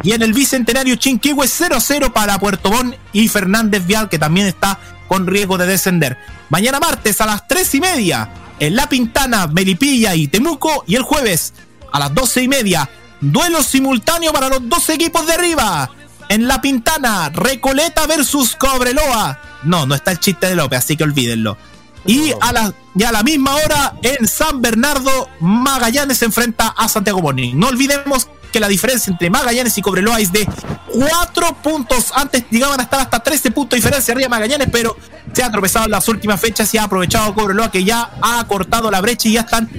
[0.04, 4.48] Y en el Bicentenario Chinquihue 0 0 para Puerto Montt y Fernández Vial, que también
[4.48, 4.78] está
[5.12, 6.18] con riesgo de descender.
[6.48, 8.30] Mañana martes a las 3 y media
[8.62, 10.86] en La Pintana, Melipilla y Temuco.
[10.88, 11.54] Y el jueves
[11.92, 12.90] a las 12 y media,
[13.20, 15.92] duelo simultáneo para los dos equipos de arriba.
[16.30, 19.38] En La Pintana, Recoleta versus Cobreloa.
[19.64, 21.58] No, no está el chiste de López, así que olvídenlo.
[22.06, 26.88] Y a la, y a la misma hora en San Bernardo, Magallanes se enfrenta a
[26.88, 27.54] Santiago Morning.
[27.56, 30.48] No olvidemos que la diferencia entre Magallanes y Cobreloa es de
[30.94, 32.12] 4 puntos.
[32.14, 34.96] Antes llegaban a estar hasta 13 puntos de diferencia arriba de Magallanes, pero
[35.34, 38.92] se ha tropezado en las últimas fechas y ha aprovechado Cobreloa que ya ha cortado
[38.92, 39.70] la brecha y ya están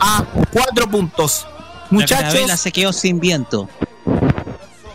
[0.00, 1.46] a 4 puntos.
[1.46, 3.68] La Muchachos, se quedó sin viento.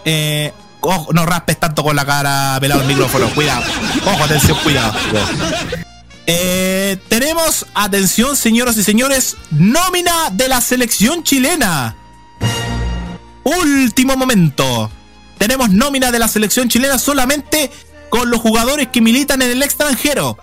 [0.04, 0.52] eh,
[0.82, 3.30] ojo, no raspes tanto con la cara pelado el micrófono.
[3.36, 3.64] Cuidado.
[4.06, 4.94] Ojo, atención, cuidado.
[6.26, 11.96] Eh, tenemos, atención, señoras y señores, nómina de la selección chilena.
[13.48, 14.92] Último momento.
[15.38, 17.72] Tenemos nómina de la selección chilena solamente
[18.10, 20.38] con los jugadores que militan en el extranjero.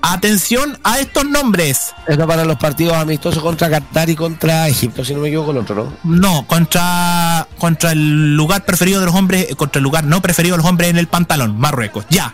[0.00, 1.92] Atención a estos nombres.
[2.06, 5.56] Esto para los partidos amistosos contra Qatar y contra Egipto, si no me equivoco, el
[5.56, 6.18] otro, ¿no?
[6.18, 10.54] No, contra, contra el lugar preferido de los hombres, eh, contra el lugar no preferido
[10.54, 12.06] de los hombres en el pantalón, Marruecos.
[12.10, 12.32] Ya.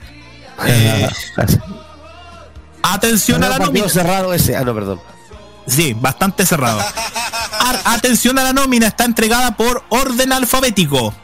[0.66, 1.08] Eh,
[2.82, 3.88] atención a la nómina.
[3.88, 4.56] cerrado ese.
[4.56, 5.00] Ah, no, perdón.
[5.66, 6.80] Sí, bastante cerrado.
[7.84, 11.14] Atención a la nómina, está entregada por orden alfabético.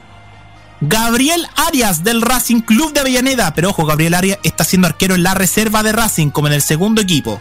[0.80, 3.52] Gabriel Arias del Racing Club de Avellaneda.
[3.54, 6.62] Pero ojo, Gabriel Arias está siendo arquero en la reserva de Racing, como en el
[6.62, 7.40] segundo equipo.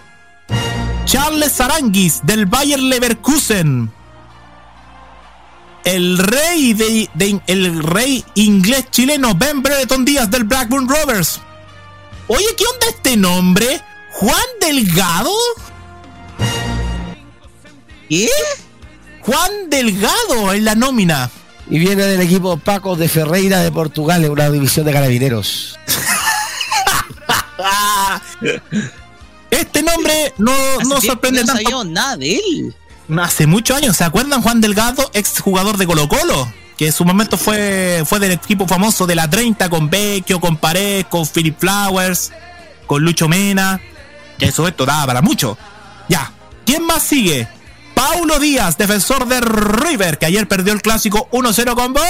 [1.05, 3.91] Charles Aranguis del Bayer Leverkusen.
[5.83, 11.39] El rey de, de- el rey inglés chileno Ben Brereton Díaz del Blackburn Rovers.
[12.27, 13.81] Oye, ¿qué onda este nombre?
[14.13, 15.31] Juan Delgado.
[18.09, 18.29] ¿Qué?
[19.21, 21.29] Juan Delgado en la nómina.
[21.69, 25.77] Y viene del equipo Paco de Ferreira de Portugal, en una división de carabineros.
[29.49, 30.53] Este nombre no,
[30.87, 31.63] no sorprende que no tanto.
[31.63, 32.75] sabíamos nada de él.
[33.19, 36.51] Hace muchos años, ¿se acuerdan Juan Delgado, ex jugador de Colo Colo?
[36.77, 40.57] Que en su momento fue, fue del equipo famoso de la 30 con Vecchio, con
[40.57, 42.31] Pared, con Philip Flowers,
[42.85, 43.81] con Lucho Mena.
[44.37, 45.57] Que eso esto daba para mucho.
[46.09, 46.31] Ya.
[46.65, 47.47] ¿Quién más sigue?
[47.97, 52.05] Paulo Díaz, defensor de River, que ayer perdió el clásico 1-0 con Boca.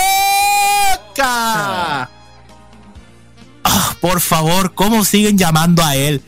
[3.64, 6.22] Ah, por favor, ¿cómo siguen llamando a él?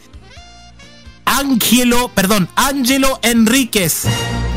[1.26, 4.06] Ángelo, perdón, Ángelo Enríquez.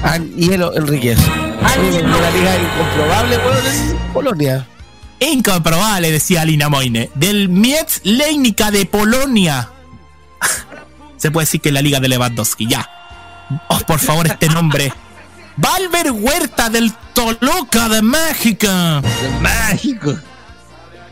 [0.05, 1.19] Ángelo Enríquez.
[1.19, 3.41] De la liga incomprobable,
[4.13, 4.69] Polonia.
[5.19, 7.11] Incomprobable, decía Lina Moine.
[7.17, 9.69] Del Mietz Leinica de Polonia.
[11.17, 12.89] Se puede decir que es la liga de Lewandowski, ya.
[13.69, 14.93] Oh, por favor, este nombre.
[15.57, 18.67] Valver Huerta del Toluca de México.
[19.41, 20.15] Mágico.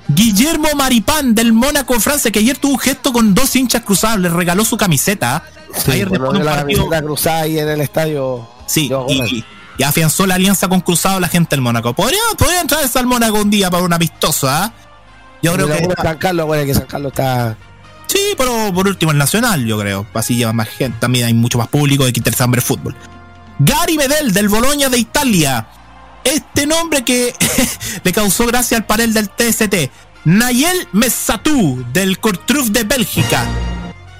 [0.08, 4.28] Guillermo Maripán del Mónaco, Francia, que ayer tuvo un gesto con dos hinchas cruzados, le
[4.28, 5.44] regaló su camiseta.
[5.84, 8.48] Sí, ayer después de un la partido- camiseta cruzada ahí en el estadio.
[8.66, 11.94] Sí, y, afianzó la alianza con Cruzado la gente del Mónaco.
[11.94, 14.72] Podría, podría entrar al Mónaco un día para un amistoso, ¿ah?
[15.42, 15.94] Yo creo Y que.
[16.02, 17.56] San Carlos, bueno, que San Carlos está.
[18.10, 20.04] Sí, pero por último el Nacional, yo creo.
[20.14, 20.98] Así lleva más gente.
[20.98, 22.96] También hay mucho más público de que interesa ver fútbol.
[23.60, 25.68] Gary Bedel del Boloña de Italia.
[26.24, 27.32] Este nombre que
[28.02, 29.92] le causó gracia al panel del TST.
[30.24, 33.46] Nayel Messatou del Cortruf de Bélgica.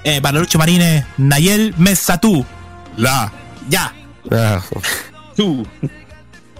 [0.05, 2.45] Eh, para Lucho Marines, Nayel Messatou.
[2.95, 3.29] La.
[3.67, 3.93] Ya.
[4.31, 4.61] Ah,
[5.35, 5.67] Tú.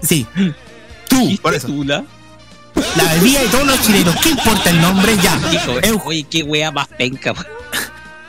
[0.02, 0.26] Sí.
[1.08, 1.66] Tú, por eso.
[1.66, 1.96] Tula.
[1.96, 2.21] La
[2.74, 4.16] bebida y todos los chilenos.
[4.16, 5.16] ¿Qué importa el nombre?
[5.22, 5.38] Ya.
[6.04, 7.34] Oye, qué wea más penca.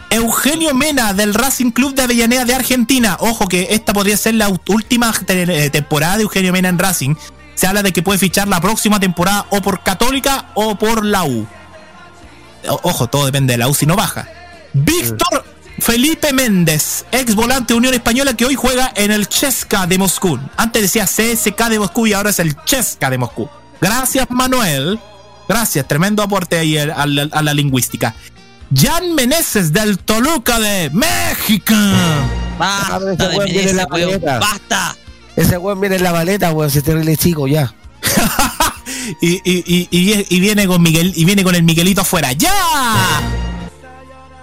[0.09, 3.17] Eugenio Mena del Racing Club de Avellaneda de Argentina.
[3.19, 7.15] Ojo que esta podría ser la última eh, temporada de Eugenio Mena en Racing.
[7.55, 11.23] Se habla de que puede fichar la próxima temporada o por Católica o por la
[11.23, 11.47] U.
[12.67, 14.27] Ojo, todo depende de la U si no baja.
[14.73, 15.45] Víctor
[15.79, 20.39] Felipe Méndez, ex volante de Unión Española que hoy juega en el Chesca de Moscú.
[20.55, 23.49] Antes decía CSK de Moscú y ahora es el Chesca de Moscú.
[23.83, 24.99] Gracias, Manuel.
[25.47, 28.15] Gracias, tremendo aporte ahí a la lingüística.
[28.75, 31.75] Jan Meneses del Toluca de México.
[32.57, 34.07] Basta ese de weón viene en la weón.
[34.09, 34.39] maleta.
[34.39, 34.95] Basta.
[35.35, 37.73] Ese weón viene en la maleta, weón, terrible chico ya.
[39.21, 42.31] Y, y- y- y- y viene con Miguel y viene con el Miguelito afuera.
[42.33, 42.51] ¡Ya!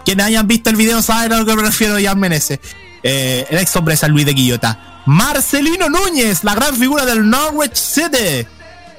[0.04, 2.58] Quienes hayan visto el video saben a lo que me refiero Jan Meneses.
[3.02, 5.02] Eh, el ex hombre de San Luis de Quillota.
[5.06, 8.46] Marcelino Núñez, la gran figura del Norwich City.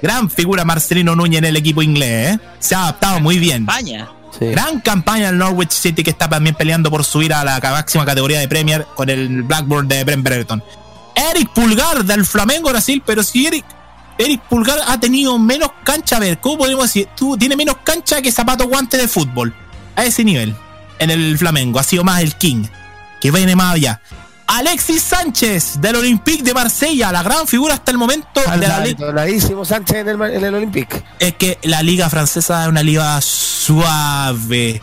[0.01, 2.39] Gran figura Marcelino Núñez en el equipo inglés, ¿eh?
[2.59, 3.63] Se ha adaptado muy bien.
[3.63, 4.09] España.
[4.37, 4.45] Sí.
[4.47, 8.39] Gran campaña del Norwich City que está también peleando por subir a la máxima categoría
[8.39, 10.63] de Premier con el Blackburn de Brent Brereton.
[11.15, 13.65] Eric Pulgar del Flamengo Brasil, pero si Eric,
[14.17, 17.07] Eric Pulgar ha tenido menos cancha, a ver, ¿cómo podemos decir?
[17.15, 19.53] Tú tiene menos cancha que zapato guante de fútbol.
[19.95, 20.55] A ese nivel.
[20.99, 21.79] En el Flamengo.
[21.79, 22.65] Ha sido más el King.
[23.19, 24.01] Que viene más allá.
[24.51, 28.81] Alexis Sánchez del Olympique de Marsella, la gran figura hasta el momento de la
[29.25, 29.63] liga.
[29.63, 31.01] Sánchez en el, en el Olympique.
[31.19, 34.81] Es que la liga francesa es una liga suave,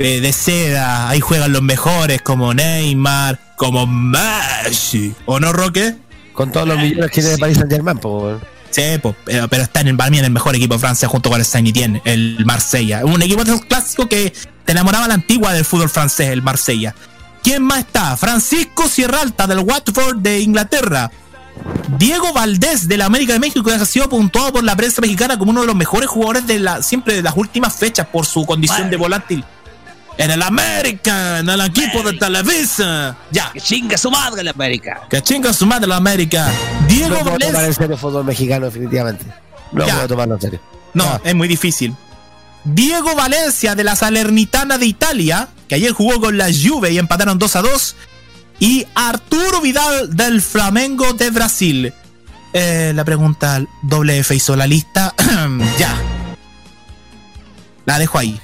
[0.00, 1.08] eh, de seda.
[1.08, 5.14] Ahí juegan los mejores como Neymar, como Messi.
[5.26, 5.94] ¿O no, Roque?
[6.32, 8.40] Con todos los millones que tiene Paris Saint Germain, weón.
[8.70, 11.06] Sí, po, pero, pero está en el, para mí en el mejor equipo de Francia
[11.06, 13.04] junto con el Saint-Étienne, el Marsella.
[13.04, 14.32] Un equipo de esos clásicos que
[14.64, 16.96] te enamoraba la antigua del fútbol francés, el Marsella.
[17.44, 18.16] ¿Quién más está?
[18.16, 21.10] Francisco Sierralta del Watford de Inglaterra.
[21.98, 25.38] Diego Valdés de la América de México que ha sido puntuado por la prensa mexicana
[25.38, 28.44] como uno de los mejores jugadores de la siempre de las últimas fechas por su
[28.44, 29.44] condición de volátil.
[30.16, 33.16] En el América, en el equipo de Televisa.
[33.30, 35.02] Ya, Que chinga su madre la América.
[35.10, 36.50] que chinga su madre la América.
[36.88, 37.48] Diego No Valdés.
[37.48, 39.26] tomar en serio fútbol mexicano, definitivamente.
[39.72, 39.94] No Ya.
[39.94, 40.60] puedo tomarlo en serio.
[40.94, 41.20] No, Ah.
[41.24, 41.94] es muy difícil.
[42.64, 47.38] Diego Valencia de la Salernitana de Italia, que ayer jugó con la Juve y empataron
[47.38, 47.96] 2 a 2.
[48.60, 51.92] Y Arturo Vidal del Flamengo de Brasil.
[52.52, 55.14] Eh, la pregunta, doble F hizo la lista.
[55.78, 55.94] ya.
[57.84, 58.40] La dejo ahí.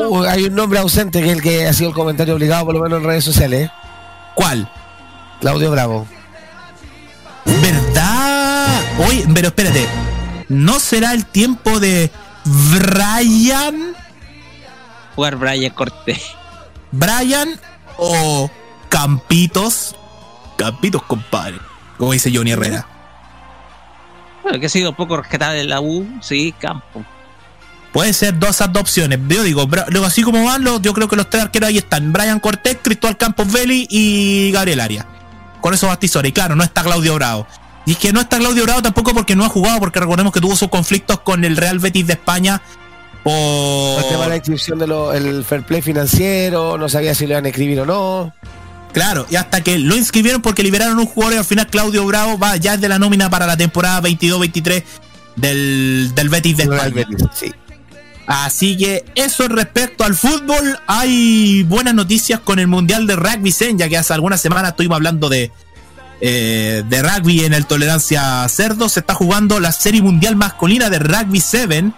[0.00, 2.74] Uh, hay un nombre ausente que es el que ha sido el comentario obligado, por
[2.74, 3.68] lo menos en redes sociales.
[3.68, 3.72] ¿eh?
[4.34, 4.70] ¿Cuál?
[5.40, 6.06] Claudio Bravo.
[7.44, 8.80] ¿Verdad?
[9.08, 9.86] Oye, pero espérate.
[10.48, 12.10] ¿No será el tiempo de
[12.44, 13.94] Brian?
[15.20, 16.22] Jugar Brian Cortés.
[16.92, 17.60] ¿Brian
[17.98, 18.50] o
[18.88, 19.94] Campitos?
[20.56, 21.58] Campitos, compadre.
[21.98, 22.86] Como dice Johnny Herrera.
[24.42, 27.04] Bueno, que ha sido poco rescatable en la U, sí, campo.
[27.92, 29.18] Puede ser dos opciones.
[29.28, 32.14] Yo digo, luego así como van, los, yo creo que los tres arqueros ahí están.
[32.14, 35.04] Brian Cortés, Cristóbal Campos Veli y Gabriel Arias.
[35.60, 36.30] Con esos bastizores.
[36.30, 37.46] Y claro, no está Claudio Bravo.
[37.84, 40.40] Y es que no está Claudio Bravo tampoco porque no ha jugado, porque recordemos que
[40.40, 42.62] tuvo sus conflictos con el Real Betis de España
[43.22, 44.02] por...
[44.02, 47.48] El tema de la inscripción del fair play financiero, no sabía si lo iban a
[47.48, 48.34] escribir o no.
[48.92, 52.38] Claro, y hasta que lo inscribieron porque liberaron un jugador y al final Claudio Bravo
[52.38, 54.82] va ya es de la nómina para la temporada 22-23
[55.36, 56.90] del, del Betis de España.
[56.92, 57.52] Betis, sí.
[58.26, 63.76] Así que eso respecto al fútbol, hay buenas noticias con el Mundial de Rugby Zen,
[63.76, 65.50] ya que hace algunas semanas estuvimos hablando de,
[66.20, 68.88] eh, de rugby en el Tolerancia Cerdo.
[68.88, 71.90] Se está jugando la serie mundial masculina de Rugby 7,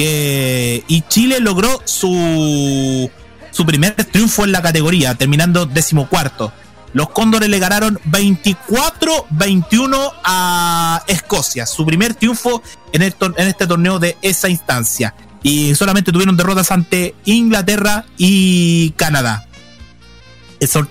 [0.00, 3.10] que, y Chile logró su,
[3.50, 6.54] su primer triunfo en la categoría, terminando decimocuarto.
[6.94, 12.62] Los Cóndores le ganaron 24-21 a Escocia, su primer triunfo
[12.94, 15.14] en, el en este torneo de esa instancia.
[15.42, 19.46] Y solamente tuvieron derrotas ante Inglaterra y Canadá.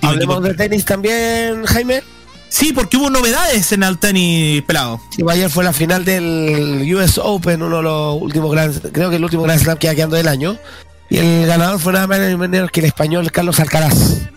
[0.01, 2.03] Hablemos de tenis también, Jaime.
[2.49, 4.99] Sí, porque hubo novedades en el tenis pelado.
[5.15, 9.17] Sí, ayer fue la final del US Open, uno de los últimos grandes, creo que
[9.17, 10.57] el último Grand Slam que ha quedando del año.
[11.09, 14.29] Y el ganador fue nada menos que el español Carlos Alcaraz,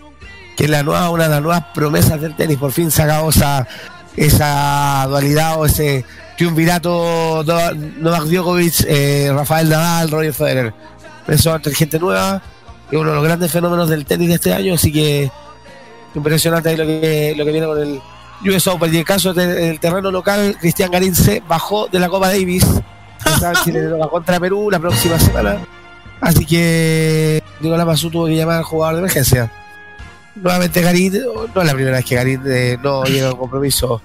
[0.55, 2.57] que es la nueva, una de las nuevas promesas del tenis.
[2.57, 3.67] Por fin se esa,
[4.15, 6.05] esa dualidad o ese
[6.37, 10.73] triunvirato Novak Djokovic, eh, Rafael Nadal, Roger Federer.
[11.27, 12.41] Eso entre gente nueva,
[12.91, 15.31] y uno de los grandes fenómenos del tenis de este año, así que
[16.15, 18.01] impresionante ahí lo que, lo que viene con el
[18.53, 18.93] US Open.
[18.93, 22.65] Y el caso del terreno local, Cristian Garín se bajó de la Copa Davis.
[23.23, 25.57] Pensaba que le toca contra Perú la próxima semana.
[26.21, 29.51] Así que Nicolás Mazú tuvo que llamar al jugador de emergencia.
[30.35, 31.13] Nuevamente Garín,
[31.53, 34.01] no es la primera vez que Garín eh, no llega a un compromiso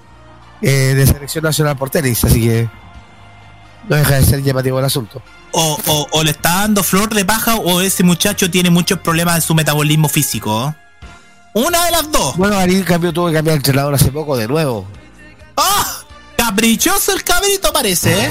[0.61, 2.69] eh, de selección nacional por tenis, así que
[3.87, 5.21] no deja de ser llamativo el asunto.
[5.51, 9.35] O, o- o le está dando flor de paja o ese muchacho tiene muchos problemas
[9.37, 10.75] en su metabolismo físico.
[11.53, 12.37] Una de las dos.
[12.37, 14.85] Bueno, Garín cambió, tuvo que cambiar de entrenador hace poco de nuevo.
[15.57, 15.85] ¡Ah!
[16.37, 18.29] Caprichoso el cabrito parece, ¿eh?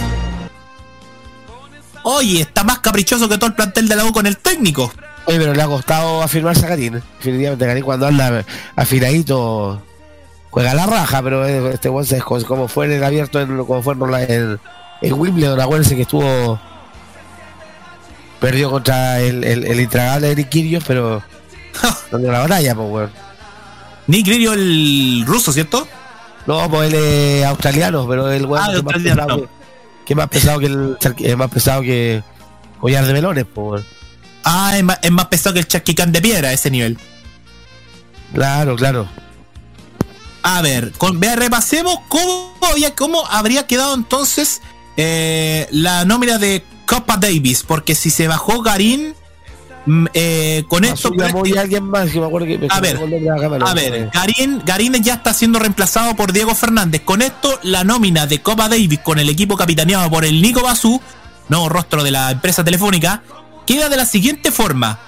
[2.04, 4.90] Oye, está más caprichoso que todo el plantel de la U con el técnico.
[5.26, 7.02] Oye, pero le ha costado afirmarse a Garín.
[7.18, 8.44] Definitivamente Garín cuando anda
[8.76, 9.82] afiladito
[10.50, 13.82] juega la raja, pero este buen es co- como fue en el abierto, en, como
[13.82, 14.58] fue en, la- en,
[15.02, 16.58] en Wimbledon, acuérdense que estuvo
[18.40, 21.22] perdió contra el, el, el intragable Eric Kyrgios, pero
[22.12, 23.10] no dio la batalla, pues weón.
[24.06, 25.86] Nick Lirio, el ruso, ¿cierto?
[26.46, 29.56] No, pues él es australiano, pero el weón Ah, que, es más pesado que,
[30.06, 32.22] que es más pesado que el es más pesado que
[32.80, 33.98] collar de melones, pues weón.
[34.44, 36.98] Ah, es más, es más pesado que el chasquicán de piedra a ese nivel.
[38.32, 39.08] Claro, claro.
[40.42, 44.62] A ver, con, vea, repasemos cómo, había, cómo habría quedado entonces
[44.96, 47.62] eh, la nómina de Copa Davis.
[47.62, 49.14] Porque si se bajó Garín,
[50.14, 51.08] eh, con esto.
[51.08, 52.98] Azul llamó y alguien más que me acuerdo que me A ver.
[53.64, 57.02] A ver, Garín, Garín ya está siendo reemplazado por Diego Fernández.
[57.04, 61.00] Con esto, la nómina de Copa Davis con el equipo capitaneado por el Nico Basú,
[61.48, 63.22] nuevo rostro de la empresa telefónica,
[63.66, 64.98] queda de la siguiente forma.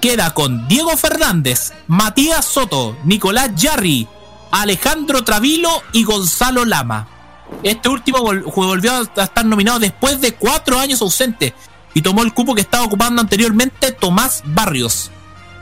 [0.00, 4.06] Queda con Diego Fernández, Matías Soto, Nicolás Yarri,
[4.50, 7.08] Alejandro Travilo y Gonzalo Lama.
[7.62, 11.54] Este último vol- volvió a estar nominado después de cuatro años ausente
[11.94, 15.10] y tomó el cupo que estaba ocupando anteriormente Tomás Barrios.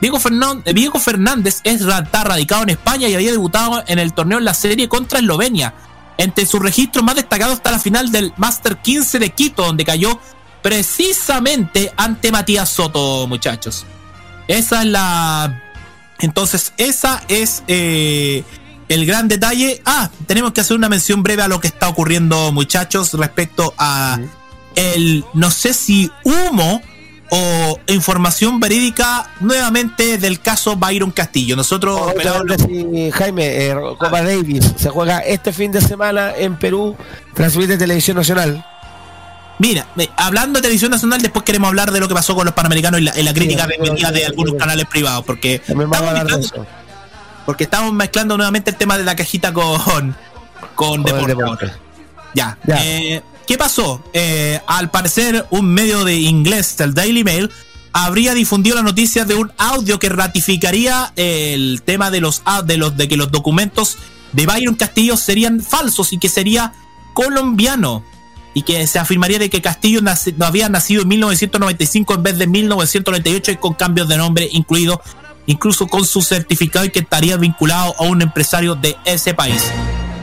[0.01, 0.19] Diego,
[0.65, 4.53] eh, Diego Fernández está radicado en España y había debutado en el torneo en la
[4.53, 5.73] serie contra Eslovenia.
[6.17, 10.19] Entre sus registros más destacados está la final del Master 15 de Quito, donde cayó
[10.61, 13.85] precisamente ante Matías Soto, muchachos.
[14.47, 15.61] Esa es la.
[16.19, 18.43] Entonces, esa es eh,
[18.89, 19.81] el gran detalle.
[19.85, 24.19] Ah, tenemos que hacer una mención breve a lo que está ocurriendo, muchachos, respecto a
[24.75, 26.81] el, no sé si humo
[27.29, 31.55] o información verídica nuevamente del caso Byron Castillo.
[31.55, 36.57] Nosotros, pelado, vez, sí, Jaime, eh, Copa Davis se juega este fin de semana en
[36.57, 36.95] Perú,
[37.33, 38.63] transmite Televisión Nacional.
[39.59, 39.87] Mira,
[40.17, 43.03] hablando de televisión nacional, después queremos hablar de lo que pasó con los panamericanos y
[43.03, 46.65] la, y la crítica Sí, de algunos canales privados, porque estamos mezclando, eso.
[47.45, 50.15] porque estamos mezclando nuevamente el tema de la cajita con,
[50.75, 51.71] con Con deporte.
[52.33, 52.57] Ya.
[52.65, 52.83] Ya.
[52.83, 54.03] Eh, ¿Qué pasó?
[54.13, 57.49] Eh, al parecer, un medio de inglés, el Daily Mail,
[57.91, 62.77] habría difundido la noticia de un audio que ratificaría el tema de los au- de
[62.77, 63.97] los de que los documentos
[64.31, 66.73] de Byron Castillo serían falsos y que sería
[67.13, 68.03] colombiano
[68.55, 72.47] y que se afirmaría de que Castillo no había nacido en 1995 en vez de
[72.47, 75.01] 1998 y con cambios de nombre incluido
[75.45, 79.61] incluso con su certificado y que estaría vinculado a un empresario de ese país.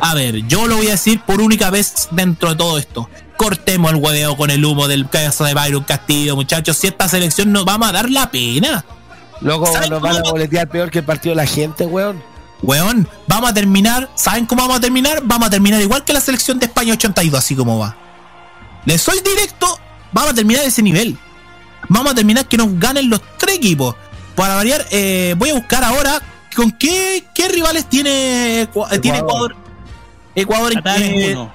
[0.00, 3.08] A ver, yo lo voy a decir por única vez dentro de todo esto.
[3.36, 6.76] Cortemos el hueveo con el humo del caso de Byron Castillo, muchachos.
[6.76, 8.84] Si esta selección nos vamos a dar la pena.
[9.72, 12.22] ¿Saben nos van a boletear peor que el partido de la gente, weón.
[12.62, 14.10] Weón, vamos a terminar.
[14.14, 15.22] ¿Saben cómo vamos a terminar?
[15.24, 17.96] Vamos a terminar igual que la selección de España 82, así como va.
[18.84, 19.78] Les soy directo,
[20.12, 21.16] vamos a terminar ese nivel.
[21.88, 23.96] Vamos a terminar que nos ganen los tres equipos.
[24.34, 26.20] Para variar, eh, voy a buscar ahora
[26.54, 28.68] con qué, qué rivales tiene, eh,
[29.00, 29.56] tiene Ecuador.
[30.42, 30.72] Ecuador.
[30.74, 31.52] Qatar es eh, uno.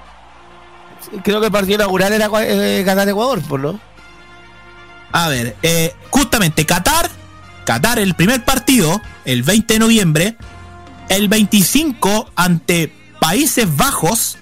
[1.24, 3.80] Creo que el partido inaugural era eh, Qatar-Ecuador, pues, ¿no?
[5.12, 7.10] A ver, eh, justamente Qatar,
[7.66, 10.36] Qatar el primer partido, el 20 de noviembre,
[11.10, 14.38] el 25 ante Países Bajos,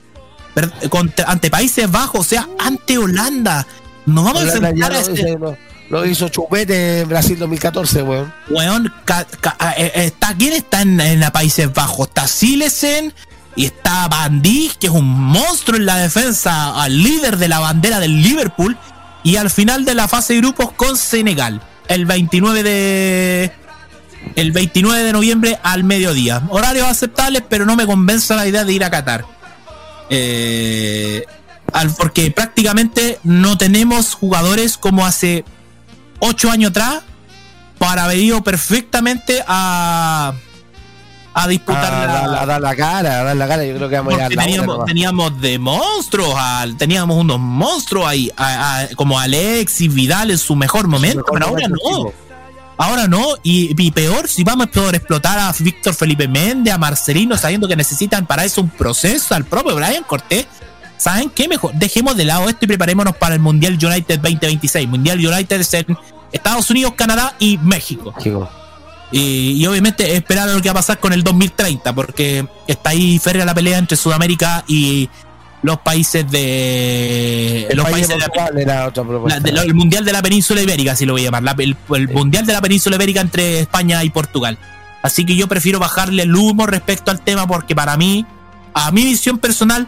[0.53, 3.68] per- contra- ante Países Bajos, o sea, ante Holanda.
[4.06, 5.57] Nos vamos a Holanda enfrentar a lo, este hizo, lo-
[5.90, 8.34] lo hizo Chupete en Brasil 2014, weón.
[8.49, 8.94] weón.
[9.06, 12.07] ca- ca- eh, eh, está, ¿Quién está en, en la Países Bajos?
[12.07, 13.14] Está Silesen
[13.55, 17.99] y está Van que es un monstruo en la defensa, al líder de la bandera
[17.99, 18.77] del Liverpool.
[19.23, 23.51] Y al final de la fase de grupos con Senegal, el 29 de.
[24.35, 26.41] El 29 de noviembre al mediodía.
[26.49, 29.25] Horarios aceptables, pero no me convence la idea de ir a Qatar.
[30.09, 31.25] Eh,
[31.97, 35.45] porque prácticamente no tenemos jugadores como hace
[36.19, 37.01] 8 años atrás
[37.77, 40.34] para haber ido perfectamente a,
[41.35, 43.65] a disputar A, la, dar- a dar la cara, a dar la cara.
[43.65, 47.39] Yo creo que vamos a ir a la teníamos, teníamos de monstruos, al- teníamos unos
[47.39, 52.11] monstruos ahí, a- como Alexis Vidal en su mejor momento, Mejor pero ahora no.
[52.76, 56.77] Ahora no, y, y peor, si vamos a poder explotar a Víctor Felipe Méndez, a
[56.80, 60.47] Marcelino, sabiendo que necesitan para eso un proceso, al propio Brian Cortés.
[60.97, 61.47] ¿Saben qué?
[61.47, 64.88] Mejor dejemos de lado esto y preparémonos para el Mundial United 2026.
[64.89, 65.97] Mundial United es en
[66.31, 68.14] Estados Unidos, Canadá y México.
[68.19, 68.49] Chico.
[69.14, 72.90] Y, y obviamente esperar a lo que va a pasar con el 2030, porque está
[72.90, 75.07] ahí férrea la pelea entre Sudamérica y
[75.61, 77.68] los países de.
[77.69, 78.52] El los país países de la- otra
[79.30, 81.44] la- de- el mundial de la península ibérica, así lo voy a llamar.
[81.44, 84.57] la- el el mundial de la península ibérica entre España y Portugal.
[85.02, 88.26] Así que yo prefiero bajarle el humo respecto al tema porque para mí,
[88.73, 89.88] a mi visión personal,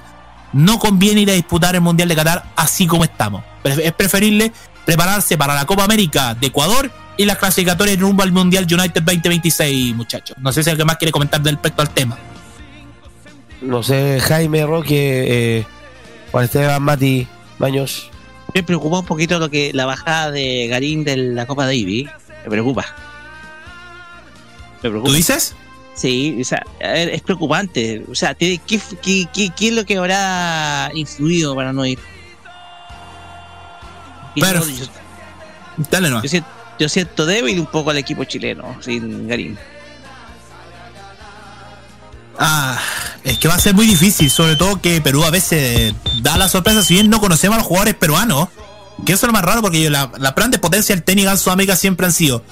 [0.53, 3.43] no conviene ir a disputar el mundial de Qatar así como estamos.
[3.63, 4.51] Es preferible
[4.85, 9.95] prepararse para la Copa América de Ecuador y las clasificatorias rumbo al Mundial United 2026,
[9.95, 10.37] muchachos.
[10.39, 12.17] No sé si alguien más quiere comentar respecto al tema.
[13.61, 15.65] No sé, Jaime, Roque, eh,
[16.31, 17.27] Juan Esteban, Mati,
[17.57, 18.09] Baños.
[18.53, 22.07] Me preocupa un poquito lo que la bajada de Garín de la Copa Davis.
[22.43, 22.85] Me preocupa.
[24.83, 25.09] Me preocupa.
[25.09, 25.55] ¿Tú dices?
[25.95, 28.03] Sí, o sea, a ver, es preocupante.
[28.11, 31.97] O sea, tiene- ¿qué, qué, qué, qué es lo que habrá influido para no ir?
[34.35, 34.85] Y Pero- yo-
[35.89, 36.21] Dale no.
[36.21, 36.49] yo siento,
[36.79, 39.57] yo siento débil un poco al equipo chileno sin Garín.
[42.37, 42.77] Ah,
[43.23, 46.49] es que va a ser muy difícil, sobre todo que Perú a veces da la
[46.49, 48.49] sorpresa, si bien no conocemos a los jugadores peruanos,
[49.05, 52.05] que eso es lo más raro porque la, de potencia del tenis en Sudamérica siempre
[52.05, 52.43] han sido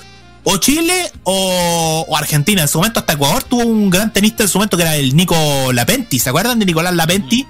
[0.45, 2.61] o Chile o Argentina.
[2.61, 5.15] En su momento hasta Ecuador tuvo un gran tenista en su momento que era el
[5.15, 5.35] Nico
[5.71, 7.45] Lapenti, ¿se acuerdan de Nicolás Lapenti?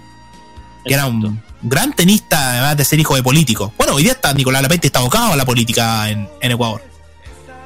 [0.86, 3.74] Que era un gran tenista, además de ser hijo de político.
[3.78, 6.84] Bueno, hoy día está Nicolás Lapenti está abocado a la política en, en Ecuador.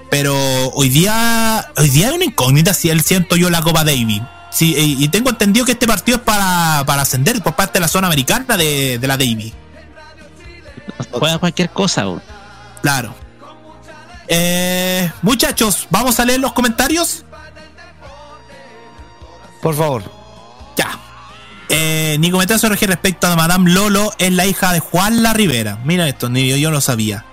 [0.09, 0.35] Pero
[0.69, 4.21] hoy día, hoy día es una incógnita si él siento yo la Copa Davis.
[4.51, 7.81] Sí, y, y tengo entendido que este partido es para, para ascender por parte de
[7.81, 9.53] la zona americana de, de la Davis.
[11.11, 12.05] Juega cualquier cosa.
[12.05, 12.21] bro.
[12.81, 13.13] Claro.
[14.27, 17.23] Eh, muchachos, vamos a leer los comentarios.
[19.61, 20.03] Por favor.
[22.13, 25.79] Eh, Nico RG respecto a Madame Lolo es la hija de Juan La Rivera.
[25.83, 27.25] Mira esto, ni yo, lo sabía.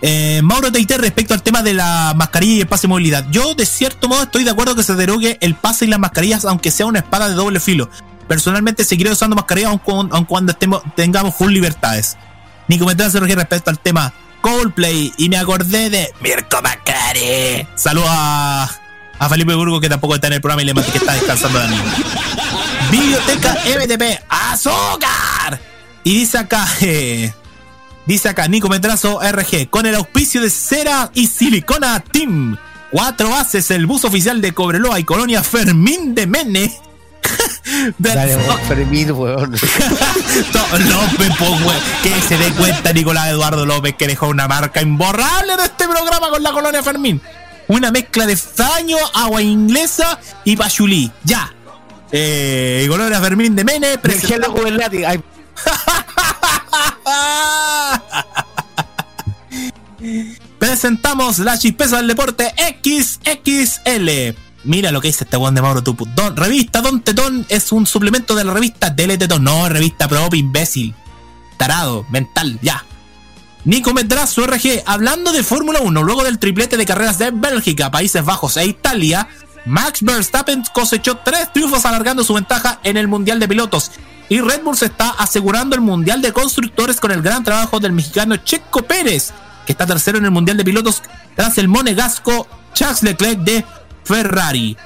[0.00, 3.26] Eh, Mauro Teiter respecto al tema de la mascarilla y el pase de movilidad.
[3.30, 6.46] Yo de cierto modo estoy de acuerdo que se derogue el pase y las mascarillas
[6.46, 7.90] aunque sea una espada de doble filo.
[8.26, 12.16] Personalmente seguiré usando mascarilla aun, cu- aun cuando estemos, tengamos full libertades.
[12.68, 17.66] Nico Metazo RG respecto al tema Coldplay y me acordé de Mirko Macari.
[17.74, 18.70] Saludos a,
[19.18, 21.68] a Felipe Burgo que tampoco está en el programa y le que está descansando de
[21.68, 21.76] mí.
[22.90, 25.60] Biblioteca MTP, azúcar.
[26.04, 27.32] Y dice acá, eh,
[28.06, 32.56] Dice acá Nico Metrazo RG, con el auspicio de Cera y Silicona Team.
[32.90, 36.76] Cuatro haces el bus oficial de Cobreloa y Colonia Fermín de Mene.
[37.98, 38.36] Dale,
[38.66, 39.52] Fermín, weón.
[39.52, 45.52] López, pues, güey, que se dé cuenta Nicolás Eduardo López que dejó una marca imborrable
[45.52, 47.20] en este programa con la colonia Fermín.
[47.68, 51.12] Una mezcla de zaño, agua inglesa y pachulí.
[51.22, 51.54] Ya.
[52.12, 54.60] Eh, colonia Fermín de Mene presentamos-
[60.58, 64.36] Presentamos la chispeza del deporte XXL.
[64.64, 66.06] Mira lo que dice este weón de Mauro Tupu.
[66.14, 69.44] Don, revista Don Tetón es un suplemento de la revista Tele Tetón.
[69.44, 70.94] No, revista propia, imbécil.
[71.56, 72.84] Tarado, mental, ya.
[73.64, 78.24] Nico Medrazo RG, hablando de Fórmula 1, luego del triplete de carreras de Bélgica, Países
[78.24, 79.28] Bajos e Italia,
[79.66, 83.90] Max Verstappen cosechó tres triunfos alargando su ventaja en el Mundial de Pilotos.
[84.28, 87.92] Y Red Bull se está asegurando el Mundial de Constructores con el gran trabajo del
[87.92, 89.32] mexicano Checo Pérez,
[89.66, 91.02] que está tercero en el Mundial de Pilotos
[91.34, 93.64] tras el monegasco Charles Leclerc de
[94.04, 94.76] Ferrari.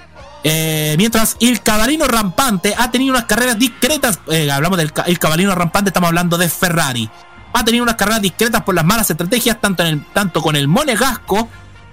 [0.46, 5.54] Eh, mientras el cabalino rampante ha tenido unas carreras discretas, eh, hablamos del el cabalino
[5.54, 7.08] rampante, estamos hablando de Ferrari.
[7.52, 11.48] Ha tenido unas carreras discretas por las malas estrategias, tanto, tanto con el monegasco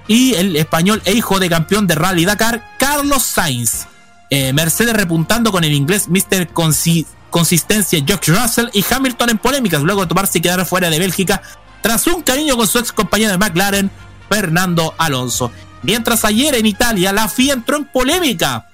[0.07, 3.85] y el español e hijo de campeón de Rally Dakar, Carlos Sainz.
[4.29, 6.49] Eh, Mercedes repuntando con el inglés Mr.
[6.53, 10.99] Consi- Consistencia George Russell y Hamilton en polémicas luego de tomarse y quedar fuera de
[10.99, 11.41] Bélgica
[11.81, 13.89] tras un cariño con su ex compañero de McLaren,
[14.29, 15.51] Fernando Alonso.
[15.81, 18.67] Mientras ayer en Italia la FIA entró en polémica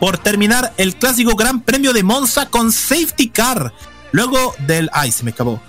[0.00, 3.72] por terminar el clásico Gran Premio de Monza con safety car.
[4.10, 4.90] Luego del.
[4.92, 5.62] Ay, se me escapó.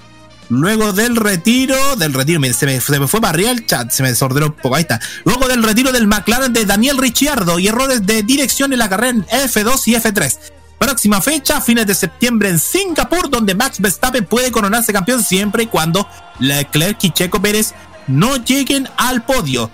[0.50, 4.48] Luego del retiro, del retiro, se me, fue para arriba el chat, se me desordenó
[4.48, 5.00] un poco, ahí está.
[5.24, 9.12] Luego del retiro del McLaren de Daniel Ricciardo y errores de dirección en la carrera
[9.12, 10.38] en F2 y F3.
[10.78, 15.68] Próxima fecha, fines de septiembre en Singapur, donde Max Verstappen puede coronarse campeón siempre y
[15.68, 16.08] cuando
[16.40, 17.74] Leclerc y Checo Pérez
[18.08, 19.72] no lleguen al podio.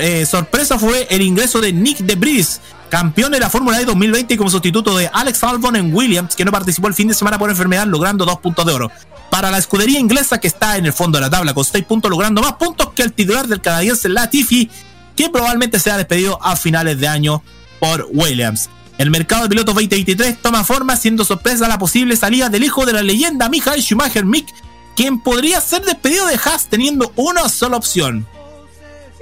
[0.00, 4.50] Eh, sorpresa fue el ingreso de Nick DeBris, campeón de la Fórmula E 2020 como
[4.50, 7.86] sustituto de Alex Albon en Williams, que no participó el fin de semana por enfermedad,
[7.86, 8.90] logrando dos puntos de oro.
[9.30, 12.10] Para la escudería inglesa que está en el fondo de la tabla con 6 puntos,
[12.10, 14.68] logrando más puntos que el titular del canadiense Latifi,
[15.16, 17.42] que probablemente sea despedido a finales de año
[17.78, 18.68] por Williams.
[18.98, 22.92] El mercado de pilotos 2023 toma forma, siendo sorpresa la posible salida del hijo de
[22.92, 24.46] la leyenda Michael Schumacher Mick,
[24.96, 28.26] quien podría ser despedido de Haas teniendo una sola opción.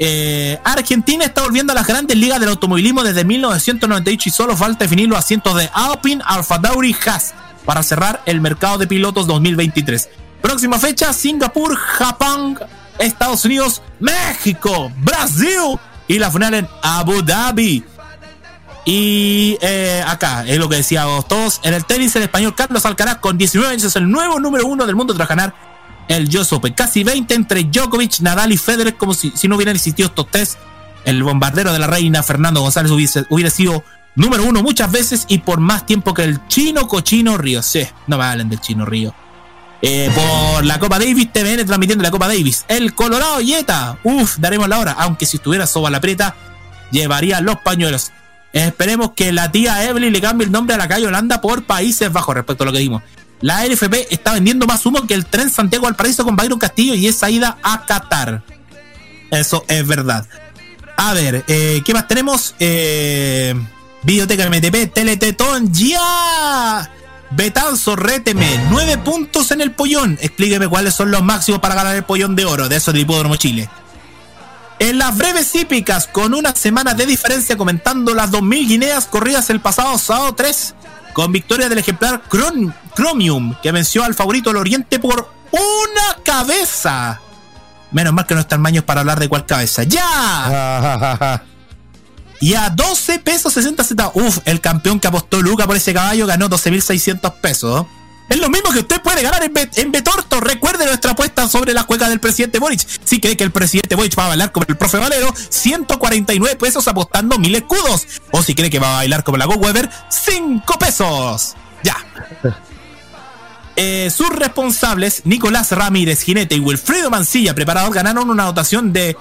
[0.00, 4.84] Eh, Argentina está volviendo a las grandes ligas del automovilismo desde 1998 y solo falta
[4.84, 7.34] definir los asientos de Alpine, Alfa Tauri Haas
[7.64, 10.08] para cerrar el mercado de pilotos 2023.
[10.40, 12.58] Próxima fecha, Singapur, Japón,
[12.98, 17.84] Estados Unidos, México, Brasil y la final en Abu Dhabi.
[18.84, 21.60] Y eh, acá es lo que decíamos todos.
[21.64, 24.86] En el tenis, el español Carlos Alcaraz, con 19 años, es el nuevo número uno
[24.86, 25.67] del mundo tras ganar
[26.08, 26.50] el US.
[26.74, 30.58] Casi 20 entre Djokovic, Nadal y Federer, como si, si no hubieran existido estos test.
[31.04, 35.38] El bombardero de la reina, Fernando González, hubiese, hubiera sido número uno muchas veces y
[35.38, 37.62] por más tiempo que el chino cochino Río.
[37.62, 39.14] Sí, no me hablen del chino Río.
[39.80, 42.64] Eh, por la Copa Davis, TVN transmitiendo la Copa Davis.
[42.68, 44.96] El Colorado Yeta, uff, daremos la hora.
[44.98, 46.34] Aunque si estuviera Soba la Prieta,
[46.90, 48.10] llevaría los pañuelos.
[48.52, 52.10] Esperemos que la tía Evelyn le cambie el nombre a la calle Holanda por Países
[52.10, 53.02] Bajos respecto a lo que dimos.
[53.40, 56.94] La RFP está vendiendo más humo que el tren Santiago al Paraíso con Byron Castillo
[56.94, 58.42] y esa ida a Qatar.
[59.30, 60.26] Eso es verdad.
[60.96, 62.54] A ver, eh, ¿qué más tenemos?
[62.58, 63.54] Eh,
[64.02, 66.90] Videoteca MTP, Teletetón, ya.
[67.30, 70.18] Betanzo, réteme, nueve puntos en el pollón.
[70.20, 73.36] Explíqueme cuáles son los máximos para ganar el pollón de oro de eso del Hipódromo
[73.36, 73.68] Chile.
[74.78, 79.60] En las breves hípicas, con una semana de diferencia comentando las 2.000 guineas corridas el
[79.60, 80.74] pasado sábado 3,
[81.18, 87.20] con victoria del ejemplar Cron- Chromium, que venció al favorito del Oriente por una cabeza.
[87.90, 89.82] Menos mal que no están maños para hablar de cuál cabeza.
[89.82, 91.42] ¡Ya!
[92.40, 94.12] Y a 12 pesos 60 centavos.
[94.14, 97.84] Uf, el campeón que apostó Luca por ese caballo ganó 12.600 pesos.
[98.28, 100.40] Es lo mismo que usted puede ganar en, Bet- en Betorto.
[100.40, 102.86] Recuerde nuestra apuesta sobre la cueca del presidente Boric.
[103.04, 106.86] Si cree que el presidente Boric va a bailar como el profe Valero, 149 pesos
[106.88, 108.06] apostando mil escudos.
[108.30, 111.54] O si cree que va a bailar como la Go Weber, 5 pesos.
[111.82, 111.96] Ya.
[113.80, 119.16] Eh, sus responsables, Nicolás Ramírez, jinete y Wilfredo Mancilla, preparador, ganaron una dotación de,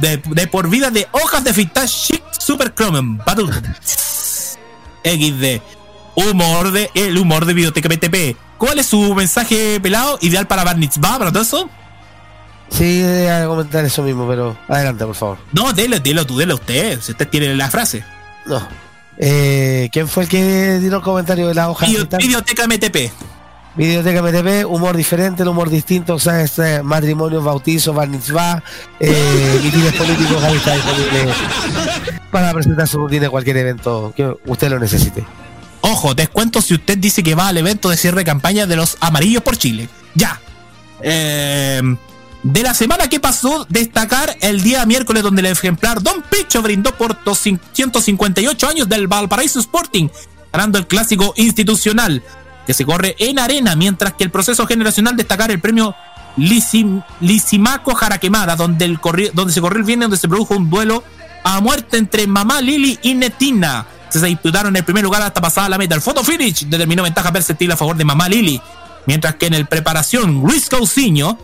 [0.00, 2.72] de, de por vida de hojas de fitas Chic Super.
[3.26, 3.50] Battle.
[5.04, 5.60] XD.
[6.14, 8.36] Humor de el humor de Videoteca PTP.
[8.58, 10.18] ¿Cuál es su mensaje pelado?
[10.20, 11.68] ¿Ideal para Bar Mitzvah, para todo eso?
[12.70, 15.38] Sí, voy a comentar eso mismo, pero adelante, por favor.
[15.52, 17.00] No, dele, dele tú, dele usted.
[17.00, 18.04] Si usted tiene la frase.
[18.46, 18.66] No.
[19.18, 21.86] Eh, ¿Quién fue el que dio el comentario de la hoja?
[21.86, 23.12] Videoteca MTP.
[23.74, 28.62] Videoteca MTP, humor diferente, el humor distinto, o sea, este, matrimonios, bautizos, bar mitzvah,
[29.00, 31.32] eh, mítines políticos, ahí está disponible
[32.30, 35.24] para presentar su rutina en cualquier evento que usted lo necesite.
[35.82, 38.96] Ojo, descuento si usted dice que va al evento de cierre de campaña de los
[39.00, 39.88] amarillos por Chile.
[40.14, 40.40] Ya.
[41.02, 41.80] Eh,
[42.44, 46.92] de la semana que pasó, destacar el día miércoles donde el ejemplar Don Picho brindó
[46.96, 50.08] por 258 años del Valparaíso Sporting,
[50.52, 52.22] ganando el clásico institucional
[52.66, 55.94] que se corre en arena, mientras que el proceso generacional destacar el premio
[56.36, 60.70] Lisim- Lisimaco Jaraquemada, donde, el corri- donde se corrió el viernes, donde se produjo un
[60.70, 61.02] duelo
[61.44, 63.86] a muerte entre Mamá Lili y Netina.
[64.12, 65.94] Se disputaron el primer lugar hasta pasada la meta.
[65.94, 68.60] El photo finish determinó ventaja perceptible a favor de Mamá Lili.
[69.06, 71.38] Mientras que en el preparación, Luis Cauciño,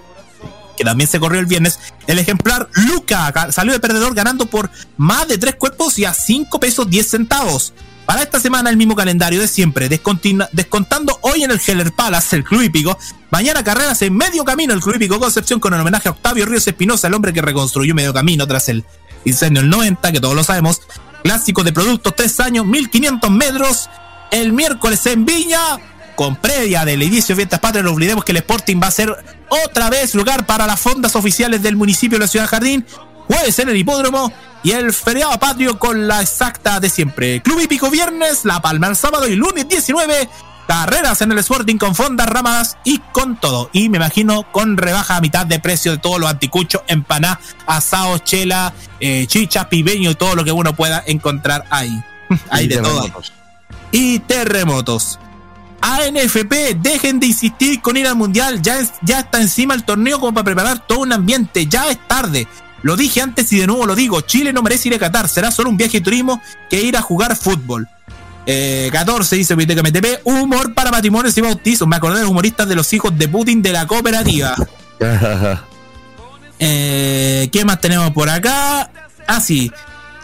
[0.77, 5.27] que también se corrió el viernes, el ejemplar Luca salió de perdedor ganando por más
[5.27, 7.73] de tres cuerpos y a 5 pesos 10 centavos.
[8.07, 12.45] Para esta semana el mismo calendario de siempre, descontando hoy en el Heller Palace, el
[12.45, 12.97] Club Hípico,
[13.31, 16.67] mañana carreras en medio camino el Club Hípico Concepción con el homenaje a Octavio Ríos
[16.67, 18.85] Espinosa, el hombre que reconstruyó medio camino tras el
[19.27, 20.81] incendio del 90, que todos lo sabemos,
[21.23, 23.91] clásico de productos, 3 años, 1500 metros,
[24.31, 25.79] el miércoles en Viña,
[26.15, 29.15] con previa del inicio de Fiestas Patrias, no olvidemos que el Sporting va a ser
[29.49, 32.85] otra vez lugar para las fondas oficiales del municipio de la Ciudad Jardín,
[33.29, 34.33] jueves en el hipódromo
[34.63, 37.41] y el feriado patrio con la exacta de siempre.
[37.43, 40.29] Club Hípico viernes, La Palma el sábado y lunes 19,
[40.69, 43.71] carreras en el Sporting con fondas, ramadas y con todo.
[43.73, 48.23] Y me imagino con rebaja a mitad de precio de todos los anticuchos, empanadas, asados,
[48.23, 52.01] chela, eh, chichas, pibeño y todo lo que uno pueda encontrar ahí.
[52.51, 53.01] Hay de todo.
[53.91, 55.19] Y terremotos.
[55.81, 58.61] ANFP, dejen de insistir con ir al mundial.
[58.63, 61.67] Ya, es- ya está encima el torneo como para preparar todo un ambiente.
[61.67, 62.47] Ya es tarde.
[62.83, 64.21] Lo dije antes y de nuevo lo digo.
[64.21, 65.29] Chile no merece ir a Qatar.
[65.29, 67.89] Será solo un viaje de turismo que ir a jugar fútbol.
[68.51, 70.23] Eh, 14 dice MTP.
[70.25, 71.87] Humor para matrimonios y bautizos.
[71.87, 74.57] Me acordé de los humoristas de los hijos de Putin de la cooperativa.
[76.61, 78.91] Eh, ¿Qué más tenemos por acá?
[79.29, 79.71] Ah, sí.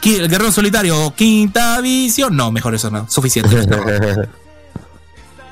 [0.03, 2.37] El Guerrero Solitario, quinta visión.
[2.37, 3.09] No, mejor eso no.
[3.09, 3.57] Suficiente.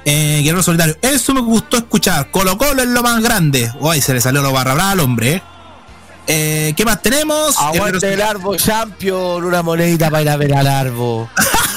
[0.04, 0.96] Eh, Guerrero Solitario.
[1.00, 2.32] Eso me gustó escuchar.
[2.32, 3.70] Colo Colo es lo más grande.
[3.78, 5.34] Uy, se le salió lo barra brava al hombre.
[5.34, 5.42] eh.
[6.26, 7.56] Eh, ¿Qué más tenemos?
[7.56, 11.30] Aguante el Arbo Champion, una monedita para ir a ver al Arbo.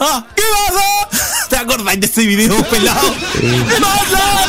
[0.00, 0.24] ¡Ah!
[0.34, 1.46] ¿Qué pasa?
[1.48, 3.14] ¿Te acordáis de ese video pelado?
[3.40, 4.48] ¿Qué pasa?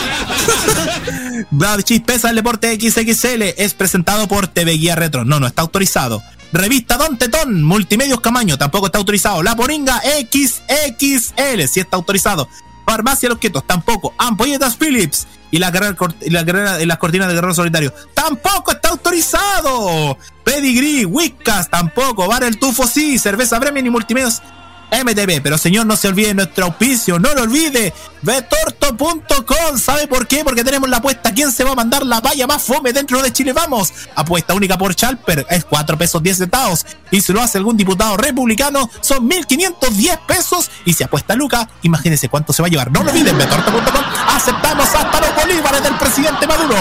[1.51, 5.25] Brad Chispeza el deporte XXL es presentado por TV Guía Retro.
[5.25, 6.21] No, no está autorizado.
[6.51, 9.43] Revista Don Tetón, Multimedios Camaño, tampoco está autorizado.
[9.43, 12.47] La Poringa XXL, sí está autorizado.
[12.85, 14.13] Farmacia Los Quietos, tampoco.
[14.17, 15.95] Ampolletas Philips y la carrera,
[16.27, 20.17] la carrera- y las cortinas de Guerrero Solitario, tampoco está autorizado.
[20.43, 22.27] Pedigree, Whiskas, tampoco.
[22.27, 23.19] Bar El Tufo, sí.
[23.19, 24.41] Cerveza Bremen y Multimedios
[24.91, 25.41] MTV.
[25.41, 27.93] Pero señor, no se olvide de nuestro auspicio, no lo olvide.
[28.21, 29.77] Betorto.com.
[29.77, 30.43] ¿Sabe por qué?
[30.43, 31.33] Porque tenemos la apuesta.
[31.33, 33.53] ¿Quién se va a mandar la valla más fome dentro de Chile?
[33.53, 33.93] Vamos.
[34.15, 35.45] Apuesta única por Chalper.
[35.49, 36.85] Es 4 pesos 10 centavos.
[37.11, 40.69] Y si lo hace algún diputado republicano, son 1510 pesos.
[40.85, 42.91] Y si apuesta Luca, imagínense cuánto se va a llevar.
[42.91, 44.03] No lo olviden, Betorto.com.
[44.27, 46.75] Aceptamos hasta los bolívares del presidente Maduro.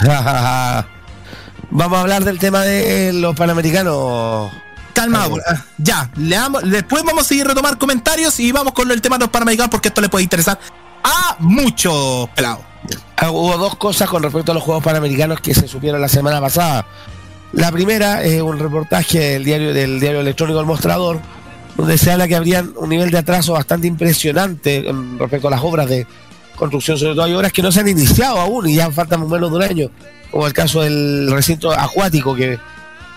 [1.70, 4.63] Vamos a hablar del tema de los panamericanos.
[4.94, 9.00] Calma, ah, ya, le damos- después vamos a seguir retomar comentarios y vamos con el
[9.02, 10.58] tema de los panamericanos porque esto le puede interesar
[11.02, 12.60] a muchos pelados.
[13.16, 16.40] Ah, Hubo dos cosas con respecto a los Juegos Panamericanos que se supieron la semana
[16.40, 16.86] pasada.
[17.52, 21.20] La primera es un reportaje del diario, del diario electrónico El Mostrador,
[21.76, 24.84] donde se habla que habrían un nivel de atraso bastante impresionante
[25.18, 26.06] respecto a las obras de
[26.56, 26.98] construcción.
[26.98, 29.56] Sobre todo hay obras que no se han iniciado aún y ya faltan menos de
[29.56, 29.90] un año,
[30.30, 32.58] como el caso del recinto acuático que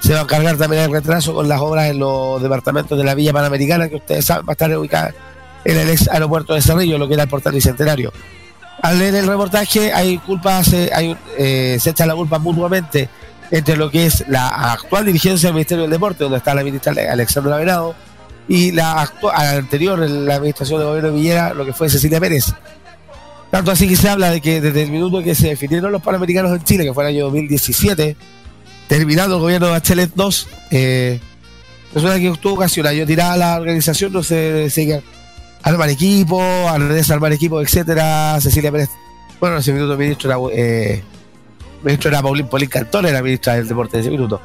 [0.08, 3.14] se va a encargar también el retraso con las obras en los departamentos de la
[3.14, 5.14] Villa Panamericana, que ustedes saben va a estar ubicada
[5.66, 8.14] en el ex aeropuerto de Cerrillo, lo que era el portal bicentenario.
[8.82, 13.10] Al leer el reportaje hay culpas, eh, hay, eh, se echa la culpa mutuamente
[13.52, 16.94] entre lo que es la actual dirigencia del Ministerio del Deporte, donde está la ministra
[16.94, 17.94] Ale- Alexandra Venado,
[18.48, 22.46] y la actua- anterior, la administración de gobierno de Villera, lo que fue Cecilia Pérez.
[23.52, 26.52] Tanto así que se habla de que desde el minuto que se definieron los Panamericanos
[26.52, 28.16] en Chile, que fue el año 2017,
[28.88, 31.20] terminando el gobierno de Bachelet 2, eh,
[31.94, 35.02] resulta que estuvo casi un año tirada la organización, no se sigue
[35.64, 38.40] armar equipo, al desarmar equipo, etcétera.
[38.40, 38.90] Cecilia Pérez,
[39.40, 41.04] bueno, en ese minuto ministro era, eh,
[41.84, 44.42] ministro era Paulín Polín Cantón, era ministra del deporte en ese minuto.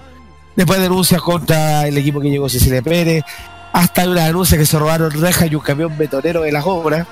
[0.57, 3.25] Después denuncias contra el equipo que llegó Cecilia Pérez,
[3.73, 7.07] hasta hay una denuncia que se robaron rejas y un camión betonero de las obras.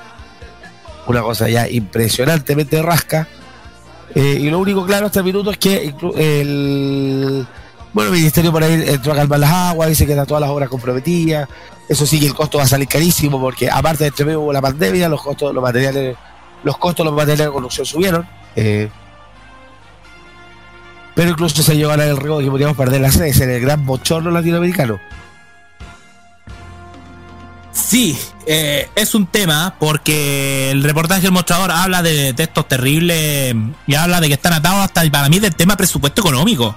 [1.07, 3.27] Una cosa ya impresionantemente rasca.
[4.15, 7.47] Eh, y lo único claro hasta el minuto es que el,
[7.93, 10.51] Bueno, el ministerio por ahí entró a calmar las aguas, dice que están todas las
[10.51, 11.49] obras comprometidas.
[11.89, 14.53] Eso sí que el costo va a salir carísimo porque aparte de entre medio hubo
[14.53, 16.17] la pandemia, los costos los materiales,
[16.63, 18.29] los costos los materiales de construcción subieron.
[18.57, 18.89] eh,
[21.15, 23.61] pero incluso se llevó a el riesgo de que podríamos perder la sede, en el
[23.61, 24.99] gran bochorno latinoamericano.
[27.83, 33.55] Sí, eh, es un tema porque el reportaje del mostrador habla de textos terribles
[33.87, 36.77] y habla de que están atados hasta para mí del tema presupuesto económico.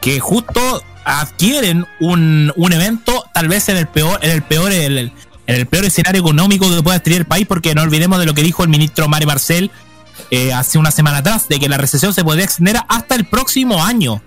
[0.00, 5.12] Que justo adquieren un, un evento tal vez en el peor, en el peor, el,
[5.46, 8.34] en el peor escenario económico que pueda tener el país, porque no olvidemos de lo
[8.34, 9.70] que dijo el ministro Mari Marcel
[10.30, 13.84] eh, hace una semana atrás, de que la recesión se podría extender hasta el próximo
[13.84, 14.22] año.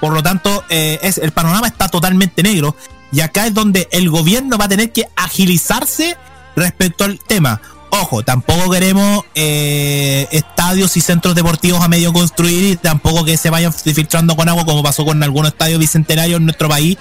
[0.00, 2.76] Por lo tanto, eh, el panorama está totalmente negro.
[3.12, 6.16] Y acá es donde el gobierno va a tener que agilizarse
[6.56, 7.60] respecto al tema.
[7.90, 13.48] Ojo, tampoco queremos eh, estadios y centros deportivos a medio construir y tampoco que se
[13.48, 16.98] vayan filtrando con agua como pasó con algunos estadios bicentenarios en nuestro país.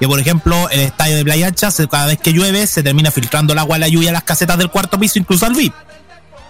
[0.00, 3.52] Que por ejemplo, el estadio de Playa Ancha, cada vez que llueve, se termina filtrando
[3.52, 5.72] el agua a la lluvia a las casetas del cuarto piso, incluso al VIP.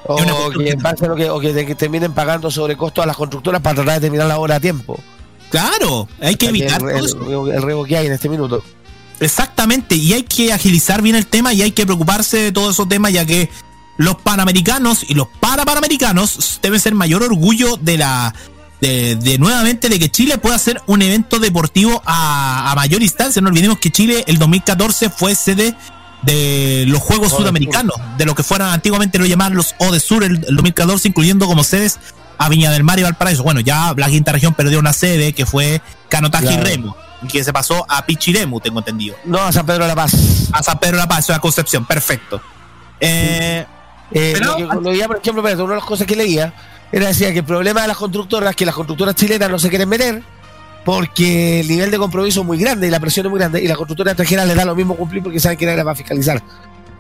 [0.07, 4.27] O que, lo o que, terminen pagando sobrecostos a las constructoras para tratar de terminar
[4.27, 4.99] la obra a tiempo.
[5.51, 8.63] Claro, hay que evitar el, el- el riesgo que hay en este minuto.
[9.21, 12.89] Exactamente, y hay que agilizar bien el tema y hay que preocuparse de todos esos
[12.89, 13.49] temas, ya que
[13.97, 18.35] los panamericanos y los parapanamericanos deben ser mayor orgullo de la.
[18.81, 23.41] De, de nuevamente de que Chile pueda hacer un evento deportivo a, a mayor instancia.
[23.41, 25.75] No olvidemos que Chile el 2014 fue sede
[26.23, 27.33] de los Juegos.
[27.33, 31.09] Sudamericanos, de lo que fueran antiguamente lo llamaban los O de Sur el, el 2014,
[31.09, 31.99] incluyendo como sedes
[32.37, 33.43] a Viña del Mar y Valparaíso.
[33.43, 36.57] Bueno, ya la quinta región perdió una sede que fue Canotaje y.
[36.57, 36.97] Remo,
[37.29, 40.49] que se pasó a Pichiremu, tengo entendido No, a San Pedro de la Paz.
[40.53, 42.41] a San Pedro de la Paz, eso es a Concepción, perfecto.
[43.01, 43.67] Eh,
[44.13, 46.53] Eh, Pero- lo que lo leía, por ejemplo, una de las cosas que leía
[46.93, 49.69] era decía que el problema de las constructoras es que las constructoras chilenas no se
[49.71, 50.23] quieren meter
[50.85, 53.67] porque el nivel de compromiso es muy grande y la presión es muy grande y
[53.67, 55.95] las constructoras extranjeras les da lo mismo cumplir porque saben que nadie las va a
[55.97, 56.43] fiscalizar.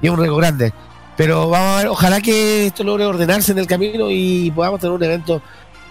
[0.01, 0.73] Y es un riesgo grande.
[1.17, 4.93] Pero vamos a ver, ojalá que esto logre ordenarse en el camino y podamos tener
[4.97, 5.43] un evento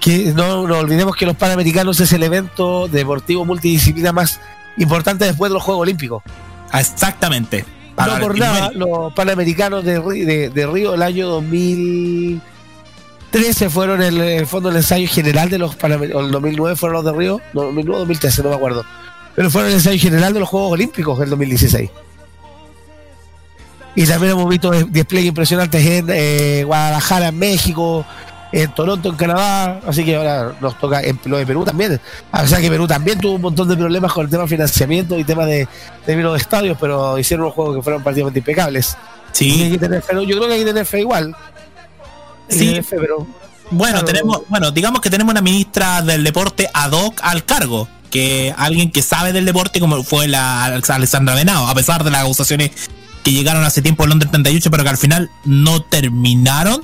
[0.04, 4.40] que no nos olvidemos que los Panamericanos es el evento deportivo multidisciplina más
[4.78, 6.24] importante después de los Juegos Olímpicos.
[6.74, 7.66] exactamente.
[7.96, 14.48] No por nada, los Panamericanos de, de, de Río el año 2013 fueron el, el
[14.48, 16.26] fondo del ensayo general de los Panamericanos.
[16.26, 18.84] El 2009 fueron los de Río, no, 2009 2013, no me acuerdo.
[19.36, 21.90] Pero fueron el ensayo general de los Juegos Olímpicos en 2016.
[23.96, 28.04] Y también hemos visto des- despliegues impresionantes en eh, Guadalajara, en México,
[28.54, 29.82] en Toronto, en Canadá.
[29.86, 32.00] Así que ahora nos toca en lo de Perú también.
[32.32, 35.18] O sea que Perú también tuvo un montón de problemas con el tema de financiamiento
[35.20, 35.68] y tema de,
[36.06, 38.96] de los estadios, pero hicieron unos juegos que fueron prácticamente impecables.
[39.40, 40.04] Y hay Sí, que tener.
[40.08, 41.36] Yo creo que hay que tener fe igual.
[42.52, 42.82] Hay Sí.
[42.84, 43.26] fe, pero
[43.72, 44.06] bueno, Claro.
[44.06, 48.92] tenemos, bueno, digamos que tenemos una ministra del deporte ad hoc al cargo, que alguien
[48.92, 52.70] que sabe del deporte como fue la Alexandra Venado, a pesar de las acusaciones
[53.24, 56.84] que llegaron hace tiempo en Londres 38, pero que al final no terminaron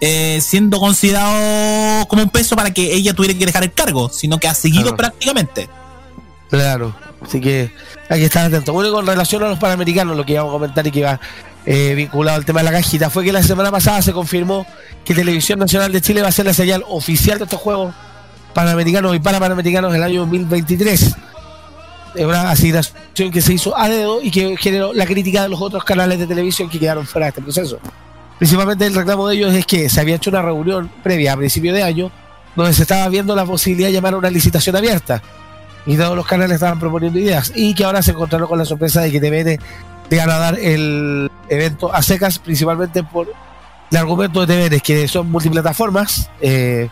[0.00, 4.38] eh, siendo considerado como un peso para que ella tuviera que dejar el cargo, sino
[4.38, 4.96] que ha seguido Claro.
[4.96, 5.68] prácticamente.
[6.50, 7.70] Claro, así que
[8.08, 8.72] hay que estar atento.
[8.72, 11.20] Bueno, con relación a los panamericanos, lo que íbamos a comentar y que iba
[11.64, 14.64] eh, vinculado al tema de la cajita, fue que la semana pasada se confirmó
[15.04, 17.92] que Televisión Nacional de Chile va a ser la señal oficial de estos Juegos
[18.54, 21.14] Panamericanos y Parapanamericanos del año 2023.
[22.14, 25.60] Es una asignación que se hizo a dedo y que generó la crítica de los
[25.60, 27.78] otros canales de televisión que quedaron fuera de este proceso.
[28.38, 31.72] Principalmente el reclamo de ellos es que se había hecho una reunión previa a principio
[31.72, 32.10] de año
[32.54, 35.22] donde se estaba viendo la posibilidad de llamar a una licitación abierta.
[35.84, 37.52] Y todos los canales estaban proponiendo ideas.
[37.54, 39.58] Y que ahora se encontraron con la sorpresa de que TVN
[40.10, 43.28] le van a dar el evento a secas principalmente por
[43.90, 46.88] el argumento de TVN que son multiplataformas eh,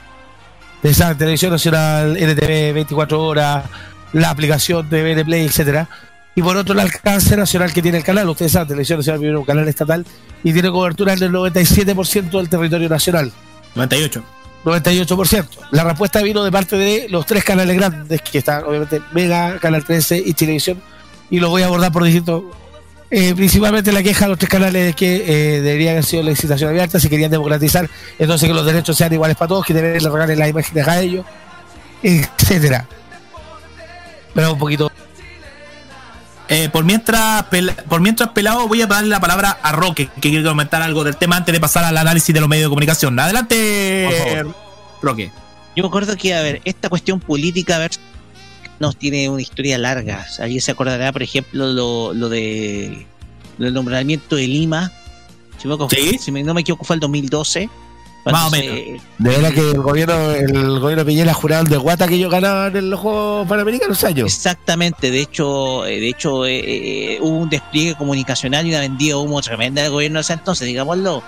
[0.82, 3.64] de televisión nacional NTV 24 horas
[4.12, 5.88] la aplicación TVN Play etcétera
[6.34, 9.36] y por otro el alcance nacional que tiene el canal ustedes saben televisión nacional en
[9.36, 10.04] un canal estatal
[10.42, 13.32] y tiene cobertura en el 97% del territorio nacional
[13.74, 14.22] 98.
[14.64, 15.46] 98%.
[15.72, 19.84] La respuesta vino de parte de los tres canales grandes, que están obviamente Mega, Canal
[19.84, 20.80] 13 y Televisión,
[21.30, 22.44] y lo voy a abordar por distintos.
[23.10, 26.30] Eh, principalmente la queja de los tres canales es que eh, debería haber sido la
[26.30, 27.88] licitación abierta, si querían democratizar,
[28.18, 31.00] entonces que los derechos sean iguales para todos, que deben le regalen las imágenes a
[31.00, 31.26] ellos,
[32.02, 32.86] etcétera.
[34.34, 34.90] Pero un poquito.
[36.48, 37.44] Eh, por mientras
[37.88, 41.16] por mientras pelado voy a darle la palabra a Roque que quiere comentar algo del
[41.16, 44.08] tema antes de pasar al análisis de los medios de comunicación adelante
[44.42, 44.54] Por
[45.02, 45.30] Roque
[45.74, 47.92] Yo me acuerdo que, a ver, esta cuestión política, a ver,
[48.78, 50.26] nos tiene una historia larga.
[50.38, 53.06] Alguien se acordará, por ejemplo, lo, lo de
[53.58, 54.92] del nombramiento de Lima.
[55.58, 56.18] Si, me, Sí.
[56.18, 57.70] si me- no me equivoco, fue el 2012.
[58.24, 59.02] Más o menos.
[59.18, 62.88] De verdad que el gobierno, el gobierno Piñera juraron de guata que ellos ganaban en
[62.90, 64.26] los Juegos Panamericanos años.
[64.34, 66.58] Exactamente, de hecho, eh, de hecho eh,
[67.14, 70.66] eh, hubo un despliegue comunicacional y una vendida humo tremenda del gobierno de ese entonces,
[70.66, 71.22] digámoslo.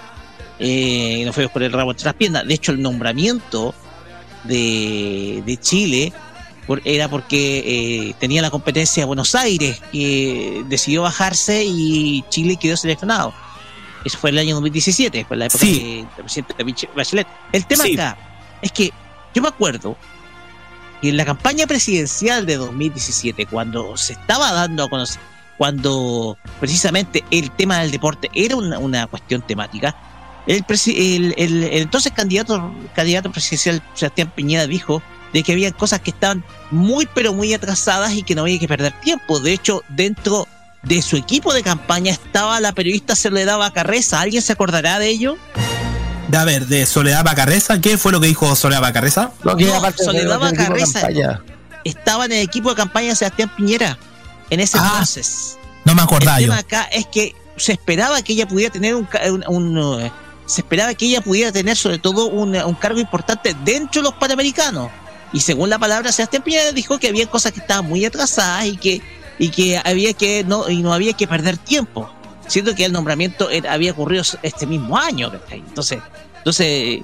[0.59, 2.47] Eh, y nos fuimos por el rabo entre las piernas.
[2.47, 3.74] De hecho, el nombramiento
[4.44, 6.12] de, de Chile
[6.66, 12.56] por- era porque eh, tenía la competencia de Buenos Aires, que decidió bajarse y Chile
[12.56, 13.35] quedó seleccionado.
[14.06, 16.06] Eso fue el año 2017, fue la época Sí.
[16.16, 16.54] de- presidente
[16.94, 17.26] Bachelet.
[17.52, 17.94] El tema Sí.
[17.94, 18.16] acá
[18.62, 18.92] es que
[19.34, 19.96] yo me acuerdo
[21.02, 25.20] que en la campaña presidencial de 2017, cuando se estaba dando a conocer,
[25.58, 29.96] cuando precisamente el tema del deporte era una, una cuestión temática,
[30.46, 35.02] el, el- el- el entonces candidato, candidato presidencial Sebastián Piñera dijo
[35.32, 38.68] de que había cosas que estaban muy pero muy atrasadas y que no había que
[38.68, 39.40] perder tiempo.
[39.40, 40.46] De hecho, dentro
[40.86, 44.20] de su equipo de campaña estaba la periodista Soledad Bacarreza.
[44.20, 45.36] ¿Alguien se acordará de ello?
[46.28, 49.32] De, a ver, de Soledad Bacarreza, ¿qué fue lo que dijo Soledad Bacarreza?
[49.44, 51.08] No, que Soledad Bacarreza.
[51.84, 53.96] Estaba en el equipo de campaña de Sebastián Piñera
[54.50, 55.56] en ese Ah, entonces.
[55.84, 56.50] No me acordaba el yo.
[56.50, 60.12] tema acá es que se esperaba que ella pudiera tener un, ca- un- un, eh,
[60.46, 64.14] se esperaba que ella pudiera tener sobre todo un, un cargo importante dentro de los
[64.14, 64.90] panamericanos
[65.32, 68.76] y según la palabra Sebastián Piñera dijo que había cosas que estaban muy atrasadas y
[68.76, 69.00] que
[69.38, 72.10] y que había que no y no había que perder tiempo
[72.46, 75.98] siendo que el nombramiento era- había ocurrido este mismo año entonces
[76.38, 77.02] entonces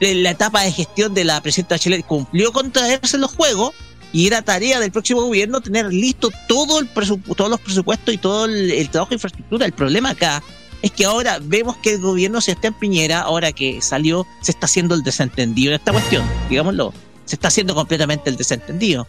[0.00, 3.72] eh, la etapa de gestión de la presidenta Bachelet cumplió con traerse los juegos
[4.12, 8.46] y era tarea del próximo gobierno tener listo todo el todos los presupuestos y todo
[8.46, 9.66] el, el trabajo de infraestructura.
[9.66, 10.42] El problema acá
[10.80, 14.52] es que ahora vemos que el gobierno se está en Piñera, ahora que salió, se
[14.52, 16.94] está haciendo el desentendido en esta cuestión, digámoslo.
[17.26, 19.06] Se está haciendo completamente el desentendido.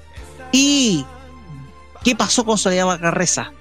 [0.52, 1.06] ¿Y
[2.04, 3.52] qué pasó con Soledad Bacarreza?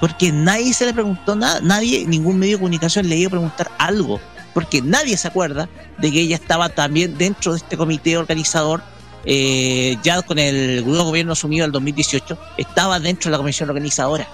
[0.00, 3.70] Porque nadie se le preguntó nada, nadie, ningún medio de comunicación le iba a preguntar
[3.78, 4.20] algo,
[4.52, 5.68] porque nadie se acuerda
[5.98, 8.82] de que ella estaba también dentro de este comité organizador
[9.26, 14.28] eh, ya con el nuevo gobierno asumido el 2018, estaba dentro de la comisión organizadora.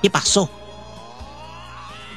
[0.00, 0.50] ¿Qué pasó?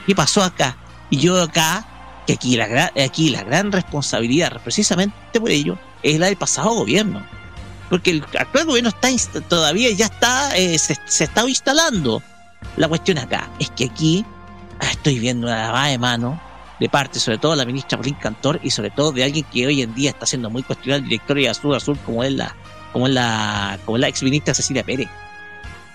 [0.05, 0.77] ¿Qué pasó acá?
[1.09, 6.27] Y yo acá, que aquí la, aquí la gran responsabilidad, precisamente por ello, es la
[6.27, 7.25] del pasado gobierno.
[7.89, 9.09] Porque el actual gobierno está
[9.41, 12.21] todavía ya está, eh, se, se está instalando.
[12.77, 14.25] La cuestión acá es que aquí
[14.79, 16.41] ah, estoy viendo una lavada de mano
[16.79, 19.65] de parte, sobre todo de la ministra Pauline Cantor y sobre todo de alguien que
[19.67, 22.55] hoy en día está siendo muy cuestionado, el director de Azul Azul, como es la,
[22.91, 25.07] como es la, como la ex ministra Cecilia Pérez.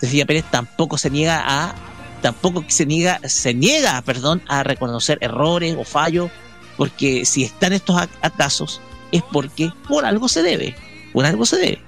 [0.01, 1.75] Cecilia Pérez tampoco se niega a,
[2.23, 6.31] tampoco se niega, se niega, perdón, a reconocer errores o fallos,
[6.79, 8.81] porque si están estos ac- atrasos
[9.13, 10.75] es porque por algo se debe,
[11.13, 11.83] por algo se debe.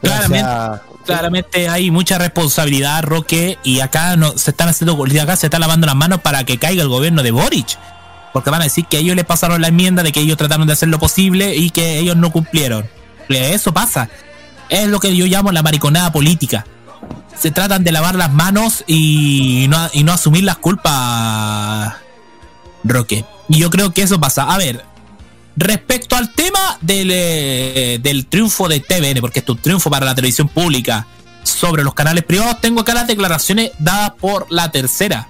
[0.00, 5.46] Claramente, sea, claramente hay mucha responsabilidad, Roque, y acá no se están haciendo, acá se
[5.46, 7.78] están lavando las manos para que caiga el gobierno de Boric.
[8.32, 10.74] Porque van a decir que ellos les pasaron la enmienda de que ellos trataron de
[10.74, 12.88] hacer lo posible y que ellos no cumplieron.
[13.28, 14.10] Eso pasa.
[14.68, 16.66] Es lo que yo llamo la mariconada política.
[17.36, 21.94] Se tratan de lavar las manos y no, y no asumir las culpas,
[22.84, 23.24] Roque.
[23.48, 24.44] Y yo creo que eso pasa.
[24.44, 24.84] A ver,
[25.56, 30.14] Respecto al tema del, eh, del triunfo de TVN, porque es un triunfo para la
[30.14, 31.06] televisión pública
[31.44, 35.28] sobre los canales privados, tengo acá las declaraciones dadas por la tercera.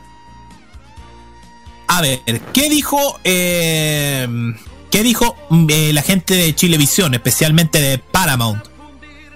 [1.86, 2.20] A ver,
[2.52, 4.26] ¿qué dijo, eh,
[4.90, 8.64] ¿qué dijo mm, eh, la gente de Chilevisión, especialmente de Paramount?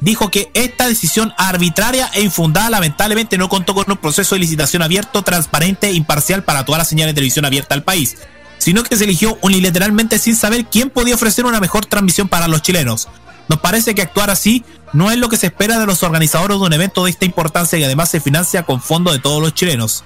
[0.01, 4.83] Dijo que esta decisión arbitraria e infundada lamentablemente no contó con un proceso de licitación
[4.83, 8.17] abierto, transparente e imparcial para todas las señales de televisión abierta al país
[8.61, 12.61] sino que se eligió unilateralmente sin saber quién podía ofrecer una mejor transmisión para los
[12.61, 13.09] chilenos.
[13.49, 16.67] Nos parece que actuar así no es lo que se espera de los organizadores de
[16.67, 20.05] un evento de esta importancia y además se financia con fondos de todos los chilenos.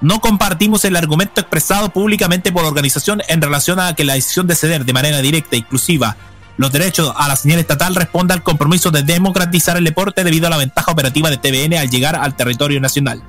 [0.00, 4.46] No compartimos el argumento expresado públicamente por la organización en relación a que la decisión
[4.46, 6.16] de ceder de manera directa e inclusiva
[6.56, 10.50] los derechos a la señal estatal responde al compromiso de democratizar el deporte debido a
[10.50, 13.22] la ventaja operativa de TVN al llegar al territorio nacional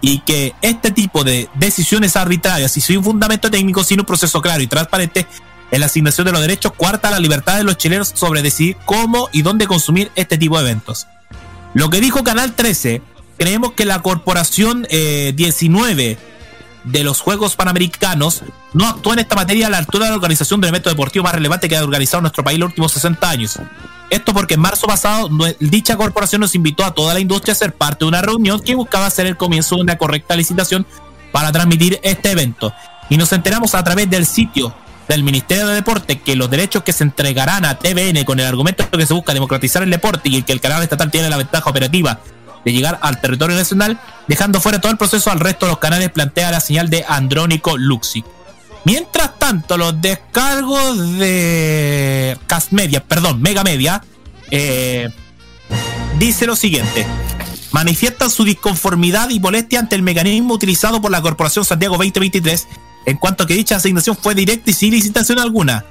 [0.00, 4.62] y que este tipo de decisiones arbitrarias y sin fundamento técnico, sin un proceso claro
[4.62, 5.26] y transparente
[5.70, 9.28] en la asignación de los derechos, cuarta la libertad de los chilenos sobre decidir cómo
[9.32, 11.06] y dónde consumir este tipo de eventos.
[11.74, 13.02] Lo que dijo Canal 13,
[13.36, 16.18] creemos que la corporación eh, 19
[16.84, 18.42] de los Juegos Panamericanos
[18.72, 21.34] no actúa en esta materia a la altura de la organización del evento deportivo más
[21.34, 23.58] relevante que ha organizado nuestro país en los últimos 60 años.
[24.10, 25.28] Esto porque en marzo pasado
[25.60, 28.74] dicha corporación nos invitó a toda la industria a ser parte de una reunión que
[28.74, 30.86] buscaba ser el comienzo de una correcta licitación
[31.32, 32.72] para transmitir este evento.
[33.10, 34.74] Y nos enteramos a través del sitio
[35.08, 38.84] del Ministerio de Deporte que los derechos que se entregarán a TVN con el argumento
[38.84, 41.68] de que se busca democratizar el deporte y que el canal estatal tiene la ventaja
[41.68, 42.20] operativa
[42.64, 46.10] de llegar al territorio nacional, dejando fuera todo el proceso al resto de los canales,
[46.10, 48.24] plantea la señal de Andrónico Luxic.
[48.88, 54.02] Mientras tanto, los descargos de Cast Media, perdón, Mega Media,
[54.50, 55.10] eh,
[56.18, 57.06] dice lo siguiente.
[57.70, 62.66] Manifiestan su disconformidad y molestia ante el mecanismo utilizado por la Corporación Santiago 2023,
[63.04, 65.84] en cuanto a que dicha asignación fue directa y sin licitación alguna.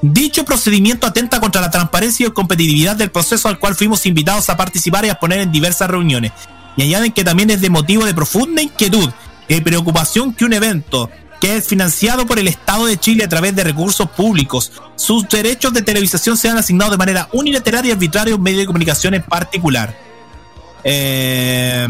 [0.00, 4.56] Dicho procedimiento atenta contra la transparencia y competitividad del proceso al cual fuimos invitados a
[4.56, 6.32] participar y a poner en diversas reuniones.
[6.76, 9.12] Y añaden que también es de motivo de profunda inquietud
[9.46, 11.08] y preocupación que un evento
[11.42, 15.72] que es financiado por el Estado de Chile a través de recursos públicos, sus derechos
[15.72, 19.22] de televisación sean asignados de manera unilateral y arbitraria a un medio de comunicación en
[19.24, 19.92] particular.
[20.84, 21.84] Eh,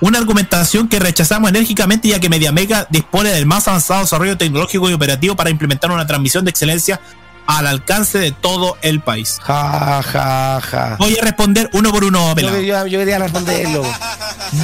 [0.00, 4.94] una argumentación que rechazamos enérgicamente ya que MediaMega dispone del más avanzado desarrollo tecnológico y
[4.94, 6.98] operativo para implementar una transmisión de excelencia
[7.46, 9.38] al alcance de todo el país.
[9.42, 10.96] Ja, ja, ja.
[10.98, 13.82] Voy a responder uno por uno, Yo, yo- yo quería responderlo.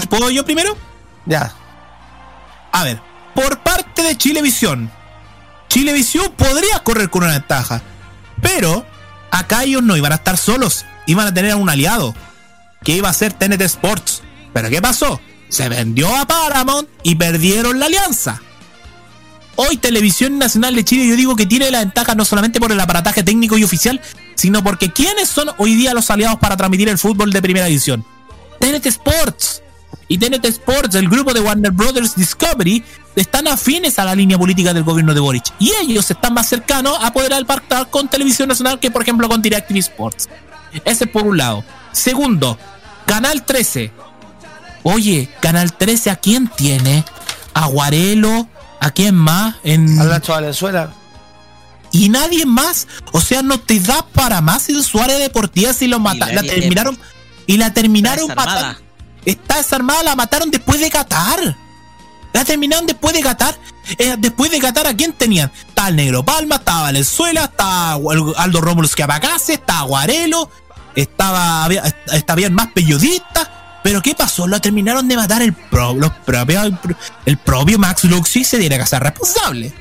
[0.08, 0.74] ¿Puedo yo primero?
[1.26, 1.52] Ya.
[2.72, 3.00] A ver,
[3.34, 4.90] por parte de Chilevisión,
[5.68, 7.82] Chilevisión podría correr con una ventaja,
[8.40, 8.84] pero
[9.30, 12.14] acá ellos no iban a estar solos, iban a tener a un aliado,
[12.84, 14.22] que iba a ser TNT Sports.
[14.52, 15.20] Pero ¿qué pasó?
[15.48, 18.40] Se vendió a Paramount y perdieron la alianza.
[19.56, 22.80] Hoy Televisión Nacional de Chile yo digo que tiene la ventaja no solamente por el
[22.80, 24.00] aparataje técnico y oficial,
[24.34, 28.04] sino porque ¿quiénes son hoy día los aliados para transmitir el fútbol de primera división?
[28.60, 29.62] TNT Sports.
[30.08, 32.84] Y TNT Sports, el grupo de Warner Brothers Discovery,
[33.16, 35.44] están afines a la línea política del gobierno de Boric.
[35.58, 39.42] Y ellos están más cercanos a poder pactar con Televisión Nacional que, por ejemplo, con
[39.42, 40.28] DirecTV Sports.
[40.84, 41.64] Ese por un lado.
[41.92, 42.58] Segundo,
[43.06, 43.92] Canal 13.
[44.82, 47.04] Oye, Canal 13, ¿a quién tiene?
[47.54, 48.48] ¿A Guarelo?
[48.80, 49.56] ¿A quién más?
[49.62, 49.98] En...
[50.00, 50.90] Al Nacho Valenzuela.
[51.92, 52.88] y nadie más.
[53.12, 56.34] O sea, no te da para más en su área deportiva si lo mataron.
[56.34, 56.98] La nadie- terminaron.
[57.46, 58.80] Y la terminaron matando.
[59.24, 61.56] Está desarmada, la mataron después de Qatar.
[62.32, 63.54] La terminaron después de Qatar.
[63.98, 65.50] Eh, después de Qatar, ¿a quién tenían?
[65.68, 67.92] Estaba el Negro Palma, estaba Valenzuela, estaba
[68.36, 70.48] Aldo Rómulo Escapacase, estaba Guarelo,
[70.94, 73.48] estaba, había, est- habían más periodistas.
[73.82, 74.46] Pero ¿qué pasó?
[74.46, 76.72] Lo terminaron de matar el, pro- los propios-
[77.26, 79.74] el propio Max Luxi se tiene que hacer responsable.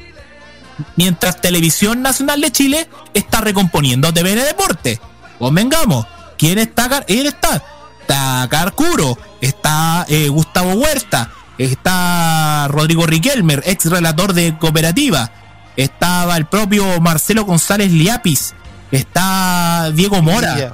[0.95, 4.99] Mientras Televisión Nacional de Chile está recomponiendo TVN Deporte.
[5.38, 6.07] Convengamos.
[6.38, 7.03] ¿Quién está?
[7.07, 7.61] Él está.
[8.02, 9.15] Está Carcuro.
[9.40, 11.30] Está eh, Gustavo Huerta.
[11.62, 15.32] Está Rodrigo Riquelmer, ex relator de cooperativa.
[15.78, 18.56] Estaba el propio Marcelo González Liapis.
[18.92, 20.56] Está Diego Mora.
[20.56, 20.74] Pinilla.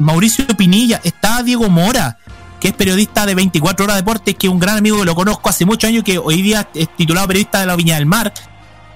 [0.00, 1.00] Mauricio Pinilla.
[1.04, 2.18] Está Diego Mora,
[2.58, 5.14] que es periodista de 24 horas de deportes, que es un gran amigo que lo
[5.14, 8.34] conozco hace muchos años, que hoy día es titulado periodista de la Viña del Mar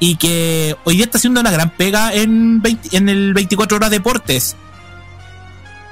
[0.00, 3.90] y que hoy día está haciendo una gran pega en, 20 en el 24 horas
[3.90, 4.56] deportes.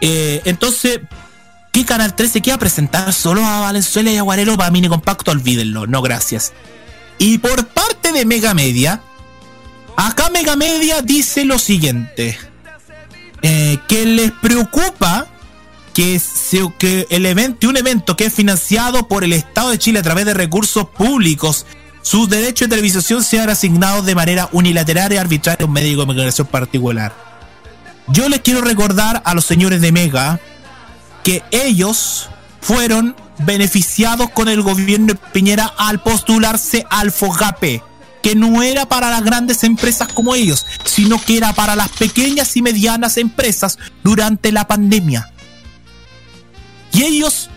[0.01, 0.99] Eh, entonces,
[1.73, 5.31] ¿qué Canal 13 queda presentar solo a Valenzuela y a Guarelo para mini compacto?
[5.31, 6.53] Olvídenlo, no gracias.
[7.19, 9.03] Y por parte de Mega Media,
[9.97, 12.39] acá Mega Media dice lo siguiente:
[13.43, 15.27] eh, que les preocupa
[15.95, 20.03] que, se- el evento, un evento que es financiado por el Estado de Chile a
[20.03, 21.67] través de recursos públicos,
[22.03, 25.97] sus derechos de televisación sean asignados de manera unilateral y arbitraria a un medio de
[25.97, 27.15] comunicación particular.
[28.09, 30.41] Yo les quiero recordar a los señores de Mega
[31.23, 32.29] que ellos
[32.61, 37.83] fueron beneficiados con el gobierno de Piñera al postularse al FOGAPE,
[38.23, 42.57] que no era para las grandes empresas como ellos, sino que era para las pequeñas
[42.57, 45.33] y medianas empresas durante la pandemia.
[46.93, 47.49] Y ellos,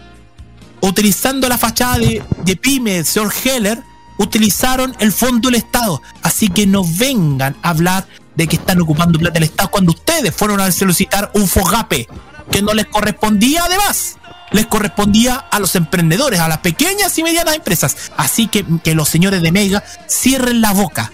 [0.82, 3.84] utilizando la fachada de, pyme del señor Heller,
[4.18, 6.02] utilizaron el fondo del Estado.
[6.22, 10.34] Así que no vengan a hablar de que están ocupando plata del Estado cuando ustedes
[10.34, 12.08] fueron a solicitar un FOGAPE
[12.52, 14.18] que no les correspondía además.
[14.52, 18.12] Les correspondía a los emprendedores, a las pequeñas y medianas empresas.
[18.18, 21.12] Así que que los señores de Mega cierren la boca.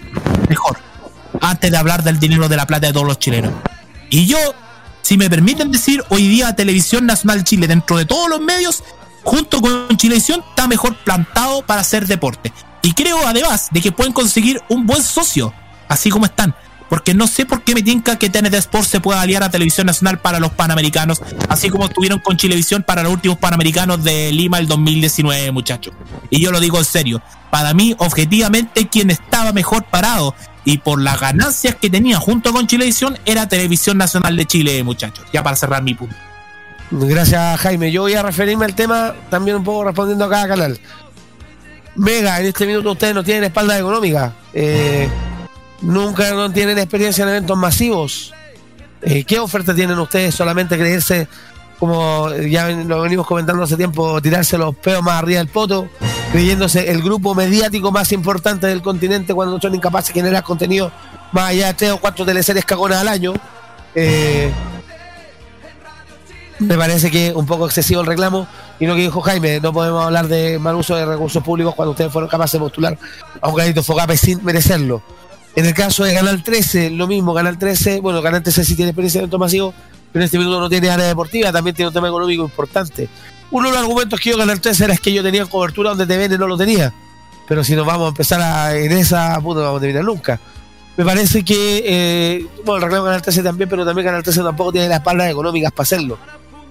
[0.48, 0.78] Mejor.
[1.40, 3.52] Antes de hablar del dinero de la plata de todos los chilenos.
[4.10, 4.38] Y yo,
[5.02, 8.82] si me permiten decir, hoy día Televisión Nacional Chile, dentro de todos los medios,
[9.22, 12.52] junto con Chilevisión, está mejor plantado para hacer deporte.
[12.82, 15.52] Y creo además de que pueden conseguir un buen socio,
[15.88, 16.54] así como están.
[16.90, 19.86] Porque no sé por qué me tinca que TNT Sports se pueda aliar a Televisión
[19.86, 24.58] Nacional para los Panamericanos, así como estuvieron con Chilevisión para los últimos Panamericanos de Lima
[24.58, 25.94] el 2019, muchachos.
[26.30, 30.34] Y yo lo digo en serio, para mí, objetivamente, quien estaba mejor parado
[30.64, 35.24] y por las ganancias que tenía junto con Chilevisión era Televisión Nacional de Chile, muchachos.
[35.32, 36.16] Ya para cerrar mi punto.
[36.90, 37.92] Gracias, Jaime.
[37.92, 40.80] Yo voy a referirme al tema también un poco respondiendo a cada canal.
[41.94, 44.32] Mega, en este minuto ustedes no tienen espalda económica.
[44.52, 45.08] Eh,
[45.80, 48.32] nunca no tienen experiencia en eventos masivos.
[49.02, 50.34] Eh, ¿Qué oferta tienen ustedes?
[50.34, 51.28] Solamente creerse
[51.78, 55.88] como ya lo venimos comentando hace tiempo, tirarse los peos más arriba del poto,
[56.30, 60.92] creyéndose el grupo mediático más importante del continente cuando son incapaces de generar contenido
[61.32, 63.32] más allá de tres o cuatro teleseries cagonas al año.
[63.94, 64.52] Eh,
[66.58, 68.46] me parece que un poco excesivo el reclamo
[68.78, 71.92] y lo que dijo Jaime, no podemos hablar de mal uso de recursos públicos cuando
[71.92, 72.98] ustedes fueron capaces de postular
[73.40, 75.02] a un candidato Fogape sin merecerlo.
[75.56, 78.90] En el caso de Canal 13, lo mismo, Canal 13, bueno, Canal 13 sí tiene
[78.90, 79.74] experiencia en evento masivo,
[80.12, 83.08] pero en este minuto no tiene área deportiva, también tiene un tema económico importante.
[83.50, 86.06] Uno de los argumentos que yo Canal 13 era es que yo tenía cobertura donde
[86.06, 86.92] TVN no lo tenía.
[87.48, 90.38] Pero si nos vamos a empezar a, en esa, puta, no vamos a terminar nunca.
[90.96, 94.70] Me parece que, eh, bueno, el reclamo Canal 13 también, pero también Canal 13 tampoco
[94.70, 96.16] tiene las espaldas económicas para hacerlo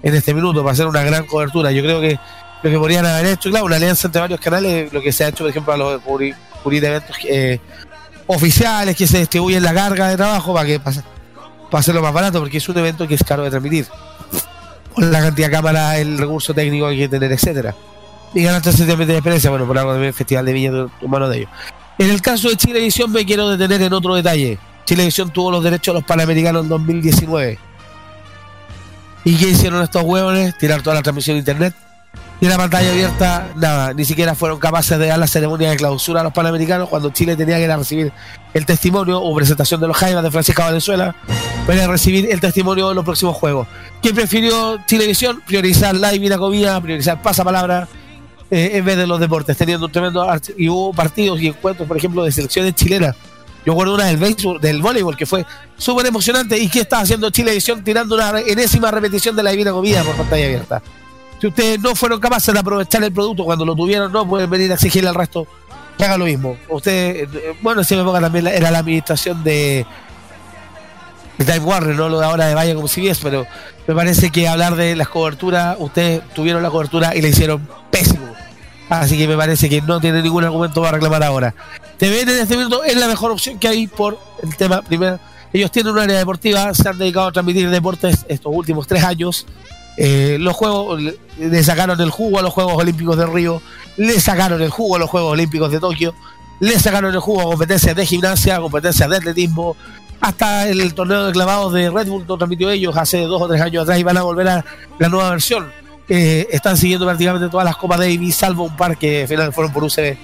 [0.02, 1.70] en este minuto, para hacer una gran cobertura.
[1.70, 2.18] Yo creo que
[2.62, 5.28] lo que podrían haber hecho, claro, una alianza entre varios canales, lo que se ha
[5.28, 7.60] hecho, por ejemplo, a los cubrir eventos eh,
[8.32, 11.02] oficiales que se distribuyen la carga de trabajo para que para,
[11.68, 13.86] para hacerlo más barato, porque es un evento que es caro de transmitir.
[14.94, 17.74] Con la cantidad de cámaras, el recurso técnico que hay que tener, etcétera.
[18.32, 20.86] Y Canal 13 también tiene experiencia, bueno, por algo también el Festival de Viña de
[21.02, 21.50] humano de ellos.
[21.98, 24.58] En el caso de Chilevisión me quiero detener en otro detalle.
[24.84, 27.58] Chilevisión tuvo los derechos a los Panamericanos en 2019.
[29.24, 30.56] ¿Y qué hicieron estos huevones?
[30.56, 31.74] Tirar toda la transmisión de internet.
[32.42, 36.22] Y la pantalla abierta, nada, ni siquiera fueron capaces de dar la ceremonia de clausura
[36.22, 38.12] a los Panamericanos cuando Chile tenía que ir a recibir
[38.54, 41.14] el testimonio o presentación de los Jaivas de Francisca Valenzuela
[41.66, 43.68] para recibir el testimonio de los próximos juegos.
[44.00, 45.42] ¿Quién prefirió Chilevisión?
[45.46, 47.86] Priorizar la divina comida, priorizar pasapalabra
[48.50, 50.26] eh, en vez de los deportes, teniendo un tremendo.
[50.56, 53.16] Y hubo partidos y encuentros, por ejemplo, de selecciones chilenas.
[53.66, 55.44] Yo recuerdo una del béisbol, del voleibol, que fue
[55.76, 56.58] súper emocionante.
[56.58, 60.46] ¿Y qué estaba haciendo Chilevisión tirando una enésima repetición de la divina comida por pantalla
[60.46, 60.82] abierta?
[61.40, 64.70] Si ustedes no fueron capaces de aprovechar el producto cuando lo tuvieron, no pueden venir
[64.70, 65.46] a exigirle al resto
[65.96, 66.56] que haga lo mismo.
[66.68, 69.86] Ustedes, eh, bueno, en esa época también era la administración de,
[71.38, 73.46] de Time Warner, no lo de ahora de Vaya como si vies, pero
[73.86, 78.26] me parece que hablar de las coberturas, ustedes tuvieron la cobertura y la hicieron pésimo.
[78.90, 81.54] Así que me parece que no tiene ningún argumento para reclamar ahora.
[81.96, 84.82] TVN en este minuto es la mejor opción que hay por el tema.
[84.82, 85.20] Primero,
[85.52, 89.46] ellos tienen un área deportiva, se han dedicado a transmitir deportes estos últimos tres años.
[90.02, 90.98] Eh, los juegos
[91.38, 93.60] le, sacaron el jugo a los Juegos Olímpicos de Río,
[93.98, 96.14] le sacaron el jugo a los Juegos Olímpicos de Tokio,
[96.58, 99.76] le sacaron el jugo a competencias de gimnasia, competencias de atletismo,
[100.18, 103.60] hasta el torneo de clavados de Red Bull lo transmitió ellos hace dos o tres
[103.60, 104.64] años atrás y van a volver a
[104.98, 105.70] la nueva versión.
[106.08, 109.70] Eh, están siguiendo prácticamente todas las Copas Davis, salvo un par que al final fueron
[109.70, 110.16] por UCB.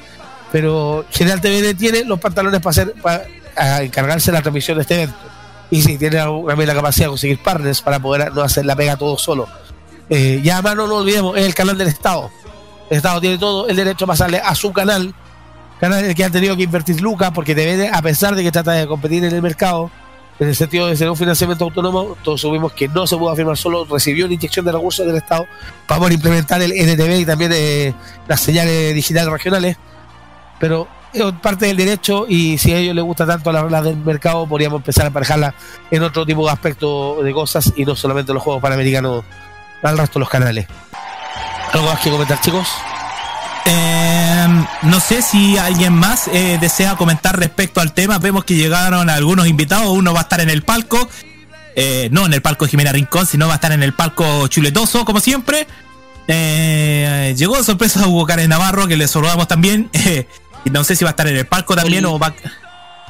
[0.52, 5.02] Pero General TVN tiene los pantalones para hacer para encargarse de la transmisión de este
[5.02, 5.18] evento.
[5.70, 8.96] Y sí, tiene también la capacidad de conseguir partners para poder no hacer la pega
[8.96, 9.46] todo solo.
[10.08, 12.30] Eh, y además no nos olvidemos, es el canal del Estado.
[12.90, 15.14] El Estado tiene todo el derecho a pasarle a su canal,
[15.80, 18.52] canal en el que han tenido que invertir lucas, porque TVN, a pesar de que
[18.52, 19.90] trata de competir en el mercado,
[20.38, 23.56] en el sentido de ser un financiamiento autónomo, todos supimos que no se pudo afirmar
[23.56, 25.46] solo, recibió una inyección de recursos del Estado
[25.88, 27.94] para poder implementar el NTV y también eh,
[28.28, 29.76] las señales digitales regionales,
[30.60, 34.46] pero es parte del derecho y si a ellos les gusta tanto reglas del mercado,
[34.46, 35.54] podríamos empezar a emparejarla
[35.90, 39.24] en otro tipo de aspectos de cosas y no solamente los Juegos Panamericanos
[39.86, 40.66] al resto de los canales.
[41.72, 42.66] ¿Algo más que comentar, chicos?
[43.64, 44.46] Eh,
[44.82, 48.18] no sé si alguien más eh, desea comentar respecto al tema.
[48.18, 49.88] Vemos que llegaron algunos invitados.
[49.88, 51.08] Uno va a estar en el palco.
[51.74, 54.46] eh, no en el palco de Jimena Rincón, sino va a estar en el palco
[54.48, 55.66] chuletoso, como siempre.
[56.28, 59.90] Eh, llegó de sorpresa a Hugo Karen Navarro, que le saludamos también.
[59.92, 60.26] eh,
[60.64, 62.32] y no sé si va a estar en el palco también o va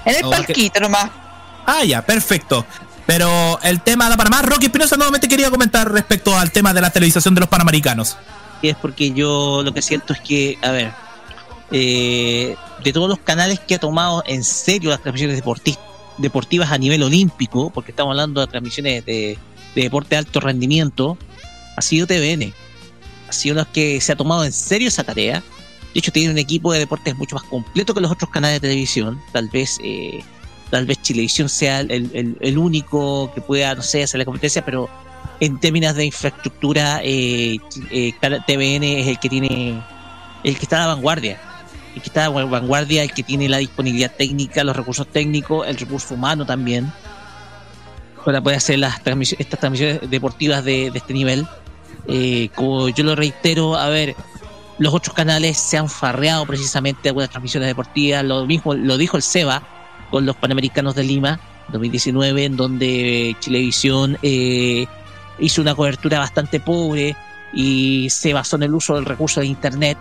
[0.05, 1.11] En el o va a- palquito nomás.
[1.67, 2.65] Ah, ya, perfecto.
[3.07, 4.45] Pero el tema da para más.
[4.45, 8.17] Rocky Espinosa nuevamente quería comentar respecto al tema de la televisación de los Panamericanos.
[8.63, 10.93] Y es porque yo lo que siento es que, a ver,
[11.71, 15.79] eh, de todos los canales que ha tomado en serio las transmisiones deporti-
[16.19, 19.39] deportivas a nivel olímpico, porque estamos hablando de transmisiones de,
[19.75, 21.19] de deporte de alto rendimiento,
[21.77, 22.53] ha sido TVN.
[23.29, 25.43] Ha sido los que se ha tomado en serio esa tarea.
[25.93, 28.69] De hecho, tiene un equipo de deportes mucho más completo que los otros canales de
[28.69, 29.21] televisión.
[29.33, 30.23] Tal vez, eh,
[30.71, 34.89] tal vez Chilevisión sea el, único que pueda, no sé, hacer la competencia, pero
[35.41, 37.59] en términos de infraestructura, eh,
[37.91, 39.83] eh, TVN es el que tiene,
[40.45, 41.39] el que está a la vanguardia.
[41.95, 45.67] El que está a la vanguardia, el que tiene la disponibilidad técnica, los recursos técnicos,
[45.67, 46.93] el recurso humano también,
[48.25, 51.47] para poder hacer las transmisiones, estas transmisiones deportivas de, de este nivel.
[52.09, 54.15] Eh, como yo lo reitero, a ver,
[54.79, 59.23] los otros canales se han farreado precisamente algunas transmisiones deportivas, lo mismo lo dijo el
[59.23, 59.76] SEBA
[60.17, 61.39] con los Panamericanos de Lima
[61.69, 64.87] 2019, en donde Chilevisión eh,
[65.39, 67.15] hizo una cobertura bastante pobre
[67.53, 69.99] y se basó en el uso del recurso de Internet.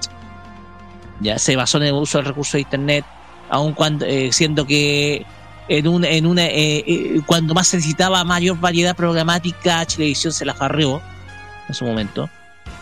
[1.19, 3.03] Ya se basó en el uso del recurso de Internet,
[3.49, 5.25] aun cuando eh, siendo que
[5.67, 10.53] en un, en una, eh, eh, cuando más necesitaba mayor variedad programática, Chilevisión se la
[10.53, 11.01] farreó.
[11.67, 12.29] en su momento.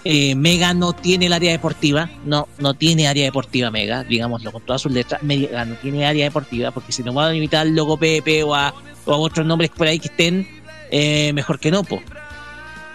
[0.05, 4.61] Eh, Mega no tiene el área deportiva, no, no tiene área deportiva Mega, digámoslo con
[4.61, 5.23] todas sus letras.
[5.23, 8.53] Mega no tiene área deportiva, porque si nos van a limitar al logo Pepe o
[8.53, 8.73] a,
[9.05, 10.47] otros nombres por ahí que estén,
[10.91, 12.01] eh, mejor que no, po.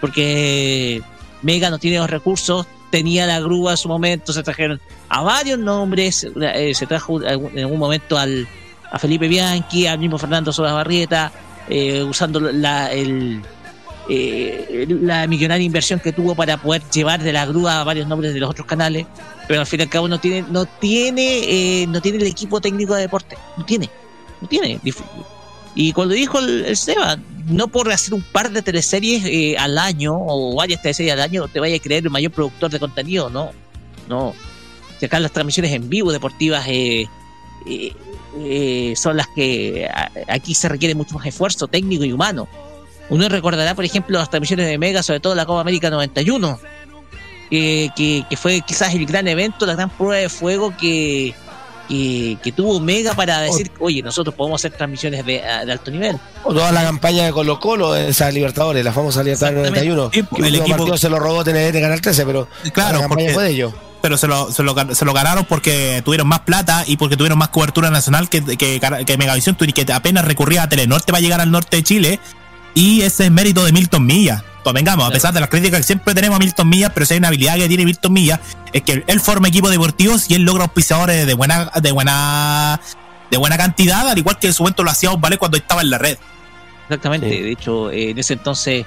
[0.01, 1.01] porque
[1.41, 4.79] Mega no tiene los recursos, tenía la grúa en su momento, se trajeron
[5.09, 8.47] a varios nombres, eh, se trajo en algún momento al,
[8.91, 11.31] a Felipe Bianchi, al mismo Fernando Solas Barrieta,
[11.69, 13.41] eh, usando la, el,
[14.11, 18.33] eh, la millonaria inversión que tuvo para poder llevar de la grúa a varios nombres
[18.33, 19.05] de los otros canales,
[19.47, 22.59] pero al fin y al cabo no tiene, no tiene, eh, no tiene el equipo
[22.59, 23.87] técnico de deporte, no tiene,
[24.41, 24.79] no tiene.
[25.75, 30.15] Y cuando dijo el, Seba, no por hacer un par de teleseries eh, al año
[30.17, 33.51] o varias teleseries al año te vaya a creer el mayor productor de contenido, no,
[34.07, 34.33] no.
[34.99, 37.07] Si acá las transmisiones en vivo deportivas eh,
[38.95, 39.87] son las que
[40.27, 42.47] aquí se requiere mucho más esfuerzo técnico y humano.
[43.09, 46.59] Uno recordará, por ejemplo, las transmisiones de Mega, sobre todo la Copa América 91,
[47.49, 51.33] que, que, que fue quizás el gran evento, la gran prueba de fuego que,
[51.87, 56.17] que, que tuvo Mega para decir, oye, nosotros podemos hacer transmisiones de, de alto nivel.
[56.43, 59.89] O toda la campaña de Colo Colo, esa Libertadores, la famosa Libertadores Exactamente.
[59.89, 60.11] 91.
[60.13, 62.97] Sí, que el el último equipo- partido se lo robó TNT Canal 13, pero Claro,
[62.97, 63.73] la campaña porque- fue de ellos.
[64.03, 67.39] pero se lo, se, lo, se lo ganaron porque tuvieron más plata y porque tuvieron
[67.39, 71.49] más cobertura nacional que, que, que Megavisión, que apenas recurría a Telenorte para llegar al
[71.49, 72.19] norte de Chile.
[72.73, 74.43] Y ese es mérito de Milton Milla.
[74.63, 77.13] Pues vengamos, a pesar de las críticas que siempre tenemos a Milton Milla, pero si
[77.13, 78.39] hay una habilidad que tiene Milton Milla,
[78.73, 82.79] es que él forma equipos deportivos y él logra auspiciadores de buena, de buena,
[83.31, 85.89] de buena cantidad, al igual que en su momento lo hacía Vale cuando estaba en
[85.89, 86.17] la red.
[86.83, 87.41] Exactamente, Sí.
[87.41, 88.85] de hecho, eh, en ese entonces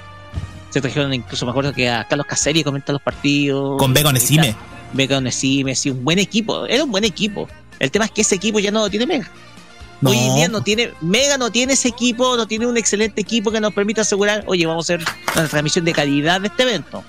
[0.69, 3.77] se trajeron, incluso me acuerdo que a Carlos Caseri comenta los partidos.
[3.79, 4.55] Con Eh, Esime.
[4.93, 7.47] Vega Onesime, sí, un buen equipo, era un buen equipo.
[7.79, 9.29] El tema es que ese equipo ya no lo tiene Mega.
[10.09, 13.51] Hoy en día no tiene, Mega no tiene ese equipo, no tiene un excelente equipo
[13.51, 17.03] que nos permita asegurar, oye, vamos a hacer una transmisión de calidad de este evento.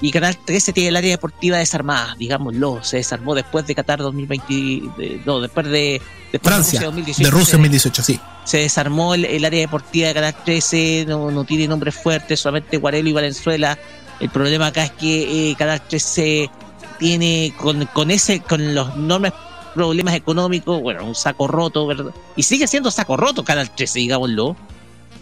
[0.00, 4.52] Y Canal 13 tiene el área deportiva desarmada, digámoslo, se desarmó después de Qatar 2020,
[4.98, 6.02] de- no, después de,
[6.32, 7.24] después Francia, de Rusia 2018.
[7.24, 8.20] de Rusia se- 2018, sí.
[8.44, 12.76] se desarmó el, el área deportiva de Canal 13, no, no tiene nombres fuertes, solamente
[12.76, 13.78] Guarelo y Valenzuela.
[14.20, 16.50] El problema acá es que eh, Canal 13
[16.98, 19.32] tiene con, con ese, con los enormes
[19.76, 22.12] problemas económicos, bueno, un saco roto, ¿verdad?
[22.34, 24.56] Y sigue siendo saco roto Canal 13, digámoslo.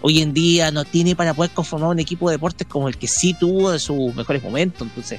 [0.00, 3.08] Hoy en día no tiene para poder conformar un equipo de deportes como el que
[3.08, 4.86] sí tuvo de sus mejores momentos.
[4.86, 5.18] Entonces,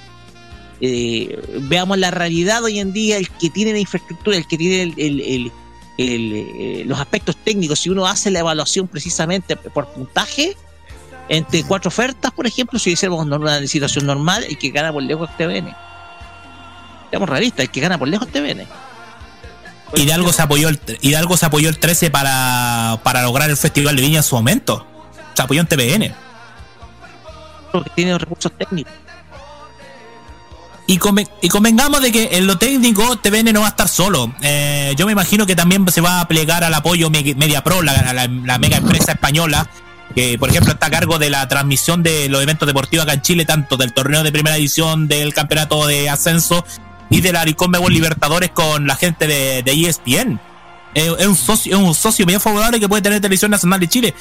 [0.80, 4.94] eh, veamos la realidad hoy en día, el que tiene la infraestructura, el que tiene
[5.98, 10.56] eh, los aspectos técnicos, si uno hace la evaluación precisamente por puntaje,
[11.30, 15.30] entre cuatro ofertas, por ejemplo, si hiciéramos una situación normal, el que gana por lejos
[15.30, 15.76] es TVN.
[17.10, 18.68] Seamos realistas, el que gana por lejos es TVN.
[19.96, 24.02] Hidalgo se apoyó el, Hidalgo se apoyó el 13 para, para lograr el Festival de
[24.02, 24.86] Viña en su momento.
[25.34, 26.14] Se apoyó en TVN.
[27.72, 28.92] Porque tiene los recursos técnicos.
[30.88, 34.34] Y, conven- y convengamos de que en lo técnico TVN no va a estar solo.
[34.42, 37.82] Eh, yo me imagino que también se va a plegar al apoyo Me- Media Pro,
[37.82, 39.68] la, la- la mega empresa española,
[40.14, 43.22] que por ejemplo está a cargo de la transmisión de los eventos deportivos acá en
[43.24, 46.64] Chile, tanto del torneo de primera edición, del campeonato de ascenso
[47.10, 50.40] y de la Conmebol Libertadores con la gente de, de E ESPN.
[50.94, 54.14] Es, un socio, es un socio bien favorable que puede tener Televisión Nacional de Chile.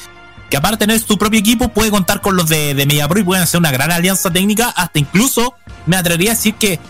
[0.50, 3.22] Que aparte de tener su propio equipo, puede contar con los de, de Mediapro y
[3.22, 4.70] pueden hacer una gran alianza técnica.
[4.70, 5.54] Hasta incluso
[5.86, 6.80] me atrevería a decir que,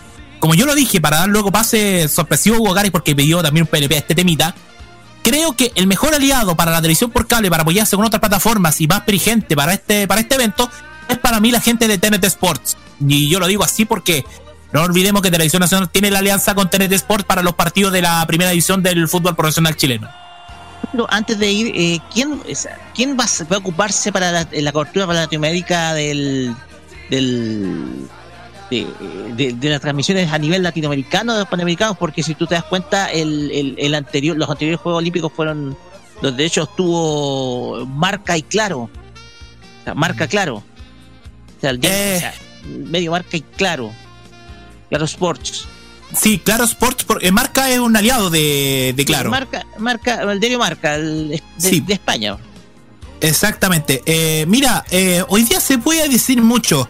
[0.40, 3.68] como yo lo dije, para dar luego pase sorpresivo a Hugo porque pidió también un
[3.68, 4.54] PLP a este temita.
[5.22, 8.80] Creo que el mejor aliado para la televisión por cable, para apoyarse con otras plataformas
[8.80, 10.68] y más perigente para este, para este evento,
[11.08, 12.76] es para mí la gente de TNT Sports.
[13.06, 14.24] Y yo lo digo así porque
[14.74, 18.02] no olvidemos que Televisión Nacional tiene la alianza con TNT Sports para los partidos de
[18.02, 20.08] la primera edición del fútbol profesional chileno.
[20.92, 22.40] Pero antes de ir, eh, ¿quién,
[22.94, 26.54] ¿quién va, a- va a ocuparse para la, la cobertura para Latinoamérica del,
[27.10, 28.06] del
[28.70, 28.86] de,
[29.36, 31.96] de- de las transmisiones a nivel latinoamericano de los panamericanos?
[31.96, 35.76] Porque si tú te das cuenta, el, el, el anterior, los anteriores Juegos Olímpicos fueron,
[36.20, 38.80] los derechos tuvo marca y claro.
[38.82, 40.56] O sea, marca claro.
[40.56, 42.14] O sea, el- Eh.
[42.16, 42.34] o sea,
[42.86, 43.92] medio marca y claro.
[44.94, 45.66] Claro Sports.
[46.16, 49.28] Sí, Claro Sports, porque Marca es un aliado de, de Claro.
[49.30, 51.80] Marca, marca, el diario Marca, el, de, Sí.
[51.80, 52.36] de España.
[53.20, 54.02] Exactamente.
[54.06, 56.88] Eh, mira, eh, hoy día se puede decir mucho.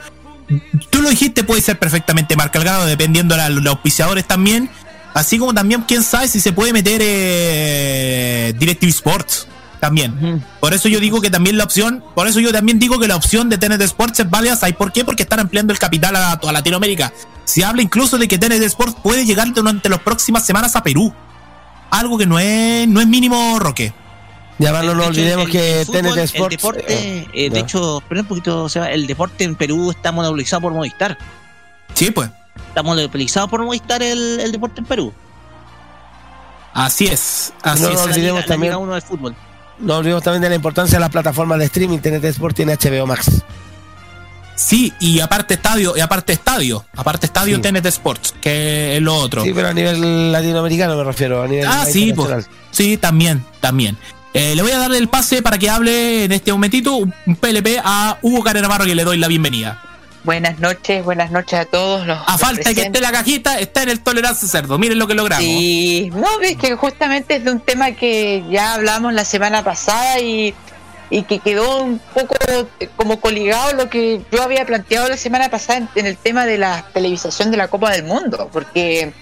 [0.90, 4.68] Tú lo dijiste, puede ser perfectamente marca al grado, dependiendo de los auspiciadores también.
[5.14, 9.46] Así como también, quién sabe si se puede meter eh, Directive Sports
[9.84, 10.42] también.
[10.60, 13.16] Por eso yo digo que también la opción, por eso yo también digo que la
[13.16, 14.56] opción de TNT Sports es válida.
[14.56, 15.04] ¿Sabes por qué?
[15.04, 17.12] Porque están ampliando el capital a toda Latinoamérica.
[17.44, 21.12] Se habla incluso de que TNT Sports puede llegar durante las próximas semanas a Perú.
[21.90, 23.92] Algo que no es, no es mínimo, Roque.
[24.58, 26.56] Y además no De nos hecho, olvidemos el- que el fútbol, TNT El Sports.
[26.56, 27.60] deporte, eh, eh, de ya.
[27.60, 31.18] hecho, perdón un poquito, Seba, el deporte en Perú está monopolizado por Movistar.
[31.92, 32.30] Sí, pues.
[32.68, 35.12] Está monopolizado por Movistar el, el deporte en Perú.
[36.72, 37.52] Así es.
[37.62, 37.94] Así No es.
[37.94, 39.36] nos La olvidemos la también- Liga uno de fútbol.
[39.78, 41.98] No olvidemos también de la importancia de las plataformas de streaming.
[41.98, 43.42] TNT Sport tiene HBO Max.
[44.56, 47.62] Sí, y aparte estadio, y aparte estadio, aparte estadio Sí.
[47.62, 49.42] TNT Sports, que es lo otro.
[49.42, 51.42] Sí, pero a nivel latinoamericano me refiero.
[51.42, 52.48] A nivel Ah, sí, pues.
[52.70, 53.96] Sí, también, también.
[54.32, 57.80] Eh, le voy a darle el pase para que hable en este momentito un PLP
[57.84, 59.80] a Hugo Carenavarro que le doy la bienvenida.
[60.24, 62.18] Buenas noches, buenas noches a todos los.
[62.26, 64.78] A falta de que esté la cajita, está en el Tolerancia Cerdo.
[64.78, 65.44] Miren lo que logramos.
[65.44, 70.18] Sí, no, ves que justamente es de un tema que ya hablamos la semana pasada
[70.20, 70.54] y,
[71.10, 72.34] y que quedó un poco
[72.80, 76.46] eh, como coligado lo que yo había planteado la semana pasada en, en el tema
[76.46, 79.12] de la televisación de la Copa del Mundo, porque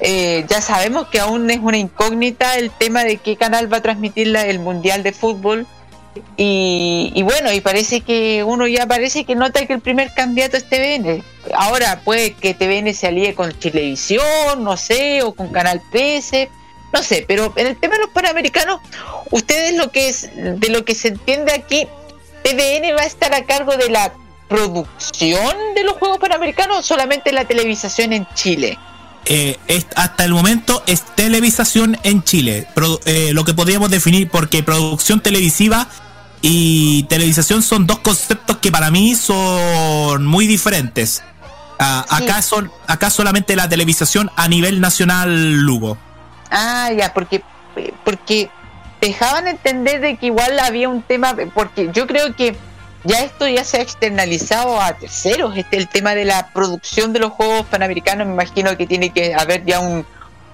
[0.00, 3.82] eh, ya sabemos que aún es una incógnita el tema de qué canal va a
[3.82, 5.66] transmitir la- el Mundial de Fútbol.
[6.36, 10.56] Y, y bueno, y parece que uno ya parece que nota que el primer candidato
[10.56, 11.22] es TVN.
[11.54, 16.50] Ahora puede que TVN se alíe con Chilevisión, no sé, o con Canal 13,
[16.92, 18.80] no sé, pero en el tema de los panamericanos,
[19.30, 21.86] ustedes lo que es, de lo que se entiende aquí,
[22.42, 24.12] TVN va a estar a cargo de la
[24.48, 28.78] producción de los Juegos Panamericanos o solamente la televisación en Chile.
[29.26, 32.66] Eh, es- hasta el momento es televisación en Chile.
[32.74, 35.88] Pro- eh, lo que podríamos definir porque producción televisiva
[36.42, 41.22] y televisación son dos conceptos que para mí son muy diferentes.
[41.78, 42.24] Ah, Sí.
[42.24, 45.96] acá son acá solamente la televisación a nivel nacional Lugo.
[46.50, 47.42] Ah, ya, porque,
[48.04, 48.50] porque
[49.00, 52.56] dejaban entender de que igual había un tema, porque yo creo que
[53.04, 57.20] ya esto ya se ha externalizado a terceros, este el tema de la producción de
[57.20, 60.04] los Juegos Panamericanos, me imagino que tiene que haber ya un,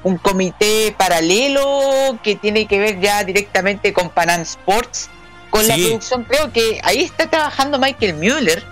[0.04, 5.10] un comité paralelo que tiene que ver ya directamente con Panam Sports,
[5.50, 8.62] con la producción, creo que ahí está trabajando Michael Müller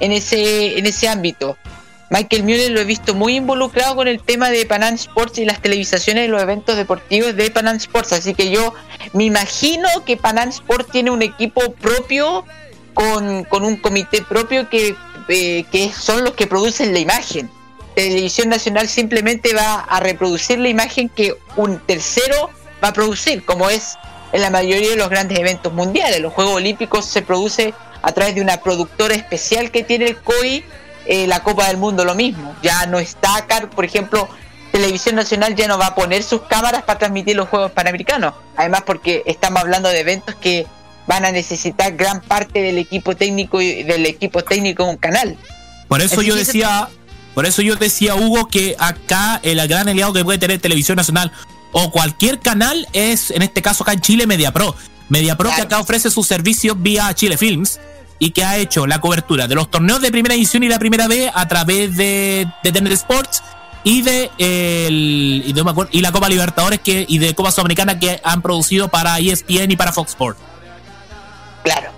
[0.00, 1.56] en ese, en ese ámbito.
[2.10, 5.60] Michael Müller lo he visto muy involucrado con el tema de Panam Sports y las
[5.60, 8.12] televisaciones de los eventos deportivos de Panam Sports.
[8.12, 8.74] Así que yo
[9.14, 12.44] me imagino que Panam Sports tiene un equipo propio
[12.94, 14.96] con, un comité propio que,
[15.28, 17.50] eh, que son los que producen la imagen.
[17.94, 22.50] Televisión Nacional simplemente va a reproducir la imagen que un tercero
[22.82, 23.96] va a producir, como es
[24.32, 26.20] en la mayoría de los grandes eventos mundiales.
[26.20, 27.72] Los Juegos Olímpicos se produce
[28.02, 30.64] a través de una productora especial que tiene el COI
[31.06, 32.54] eh, la Copa del Mundo lo mismo.
[32.62, 34.28] Ya no está acá, por ejemplo,
[34.72, 38.34] Televisión Nacional ya no va a poner sus cámaras para transmitir los Juegos Panamericanos.
[38.56, 40.66] Además porque estamos hablando de eventos que
[41.06, 45.36] van a necesitar gran parte del equipo técnico y del equipo técnico de un canal.
[45.88, 46.88] Por eso yo que decía,
[47.34, 51.32] por eso yo decía Hugo que acá el gran aliado que puede tener Televisión Nacional
[51.72, 54.74] o cualquier canal es en este caso acá en Chile MediaPro.
[55.08, 55.68] MediaPro que Claro.
[55.68, 57.80] acá ofrece sus servicios vía Chile Films
[58.18, 61.08] y que ha hecho la cobertura de los torneos de primera edición y la primera
[61.08, 63.42] B a través de, de TNT Sports
[63.82, 65.44] y de el,
[65.92, 69.76] y, la Copa Libertadores que y de Copa Sudamericana que han producido para ESPN y
[69.76, 70.40] para Fox Sports.
[71.64, 71.90] Claro.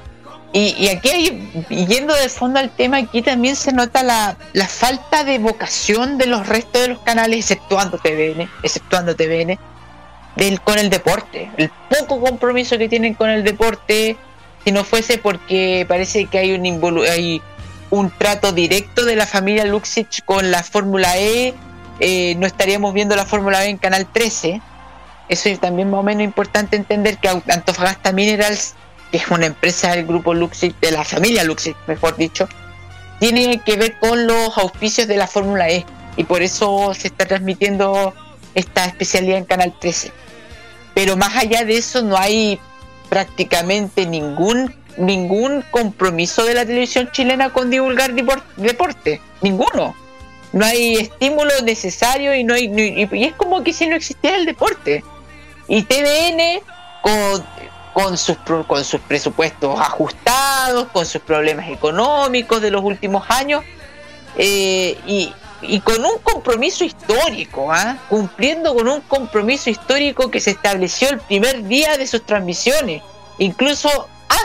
[0.59, 5.23] Y, aquí, hay, yendo de fondo al tema, aquí también se nota la, la falta
[5.23, 9.59] de vocación de los restos de los canales, exceptuando TVN, exceptuando TVN,
[10.37, 11.51] del, con el deporte.
[11.59, 14.17] El poco compromiso que tienen con el deporte,
[14.65, 17.43] si no fuese porque parece que hay un, hay
[17.91, 21.53] un trato directo de la familia Luxich con la Fórmula E,
[22.01, 24.63] eh, no estaríamos viendo la Fórmula E en Canal 13.
[25.29, 28.75] Eso es también más o menos importante entender que Antofagasta Minerals
[29.17, 32.49] que es una empresa del grupo Luxit, de la familia Luxit, mejor dicho,
[33.19, 35.87] tiene que ver con los auspicios de la Fórmula E
[36.19, 38.13] y por eso se está transmitiendo
[38.55, 40.13] esta especialidad en Canal 13.
[40.95, 42.61] Pero más allá de eso no hay
[43.09, 49.95] prácticamente ningún ningún compromiso de la televisión chilena con divulgar depor- deporte, ninguno.
[50.53, 52.71] No hay estímulo necesario y no hay
[53.13, 55.05] y es como que si no existiera el deporte.
[55.69, 56.61] Y TVN
[57.03, 57.45] con
[57.97, 58.37] con sus,
[58.67, 63.65] con sus presupuestos ajustados, con sus problemas económicos de los últimos años
[64.37, 65.33] eh, y,
[65.81, 67.97] con un compromiso histórico, ¿ah?
[68.11, 73.03] cumpliendo con un compromiso histórico que se estableció el primer día de sus transmisiones.
[73.39, 73.89] Incluso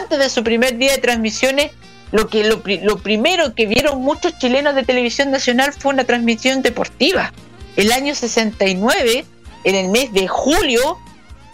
[0.00, 1.72] antes de su primer día de transmisiones,
[2.10, 7.34] lo, que, lo primero que vieron muchos chilenos de televisión nacional fue una transmisión deportiva.
[7.76, 9.26] El año 69,
[9.64, 10.98] en el mes de julio,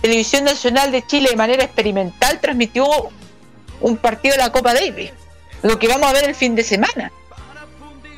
[0.00, 2.86] Televisión Nacional de Chile de manera experimental transmitió
[3.80, 5.12] un partido de la Copa Davis,
[5.62, 7.12] lo que vamos a ver el fin de semana.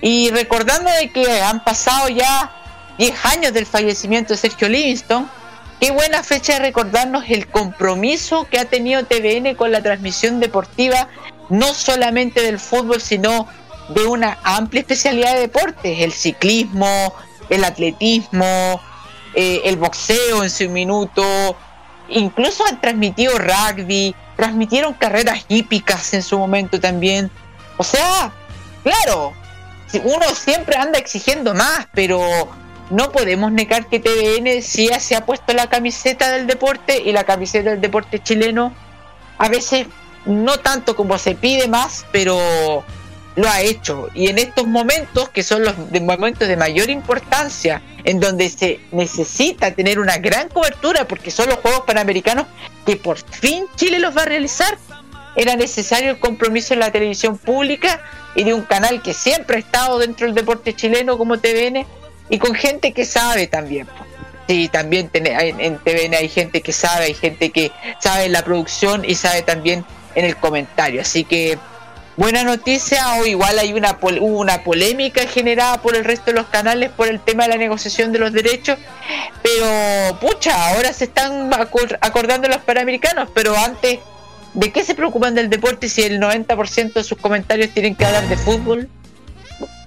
[0.02, 5.31] Y recordando de que han pasado ya 10 años del fallecimiento de Sergio Livingston,
[5.78, 11.09] qué buena fecha de recordarnos el compromiso que ha tenido TVN con la transmisión deportiva,
[11.48, 13.48] no solamente del fútbol, sino
[13.89, 17.15] de una amplia especialidad de deportes, el ciclismo,
[17.48, 18.81] el atletismo,
[19.35, 21.57] eh, el boxeo en su minuto,
[22.11, 27.31] incluso han transmitido rugby, transmitieron carreras hípicas en su momento también.
[27.77, 28.32] O sea,
[28.82, 29.32] claro,
[30.05, 32.20] uno siempre anda exigiendo más, pero
[32.91, 37.24] no podemos negar que TVN sí se ha puesto la camiseta del deporte y la
[37.24, 38.74] camiseta del deporte chileno
[39.39, 39.87] a veces
[40.27, 42.85] no tanto como se pide más, pero
[43.36, 44.09] lo ha hecho.
[44.15, 48.81] Y en estos momentos, que son los de momentos de mayor importancia, en donde se
[48.93, 52.47] necesita tener una gran cobertura, porque son los Juegos Panamericanos
[52.86, 54.78] que por fin Chile los va a realizar,
[55.36, 58.00] era necesario el compromiso en la televisión pública
[58.34, 61.86] y de un canal que siempre ha estado dentro del deporte chileno como TVN
[62.28, 63.86] y con gente que sabe también.
[64.49, 69.05] Sí, también en TVN hay gente que sabe, hay gente que sabe en la producción
[69.05, 69.84] y sabe también
[70.17, 71.00] en el comentario.
[71.00, 71.57] Así que
[72.20, 76.47] buena noticia, o igual hay una, pol- una polémica generada por el resto de los
[76.49, 78.76] canales por el tema de la negociación de los derechos,
[79.42, 84.00] pero pucha, ahora se están acor- acordando los panamericanos, pero antes,
[84.52, 88.28] ¿de qué se preocupan del deporte si el 90% de sus comentarios tienen que hablar
[88.28, 88.90] de fútbol?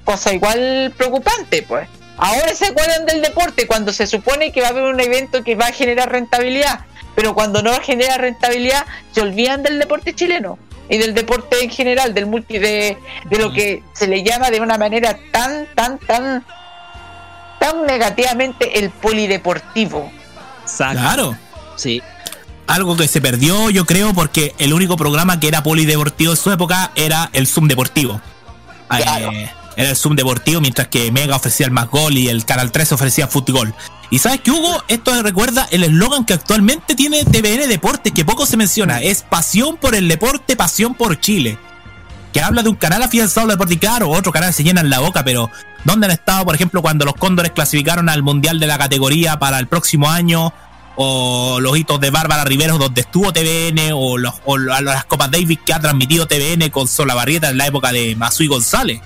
[0.04, 1.88] Cosa igual preocupante, pues.
[2.18, 5.54] Ahora se acuerdan del deporte cuando se supone que va a haber un evento que
[5.54, 6.80] va a generar rentabilidad,
[7.16, 10.58] pero cuando no genera rentabilidad se olvidan del deporte chileno
[10.90, 14.60] y del deporte en general, del multi de, de lo que se le llama de
[14.60, 16.46] una manera tan, tan, tan,
[17.60, 20.12] tan negativamente el polideportivo.
[20.78, 21.38] Claro.
[21.76, 22.02] Sí.
[22.68, 26.52] Algo que se perdió, yo creo, porque el único programa que era polideportivo en su
[26.52, 28.22] época era el Zoom Deportivo.
[28.92, 32.72] Eh, era el Zoom Deportivo, mientras que Mega ofrecía el más gol y el Canal
[32.72, 33.74] 3 ofrecía fútbol.
[34.10, 34.84] ¿Y sabes qué, Hugo?
[34.88, 39.02] Esto recuerda el eslogan que actualmente tiene TVN Deportes, que poco se menciona.
[39.02, 41.58] Es pasión por el deporte, pasión por Chile.
[42.32, 45.24] Que habla de un canal afianzado al deporte claro, otro canal se llenan la boca,
[45.24, 45.50] pero
[45.84, 49.60] ¿dónde han estado, por ejemplo, cuando los Cóndores clasificaron al Mundial de la categoría para
[49.60, 50.54] el próximo año?
[50.96, 55.32] o los hitos de Bárbara Riveros donde estuvo TVN o, los, o la- las Copas
[55.32, 59.02] Davis que ha transmitido TVN con Solabarrieta en la época de Masui González.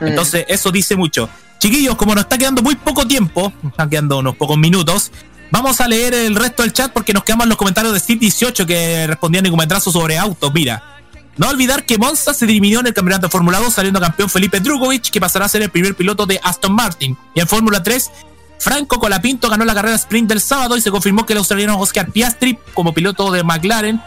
[0.00, 1.28] Entonces eso dice mucho.
[1.58, 5.10] Chiquillos, como nos está quedando muy poco tiempo, nos están quedando unos pocos minutos,
[5.50, 8.20] vamos a leer el resto del chat porque nos quedamos en los comentarios de Steve
[8.20, 10.52] 18 que respondían en comentarios sobre autos.
[10.54, 11.00] Mira,
[11.36, 14.60] no olvidar que Monza se dividió en el campeonato de Fórmula 2 saliendo campeón Felipe
[14.60, 17.16] Drugovich que pasará a ser el primer piloto de Aston Martin.
[17.34, 18.10] Y en Fórmula 3
[18.58, 22.10] Franco Colapinto ganó la carrera sprint del sábado y se confirmó que el australiano Oscar
[22.10, 24.02] Piastri, como piloto de McLaren,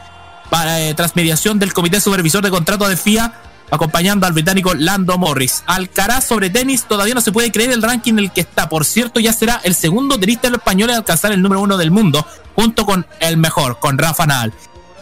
[0.49, 3.33] para eh, tras mediación del Comité Supervisor de Contrato de FIA,
[3.71, 5.63] acompañando al británico Lando Morris.
[5.65, 8.69] Alcaraz sobre tenis todavía no se puede creer el ranking en el que está.
[8.69, 12.25] Por cierto, ya será el segundo tenista español en alcanzar el número uno del mundo,
[12.55, 14.53] junto con el mejor, con Rafa Nadal.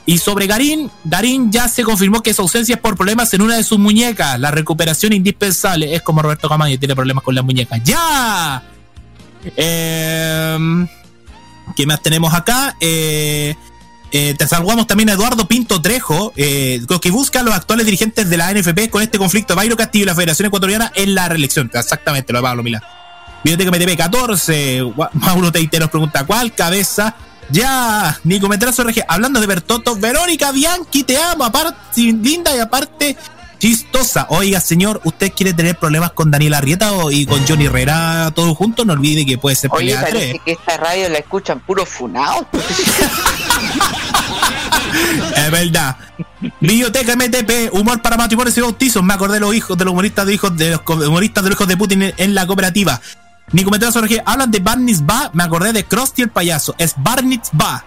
[0.05, 3.57] Y sobre Garín, Garín ya se confirmó que su ausencia es por problemas en una
[3.57, 4.39] de sus muñecas.
[4.39, 7.79] La recuperación indispensable es como Roberto Camaño, tiene problemas con las muñecas.
[7.83, 8.63] ¡Ya!
[9.55, 10.57] Eh,
[11.75, 12.75] ¿Qué más tenemos acá?
[12.79, 13.55] Eh,
[14.11, 18.29] eh, te saludamos también a Eduardo Pinto Trejo, eh, que busca a los actuales dirigentes
[18.29, 21.27] de la NFP con este conflicto de Bayro Castillo y la Federación Ecuatoriana en la
[21.29, 21.69] reelección.
[21.73, 22.81] Exactamente, lo de Pablo Milán.
[23.43, 27.15] Biblioteca MTP 14, Gua- Mauro Teite nos pregunta cuál cabeza.
[27.51, 33.17] Ya, Nico Metrazo RG, hablando de Bertotto, Verónica Bianchi, te amo, aparte linda y aparte
[33.57, 34.27] chistosa.
[34.29, 38.55] Oiga, señor, ¿usted quiere tener problemas con Daniel Arrieta o, y con Johnny Herrera todos
[38.55, 38.85] juntos?
[38.85, 42.47] No olvide que puede ser Oye, pelea parece que esta radio la escuchan puro funao.
[45.35, 45.95] Es verdad.
[46.59, 49.03] Biblioteca MTP, humor para matrimonios y bautizos.
[49.03, 51.77] Me acordé de los hijos de los humoristas de los humoristas de los hijos de
[51.77, 52.99] Putin en, la cooperativa.
[53.51, 55.31] Nico Metrazo RG, hablan de Barney's Ba.
[55.33, 56.75] Me acordé de Krusty el payaso.
[56.77, 57.85] Es Barney's Ba.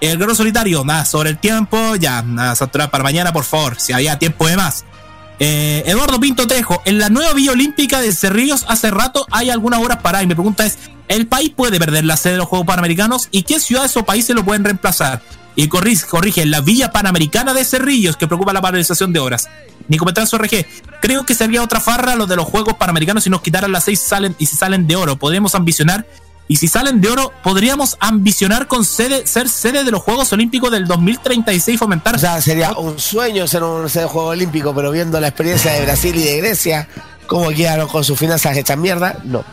[0.00, 2.54] El guerrero solitario, nada, sobre el tiempo, ya, nada,
[2.90, 4.86] para mañana, por favor, si había tiempo de más.
[5.42, 9.80] Eh, Eduardo Pinto Trejo, en la nueva Villa Olímpica de Cerrillos hace rato hay algunas
[9.80, 10.78] horas paradas y mi pregunta es,
[11.08, 14.36] ¿el país puede perder la sede de los Juegos Panamericanos y qué ciudades o países
[14.36, 15.22] lo pueden reemplazar?
[15.56, 19.48] Y corrige, corrige la Villa Panamericana de Cerrillos que preocupa la paralización de horas.
[19.88, 20.66] Nico Metrazo RG,
[21.00, 23.98] creo que sería otra farra lo de los Juegos Panamericanos si nos quitaran las seis
[23.98, 25.16] salen y si salen de oro.
[25.16, 26.06] Podríamos ambicionar
[26.52, 30.72] y si salen de oro, podríamos ambicionar con sede, ser sede de los Juegos Olímpicos
[30.72, 32.16] del 2036 y fomentar.
[32.16, 35.82] O sea, sería un sueño ser un ser juego olímpico, pero viendo la experiencia de
[35.84, 36.88] Brasil y de Grecia,
[37.28, 39.44] cómo quedaron con sus finanzas hechas mierda, no.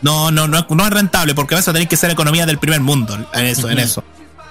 [0.00, 2.58] No, no, no, es- no es rentable porque vas a tener que ser economía del
[2.58, 4.04] primer mundo en eso, en eso.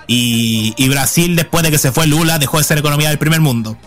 [0.05, 3.39] Y, y Brasil, después de que se fue Lula, dejó de ser economía del primer
[3.39, 3.77] mundo.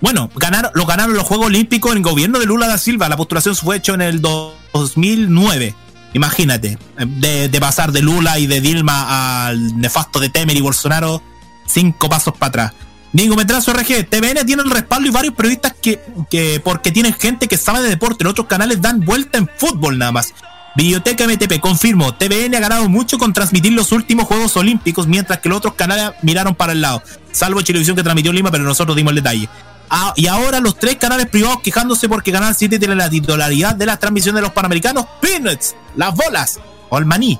[0.00, 3.08] Bueno, ganaron, lo ganaron los Juegos Olímpicos en el gobierno de Lula da Silva.
[3.08, 5.76] La postulación fue hecha en el do- 2009.
[6.14, 11.22] Imagínate, de, pasar de Lula y de Dilma al nefasto de Temer y Bolsonaro,
[11.66, 12.72] cinco pasos para atrás.
[13.12, 16.00] Nico Metrazo RG, TVN tiene el respaldo y varios periodistas que,
[16.30, 19.98] que porque tienen gente que sabe de deporte, en otros canales dan vuelta en fútbol
[19.98, 20.32] nada más.
[20.74, 25.50] Biblioteca MTP, confirmo, TVN ha ganado mucho con transmitir los últimos Juegos Olímpicos, mientras que
[25.50, 27.02] los otros canales miraron para el lado.
[27.30, 29.48] Salvo Chilevisión que transmitió Lima, pero nosotros dimos el detalle.
[29.94, 33.84] Ah, y ahora los tres canales privados quejándose porque Canal 7 tiene la titularidad de
[33.84, 37.38] la transmisión de los Panamericanos, Peanuts, las bolas, o el maní.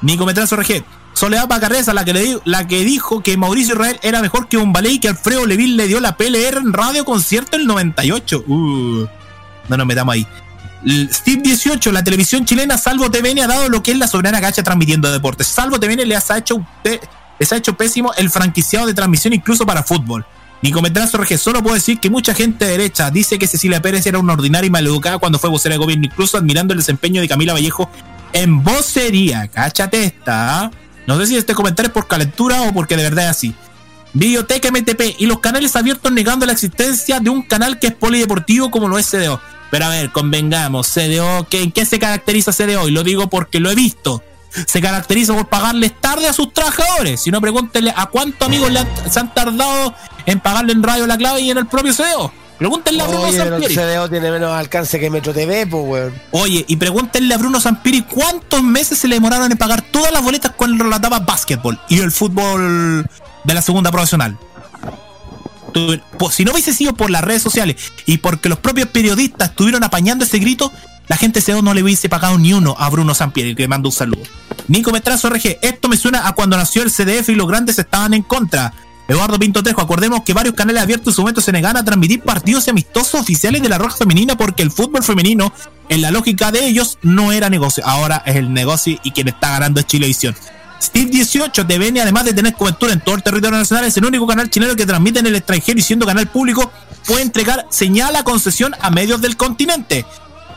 [0.00, 4.48] Nico Metrazo RG, Soledad Pacarreza, la que, la que dijo que Mauricio Israel era mejor
[4.48, 7.66] que un ballet y que Alfredo Leville le dio la PLR en radio concierto el
[7.66, 8.44] 98.
[8.46, 9.06] Uh,
[9.68, 10.26] no nos metamos ahí.
[11.12, 14.62] Steve 18, la televisión chilena, salvo TVN, ha dado lo que es la soberana gacha
[14.62, 15.46] transmitiendo deportes.
[15.46, 16.66] Salvo TVN les ha hecho,
[17.38, 20.24] les ha hecho pésimo el franquiciado de transmisión incluso para fútbol.
[20.62, 24.06] Nico Metrazo RG, solo puedo decir que mucha gente de derecha dice que Cecilia Pérez
[24.06, 27.28] era una ordinaria y maleducada cuando fue vocera de gobierno, incluso admirando el desempeño de
[27.28, 27.90] Camila Vallejo
[28.32, 29.48] en vocería.
[29.48, 30.60] Cáchate esta.
[30.60, 30.70] ¿ah?
[31.06, 33.54] No sé si este comentario es por calentura o porque de verdad es así.
[34.14, 38.70] Videoteca MTP y los canales abiertos negando la existencia de un canal que es polideportivo
[38.70, 39.40] como lo es CDO.
[39.70, 42.88] Pero a ver, convengamos, CDO, ¿qué- ¿en qué se caracteriza CDO?
[42.88, 44.22] Y lo digo porque lo he visto.
[44.66, 47.22] Se caracteriza por pagarles tarde a sus trabajadores.
[47.22, 49.94] Si no, pregúntenle a cuántos amigos le se han tardado
[50.26, 52.32] en pagarle en Radio La Clave y en el propio CDO.
[52.58, 53.74] Pregúntenle a Bruno Oye, el.
[53.74, 56.14] CDO tiene menos alcance que Metro TV, pues, weón.
[56.30, 60.22] Oye, y pregúntenle a Bruno Sampieri cuántos meses se le demoraron en pagar todas las
[60.22, 63.04] boletas cuando relataba básquetbol y el fútbol
[63.42, 64.38] de la segunda profesional.
[66.18, 67.76] Pues, si no hubiese sido por las redes sociales
[68.06, 70.70] y porque los propios periodistas estuvieron apañando ese grito,
[71.08, 73.88] la gente CEO no le hubiese pagado ni uno a Bruno Sampieri, que le mando
[73.88, 74.22] un saludo.
[74.68, 78.14] Nico Metrazo RG, esto me suena a cuando nació el CDF y los grandes estaban
[78.14, 78.72] en contra.
[79.08, 82.22] Eduardo Pinto Trejo, acordemos que varios canales abiertos en su momento se negaban a transmitir
[82.22, 85.52] partidos amistosos oficiales de la Roja Femenina porque el fútbol femenino,
[85.88, 87.84] en la lógica de ellos, no era negocio.
[87.86, 90.34] Ahora es el negocio y quien está ganando es Chilevisión.
[90.80, 94.26] Steve 18 TVN, además de tener cobertura en todo el territorio nacional, es el único
[94.26, 96.72] canal chileno que transmite en el extranjero y siendo canal público
[97.06, 100.04] puede entregar señal a concesión a medios del continente.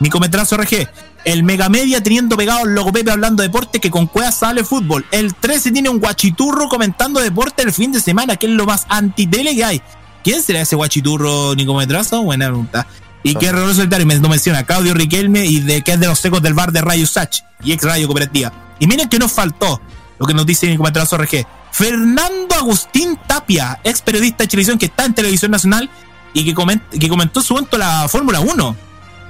[0.00, 0.88] Nico Metrazo RG.
[1.24, 5.04] El Megamedia teniendo pegado el logo Pepe hablando de deporte que con Cueva sale fútbol.
[5.10, 8.86] El 13 tiene un guachiturro comentando deporte el fin de semana, que es lo más
[8.88, 9.82] antitele que hay.
[10.22, 12.22] ¿Quién será ese guachiturro, Nico Metrazo?
[12.22, 12.86] Buena pregunta.
[13.22, 16.18] Y qué error solitario, me no menciona Claudio Riquelme y de que es de los
[16.20, 18.52] secos del bar de Rayo Sach y ex Rayo Cooperativa.
[18.78, 19.80] Y miren que nos faltó
[20.18, 21.44] lo que nos dice Nico Metrazo RG.
[21.72, 25.90] Fernando Agustín Tapia, ex periodista de televisión que está en Televisión Nacional
[26.32, 28.76] y que, coment- que comentó su momento la Fórmula 1.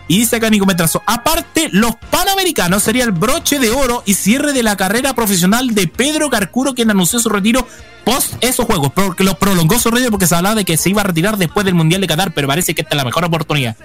[0.08, 4.52] Y dice acá Nico Metrazo, aparte, los Panamericanos sería el broche de oro y cierre
[4.52, 7.66] de la carrera profesional de Pedro Carcuro, quien anunció su retiro
[8.04, 11.00] post esos juegos, porque lo prolongó su retiro porque se hablaba de que se iba
[11.00, 13.76] a retirar después del Mundial de Qatar, pero parece que esta es la mejor oportunidad.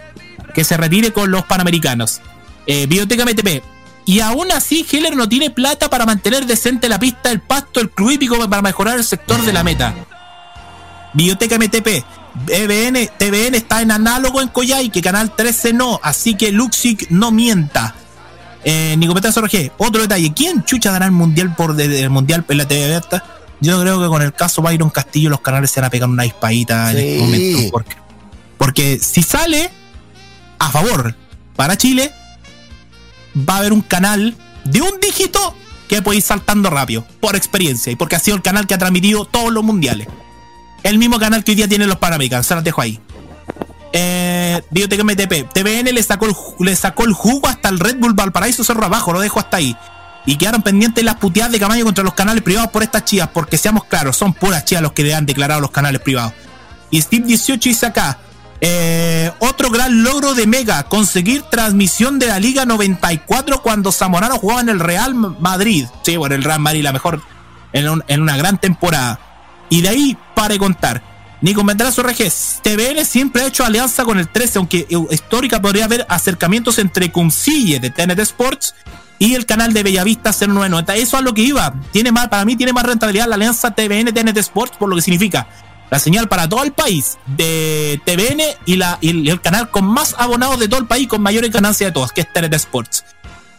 [0.53, 2.21] Que se retire con los Panamericanos.
[2.67, 3.63] Eh, Biblioteca MTP.
[4.05, 7.89] Y aún así, Heller no tiene plata para mantener decente la pista, el pasto, el
[7.89, 9.95] club hípico para mejorar el sector de la meta.
[11.13, 12.03] Biblioteca MTP.
[12.33, 17.31] BBN, TVN está en análogo en Coyay, que Canal 13 no, así que Luxic no
[17.31, 17.95] mienta.
[18.63, 22.45] Eh, Nico Petrazo RG, otro detalle, ¿quién chucha dará el mundial por de- el mundial
[22.47, 23.23] en la TV abierta?
[23.59, 26.23] Yo creo que con el caso Byron Castillo los canales se van a pegar una
[26.23, 27.71] dispadita en este momento.
[27.71, 27.95] Porque,
[28.57, 29.69] porque si sale
[30.59, 31.15] a favor
[31.55, 32.11] para Chile,
[33.37, 35.55] va a haber un canal de un dígito
[35.87, 38.77] que puede ir saltando rápido, por experiencia, y porque ha sido el canal que ha
[38.77, 40.07] transmitido todos los mundiales.
[40.83, 42.99] El mismo canal que hoy día tienen los Panamericanos, se los dejo ahí.
[43.93, 45.53] Eh, Biblioteca MTP.
[45.53, 49.13] TVN le sacó, el, le sacó el jugo hasta el Red Bull Valparaíso Cerro Abajo,
[49.13, 49.75] lo dejo hasta ahí.
[50.25, 53.57] Y quedaron pendientes las puteadas de Camaño contra los canales privados por estas chivas, porque
[53.57, 56.33] seamos claros, son puras chivas los que le han declarado los canales privados.
[56.89, 58.19] Y Steve 18 dice acá,
[58.59, 64.61] eh, otro gran logro de Mega, conseguir transmisión de la Liga 94 cuando Zamorano jugaba
[64.61, 65.85] en el Real Madrid.
[66.03, 67.21] Sí, bueno, el Real Madrid la mejor
[67.73, 69.19] en una gran temporada.
[69.69, 71.03] Y de ahí, para contar.
[71.41, 72.31] Nico Mendrazo RG,
[72.63, 77.11] TVN siempre ha hecho alianza con el 13, aunque eh, histórica podría haber acercamientos entre
[77.11, 78.73] Cumcille de TNT Sports
[79.19, 80.95] y el canal de Bellavista 0990.
[80.95, 81.75] Eso es lo que iba.
[81.91, 85.03] Tiene más, para mí tiene más rentabilidad la alianza TVN TNT Sports por lo que
[85.03, 85.47] significa
[85.91, 90.67] la señal para todo el país de TVN y, el, canal con más abonados de
[90.67, 93.03] todo el país con mayores ganancias de todos, que es TNT Sports.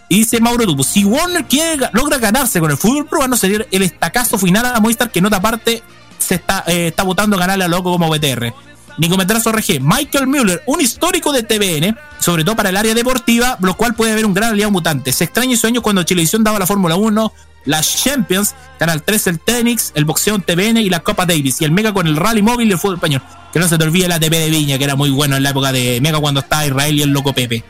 [0.09, 3.83] Y dice Mauro Tupo, si Warner quiere, logra ganarse con el fútbol peruano, sería el
[3.83, 5.85] estacazo final a Movistar que en otra parte
[6.23, 8.55] se está, eh, está votando canales a loco como BTR.
[8.99, 13.57] Nico Metrazo RG, Michael Müller, un histórico de TVN, sobre todo para el área deportiva,
[13.61, 15.13] lo cual puede haber un gran aliado mutante.
[15.13, 17.33] Se extraña ese año cuando Chilevisión daba la Fórmula 1,
[17.65, 21.65] las Champions, Canal 3 el tenis, el boxeo en TVN y la Copa Davis, y
[21.65, 23.23] el Mega con el rally móvil y el fútbol español.
[23.53, 25.51] Que no se te olvide la TV de Viña, que era muy bueno en la
[25.51, 27.65] época de Mega cuando estaba Israel y el loco Pepe.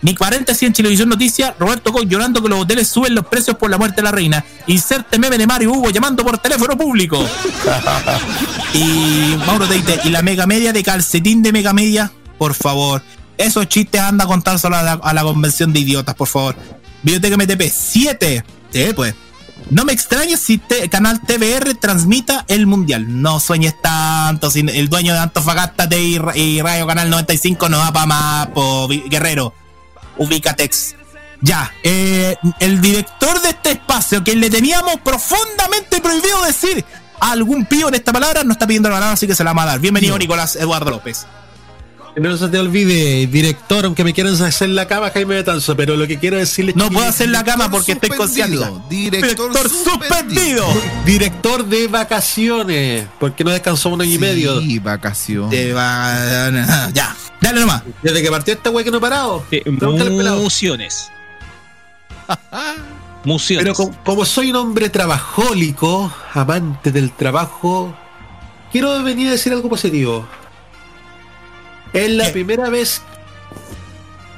[0.00, 3.68] Ni paréntesis en Televisión Noticias, Roberto Coy llorando que los hoteles suben los precios por
[3.68, 4.44] la muerte de la reina.
[4.68, 7.18] Inserte meme de Mario Hugo llamando por teléfono público.
[8.74, 13.02] y Mauro Teite, y la mega media de calcetín de mega media, por favor.
[13.36, 16.56] Esos chistes anda a contárselo a la, a la convención de idiotas, por favor.
[17.02, 18.44] Biblioteca MTP 7.
[18.72, 19.14] Sí, pues.
[19.70, 23.20] No me extraña si te- Canal TVR transmita el mundial.
[23.20, 24.50] No sueñes tanto.
[24.50, 28.88] Si el dueño de Antofagasta y, y Radio Canal 95 no va para más, po,
[28.88, 29.52] Guerrero.
[30.18, 30.94] Ubicatex.
[31.40, 36.84] Ya, eh, el director de este espacio, que le teníamos profundamente prohibido decir
[37.20, 39.64] algún pío en esta palabra, no está pidiendo la palabra, así que se la vamos
[39.64, 39.80] a dar.
[39.80, 41.26] Bienvenido, Nicolás Eduardo López.
[42.16, 46.08] No se te olvide, director, aunque me quieran hacer la cama, Jaime Betanzo, pero lo
[46.08, 48.72] que quiero decirle No puedo hacer la cama porque estoy con ciática.
[48.90, 50.66] Director, suspendido.
[51.04, 54.60] Director de vacaciones, porque no descansó un año y medio.
[54.60, 55.48] Y vacación.
[55.50, 56.50] De va-
[56.92, 57.14] Ya,
[57.48, 57.82] dale nomás.
[58.02, 59.44] Desde que partió esta wey que no he parado.
[60.42, 61.10] Muciones.
[63.24, 63.64] Muciones.
[63.64, 67.94] Pero como, como soy un hombre trabajólico, amante del trabajo,
[68.72, 70.26] quiero venir a decir algo positivo.
[71.92, 73.02] Es la primera vez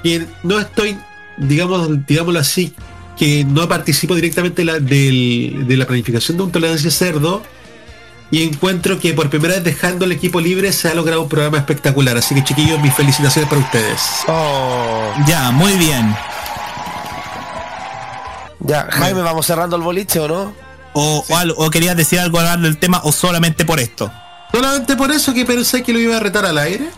[0.03, 0.97] que no estoy,
[1.37, 2.73] digamos, digámoslo así,
[3.19, 7.43] que no participo directamente de la, del- de la planificación de un tolerancia cerdo
[8.31, 11.59] y encuentro que por primera vez dejando el equipo libre se ha logrado un programa
[11.59, 12.17] espectacular.
[12.17, 14.01] Así que chiquillos, mis felicitaciones para ustedes.
[15.27, 16.15] Ya, muy bien.
[18.61, 20.53] Ya, Jaime, vamos cerrando el boliche o no?
[20.93, 24.11] O, o, algo- o querías decir algo al del tema o solamente por esto.
[24.53, 26.89] Solamente por eso que pensé que lo iba a retar al aire.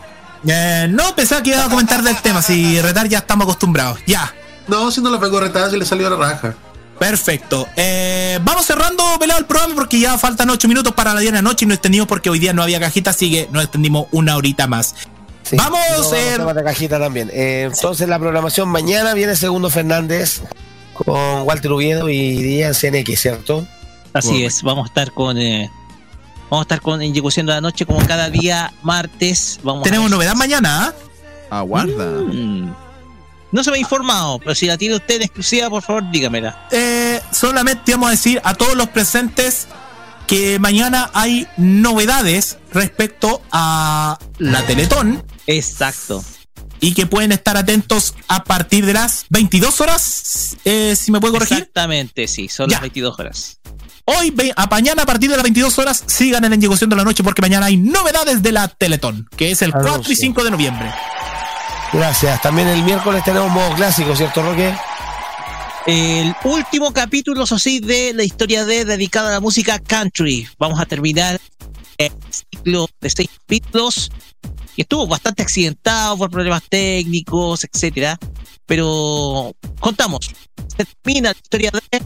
[0.47, 2.43] Eh, no, pensaba que iba a comentar del tema.
[2.43, 4.01] Si retar ya estamos acostumbrados.
[4.07, 4.33] Ya.
[4.67, 6.55] No, si no lo a retar, se le salió a la raja.
[7.03, 7.67] Perfecto.
[7.75, 11.39] Eh, vamos cerrando pelado el programa porque ya faltan 8 minutos para la 10 de
[11.39, 14.07] la noche y no extendimos porque hoy día no había cajita, así que nos extendimos
[14.13, 14.95] una horita más.
[15.51, 17.29] Vamos, No, eh, temas de cajita también.
[17.33, 20.43] Eh, entonces la programación mañana viene Segundo Fernández
[20.93, 23.67] con Walter Oviedo y Díaz CNX, ¿cierto?
[24.13, 25.37] Así es, vamos a estar con.
[25.39, 25.69] eh,
[26.51, 29.59] vamos a estar con Ejecución de la Noche como cada día martes.
[29.65, 30.95] Vamos Tenemos a novedad mañana.
[31.51, 31.59] ¿ah?
[31.59, 32.21] Aguarda.
[32.21, 32.92] Mm.
[33.53, 36.67] No se me ha informado, pero si la tiene usted en exclusiva, por favor, dígamela.
[36.71, 39.69] Eh, solamente vamos a decir a todos los presentes
[40.27, 45.23] que mañana hay novedades respecto a la Teletón.
[45.47, 46.25] Exacto.
[46.81, 51.35] Y que pueden estar atentos a partir de las 22 horas, eh, si me puede
[51.35, 51.59] corregir.
[51.59, 53.59] Exactamente, sí, son las 22 horas.
[54.05, 56.97] Hoy, ve- a mañana a partir de las 22 horas, sigan en la Ejecución de
[56.97, 60.43] la Noche porque mañana hay novedades de la Teletón, que es el 4 y 5
[60.43, 60.91] de noviembre.
[61.93, 62.41] Gracias.
[62.41, 64.75] También el miércoles tenemos modo clásico, ¿cierto, Roque?
[65.87, 70.49] El último capítulo, eso sí, de la historia de dedicada a la música country.
[70.59, 71.41] Vamos a terminar
[71.99, 74.11] el ciclo de seis capítulos
[74.75, 78.19] que estuvo bastante accidentado por problemas técnicos, etcétera.
[78.65, 80.31] Pero contamos,
[80.77, 82.03] se termina la historia de,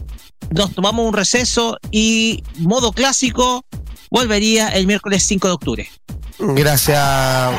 [0.49, 3.63] nos tomamos un receso y modo clásico
[4.09, 5.89] volvería el miércoles 5 de octubre.
[6.39, 6.99] Gracias.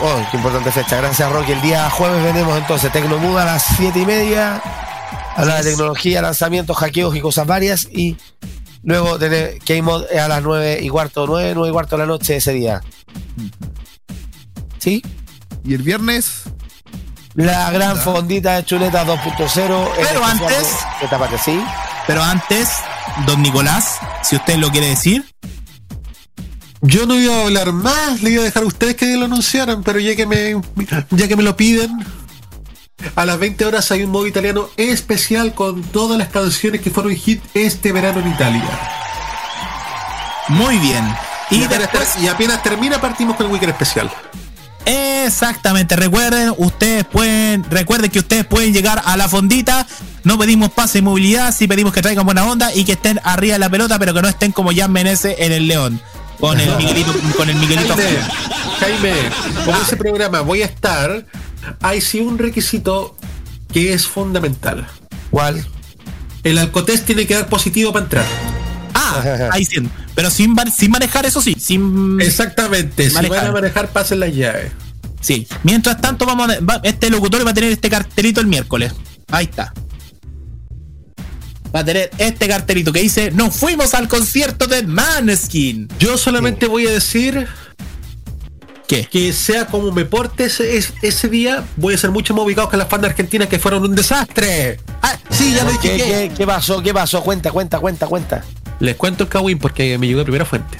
[0.02, 0.96] Oh, qué importante fecha.
[0.98, 1.52] Gracias, Roque.
[1.52, 4.62] El día jueves venimos entonces Tecnomuda a las 7 y media.
[5.36, 7.88] Hablar de tecnología, lanzamientos, hackeos y cosas varias.
[7.90, 8.16] Y
[8.82, 12.36] luego tener K-Mod a las 9 y cuarto, 9, 9 y cuarto de la noche
[12.36, 12.80] ese día.
[14.78, 15.02] ¿Sí?
[15.64, 16.42] ¿Y el viernes?
[17.34, 19.88] La gran fondita de chuleta 2.0.
[19.96, 21.62] Pero antes- De, de Tapate, ¿sí?
[22.06, 22.68] Pero antes,
[23.26, 25.24] don Nicolás, si usted lo quiere decir.
[26.80, 29.82] Yo no iba a hablar más, le iba a dejar a ustedes que lo anunciaran,
[29.82, 30.60] pero ya que me,
[31.10, 31.90] ya que me lo piden,
[33.16, 37.14] a las 20 horas hay un modo italiano especial con todas las canciones que fueron
[37.16, 38.62] hit este verano en Italia.
[40.48, 41.04] Muy bien.
[41.50, 44.10] Y, apenas, ter- y apenas termina partimos con el weekend especial.
[44.84, 49.86] Exactamente, recuerden, ustedes pueden, recuerden que ustedes pueden llegar a la fondita.
[50.24, 53.54] No pedimos pase y movilidad, sí pedimos que traigan buena onda y que estén arriba
[53.54, 56.00] de la pelota, pero que no estén como Jan Menezes en el León.
[56.40, 57.94] Con el Miguelito, con el Miguelito.
[57.94, 58.18] Jaime,
[58.80, 59.12] Jaime,
[59.64, 61.24] como ese programa voy a estar,
[61.80, 63.16] hay sí un requisito
[63.72, 64.86] que es fundamental.
[65.30, 65.66] ¿Cuál?
[66.44, 68.24] El alcotest tiene que dar positivo para entrar.
[68.94, 69.76] Ah, ahí sí.
[70.14, 71.54] Pero sin, sin manejar, eso sí.
[71.58, 73.10] Sin Exactamente.
[73.10, 74.72] Si van a manejar, pasen las llaves.
[75.20, 75.46] Sí.
[75.64, 78.92] Mientras tanto, vamos a, va- este locutor va a tener este cartelito el miércoles.
[79.30, 79.72] Ahí está.
[81.74, 85.88] Va a tener este cartelito que dice: Nos fuimos al concierto de Maneskin.
[85.98, 87.46] Yo solamente voy a decir
[88.86, 89.04] ¿Qué?
[89.06, 92.70] que sea como me porte ese, es- ese día, voy a ser mucho más ubicado
[92.70, 94.80] que las bandas argentinas que fueron un desastre.
[95.02, 95.90] Ah, sí, ya lo dije.
[95.90, 96.82] ¿Qué, que- qué, qué pasó?
[96.82, 97.22] ¿Qué pasó?
[97.22, 98.44] Cuenta, cuenta, cuenta, cuenta.
[98.80, 100.78] Les cuento el Kawin porque me llegó de primera fuente.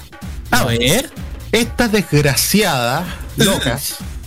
[0.50, 1.10] A ver.
[1.52, 3.04] Estas desgraciadas
[3.36, 3.96] locas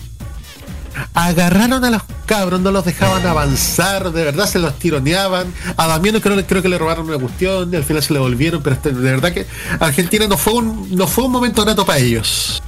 [1.13, 5.53] agarraron a los cabros, no los dejaban avanzar, de verdad se los tironeaban.
[5.77, 8.61] A Damiano creo, creo que le robaron una cuestión y al final se le volvieron,
[8.61, 9.45] pero este, de verdad que
[9.79, 12.61] Argentina no fue un, no fue un momento grato para ellos.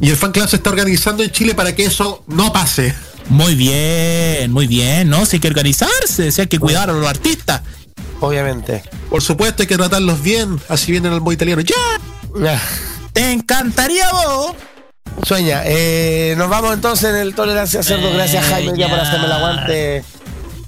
[0.00, 2.94] Y el fan club se está organizando en Chile para que eso no pase.
[3.28, 5.26] Muy bien, muy bien, ¿no?
[5.26, 7.62] Si hay que organizarse, si hay que cuidar a los artistas.
[8.20, 8.82] Obviamente.
[9.10, 11.62] Por supuesto, hay que tratarlos bien, así vienen al modo italiano.
[11.62, 12.60] ¡Ya!
[13.12, 14.54] Te encantaría vos.
[15.22, 18.12] Sueña, eh, nos vamos entonces en el Tolerancia Cerdo.
[18.12, 20.04] Gracias Jaime ya por hacerme el aguante.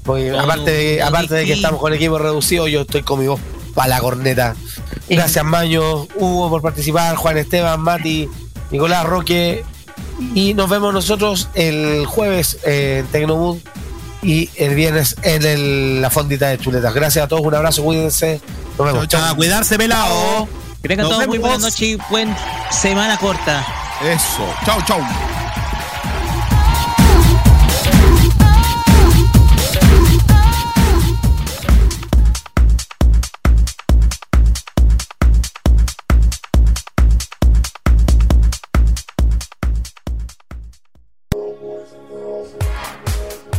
[0.03, 3.41] Porque aparte de, aparte de que estamos con equipo reducido, yo estoy con mi voz
[3.75, 4.57] para la corneta.
[5.09, 8.29] Gracias Maño, Hugo por participar, Juan Esteban, Mati,
[8.71, 9.65] Nicolás Roque.
[10.35, 13.59] Y nos vemos nosotros el jueves eh, en Tecnomood
[14.23, 16.93] y el viernes en el- la fondita de chuletas.
[16.93, 18.41] Gracias a todos, un abrazo, cuídense.
[18.77, 19.09] Nos vemos.
[19.09, 20.47] Chao, chao, cuidarse, pelado.
[20.83, 22.35] Que tengan todos muy buenas noches y buen
[22.71, 23.67] semana corta.
[24.03, 24.43] Eso.
[24.65, 24.99] Chau, chau.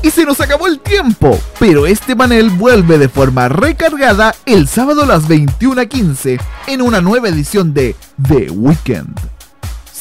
[0.02, 5.04] Y se nos acabó el tiempo, pero este panel vuelve de forma recargada el sábado
[5.04, 7.96] a las 21.15 en una nueva edición de
[8.28, 9.41] The Weekend.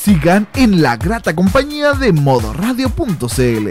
[0.03, 3.69] Sigan en la grata compañía de modoradio.cl.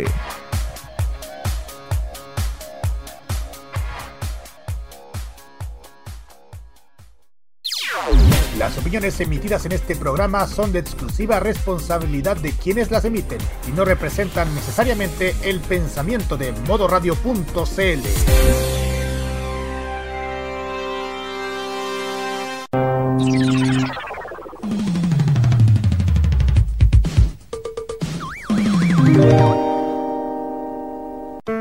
[8.60, 13.72] Las opiniones emitidas en este programa son de exclusiva responsabilidad de quienes las emiten y
[13.72, 18.04] no representan necesariamente el pensamiento de modoradio.cl.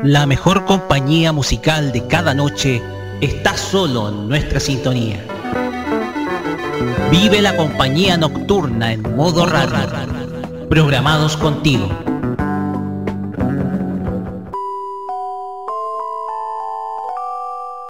[0.03, 2.81] La mejor compañía musical de cada noche
[3.19, 5.25] está solo en nuestra sintonía.
[7.11, 9.87] Vive la compañía nocturna en modo radio.
[10.69, 12.08] Programados contigo.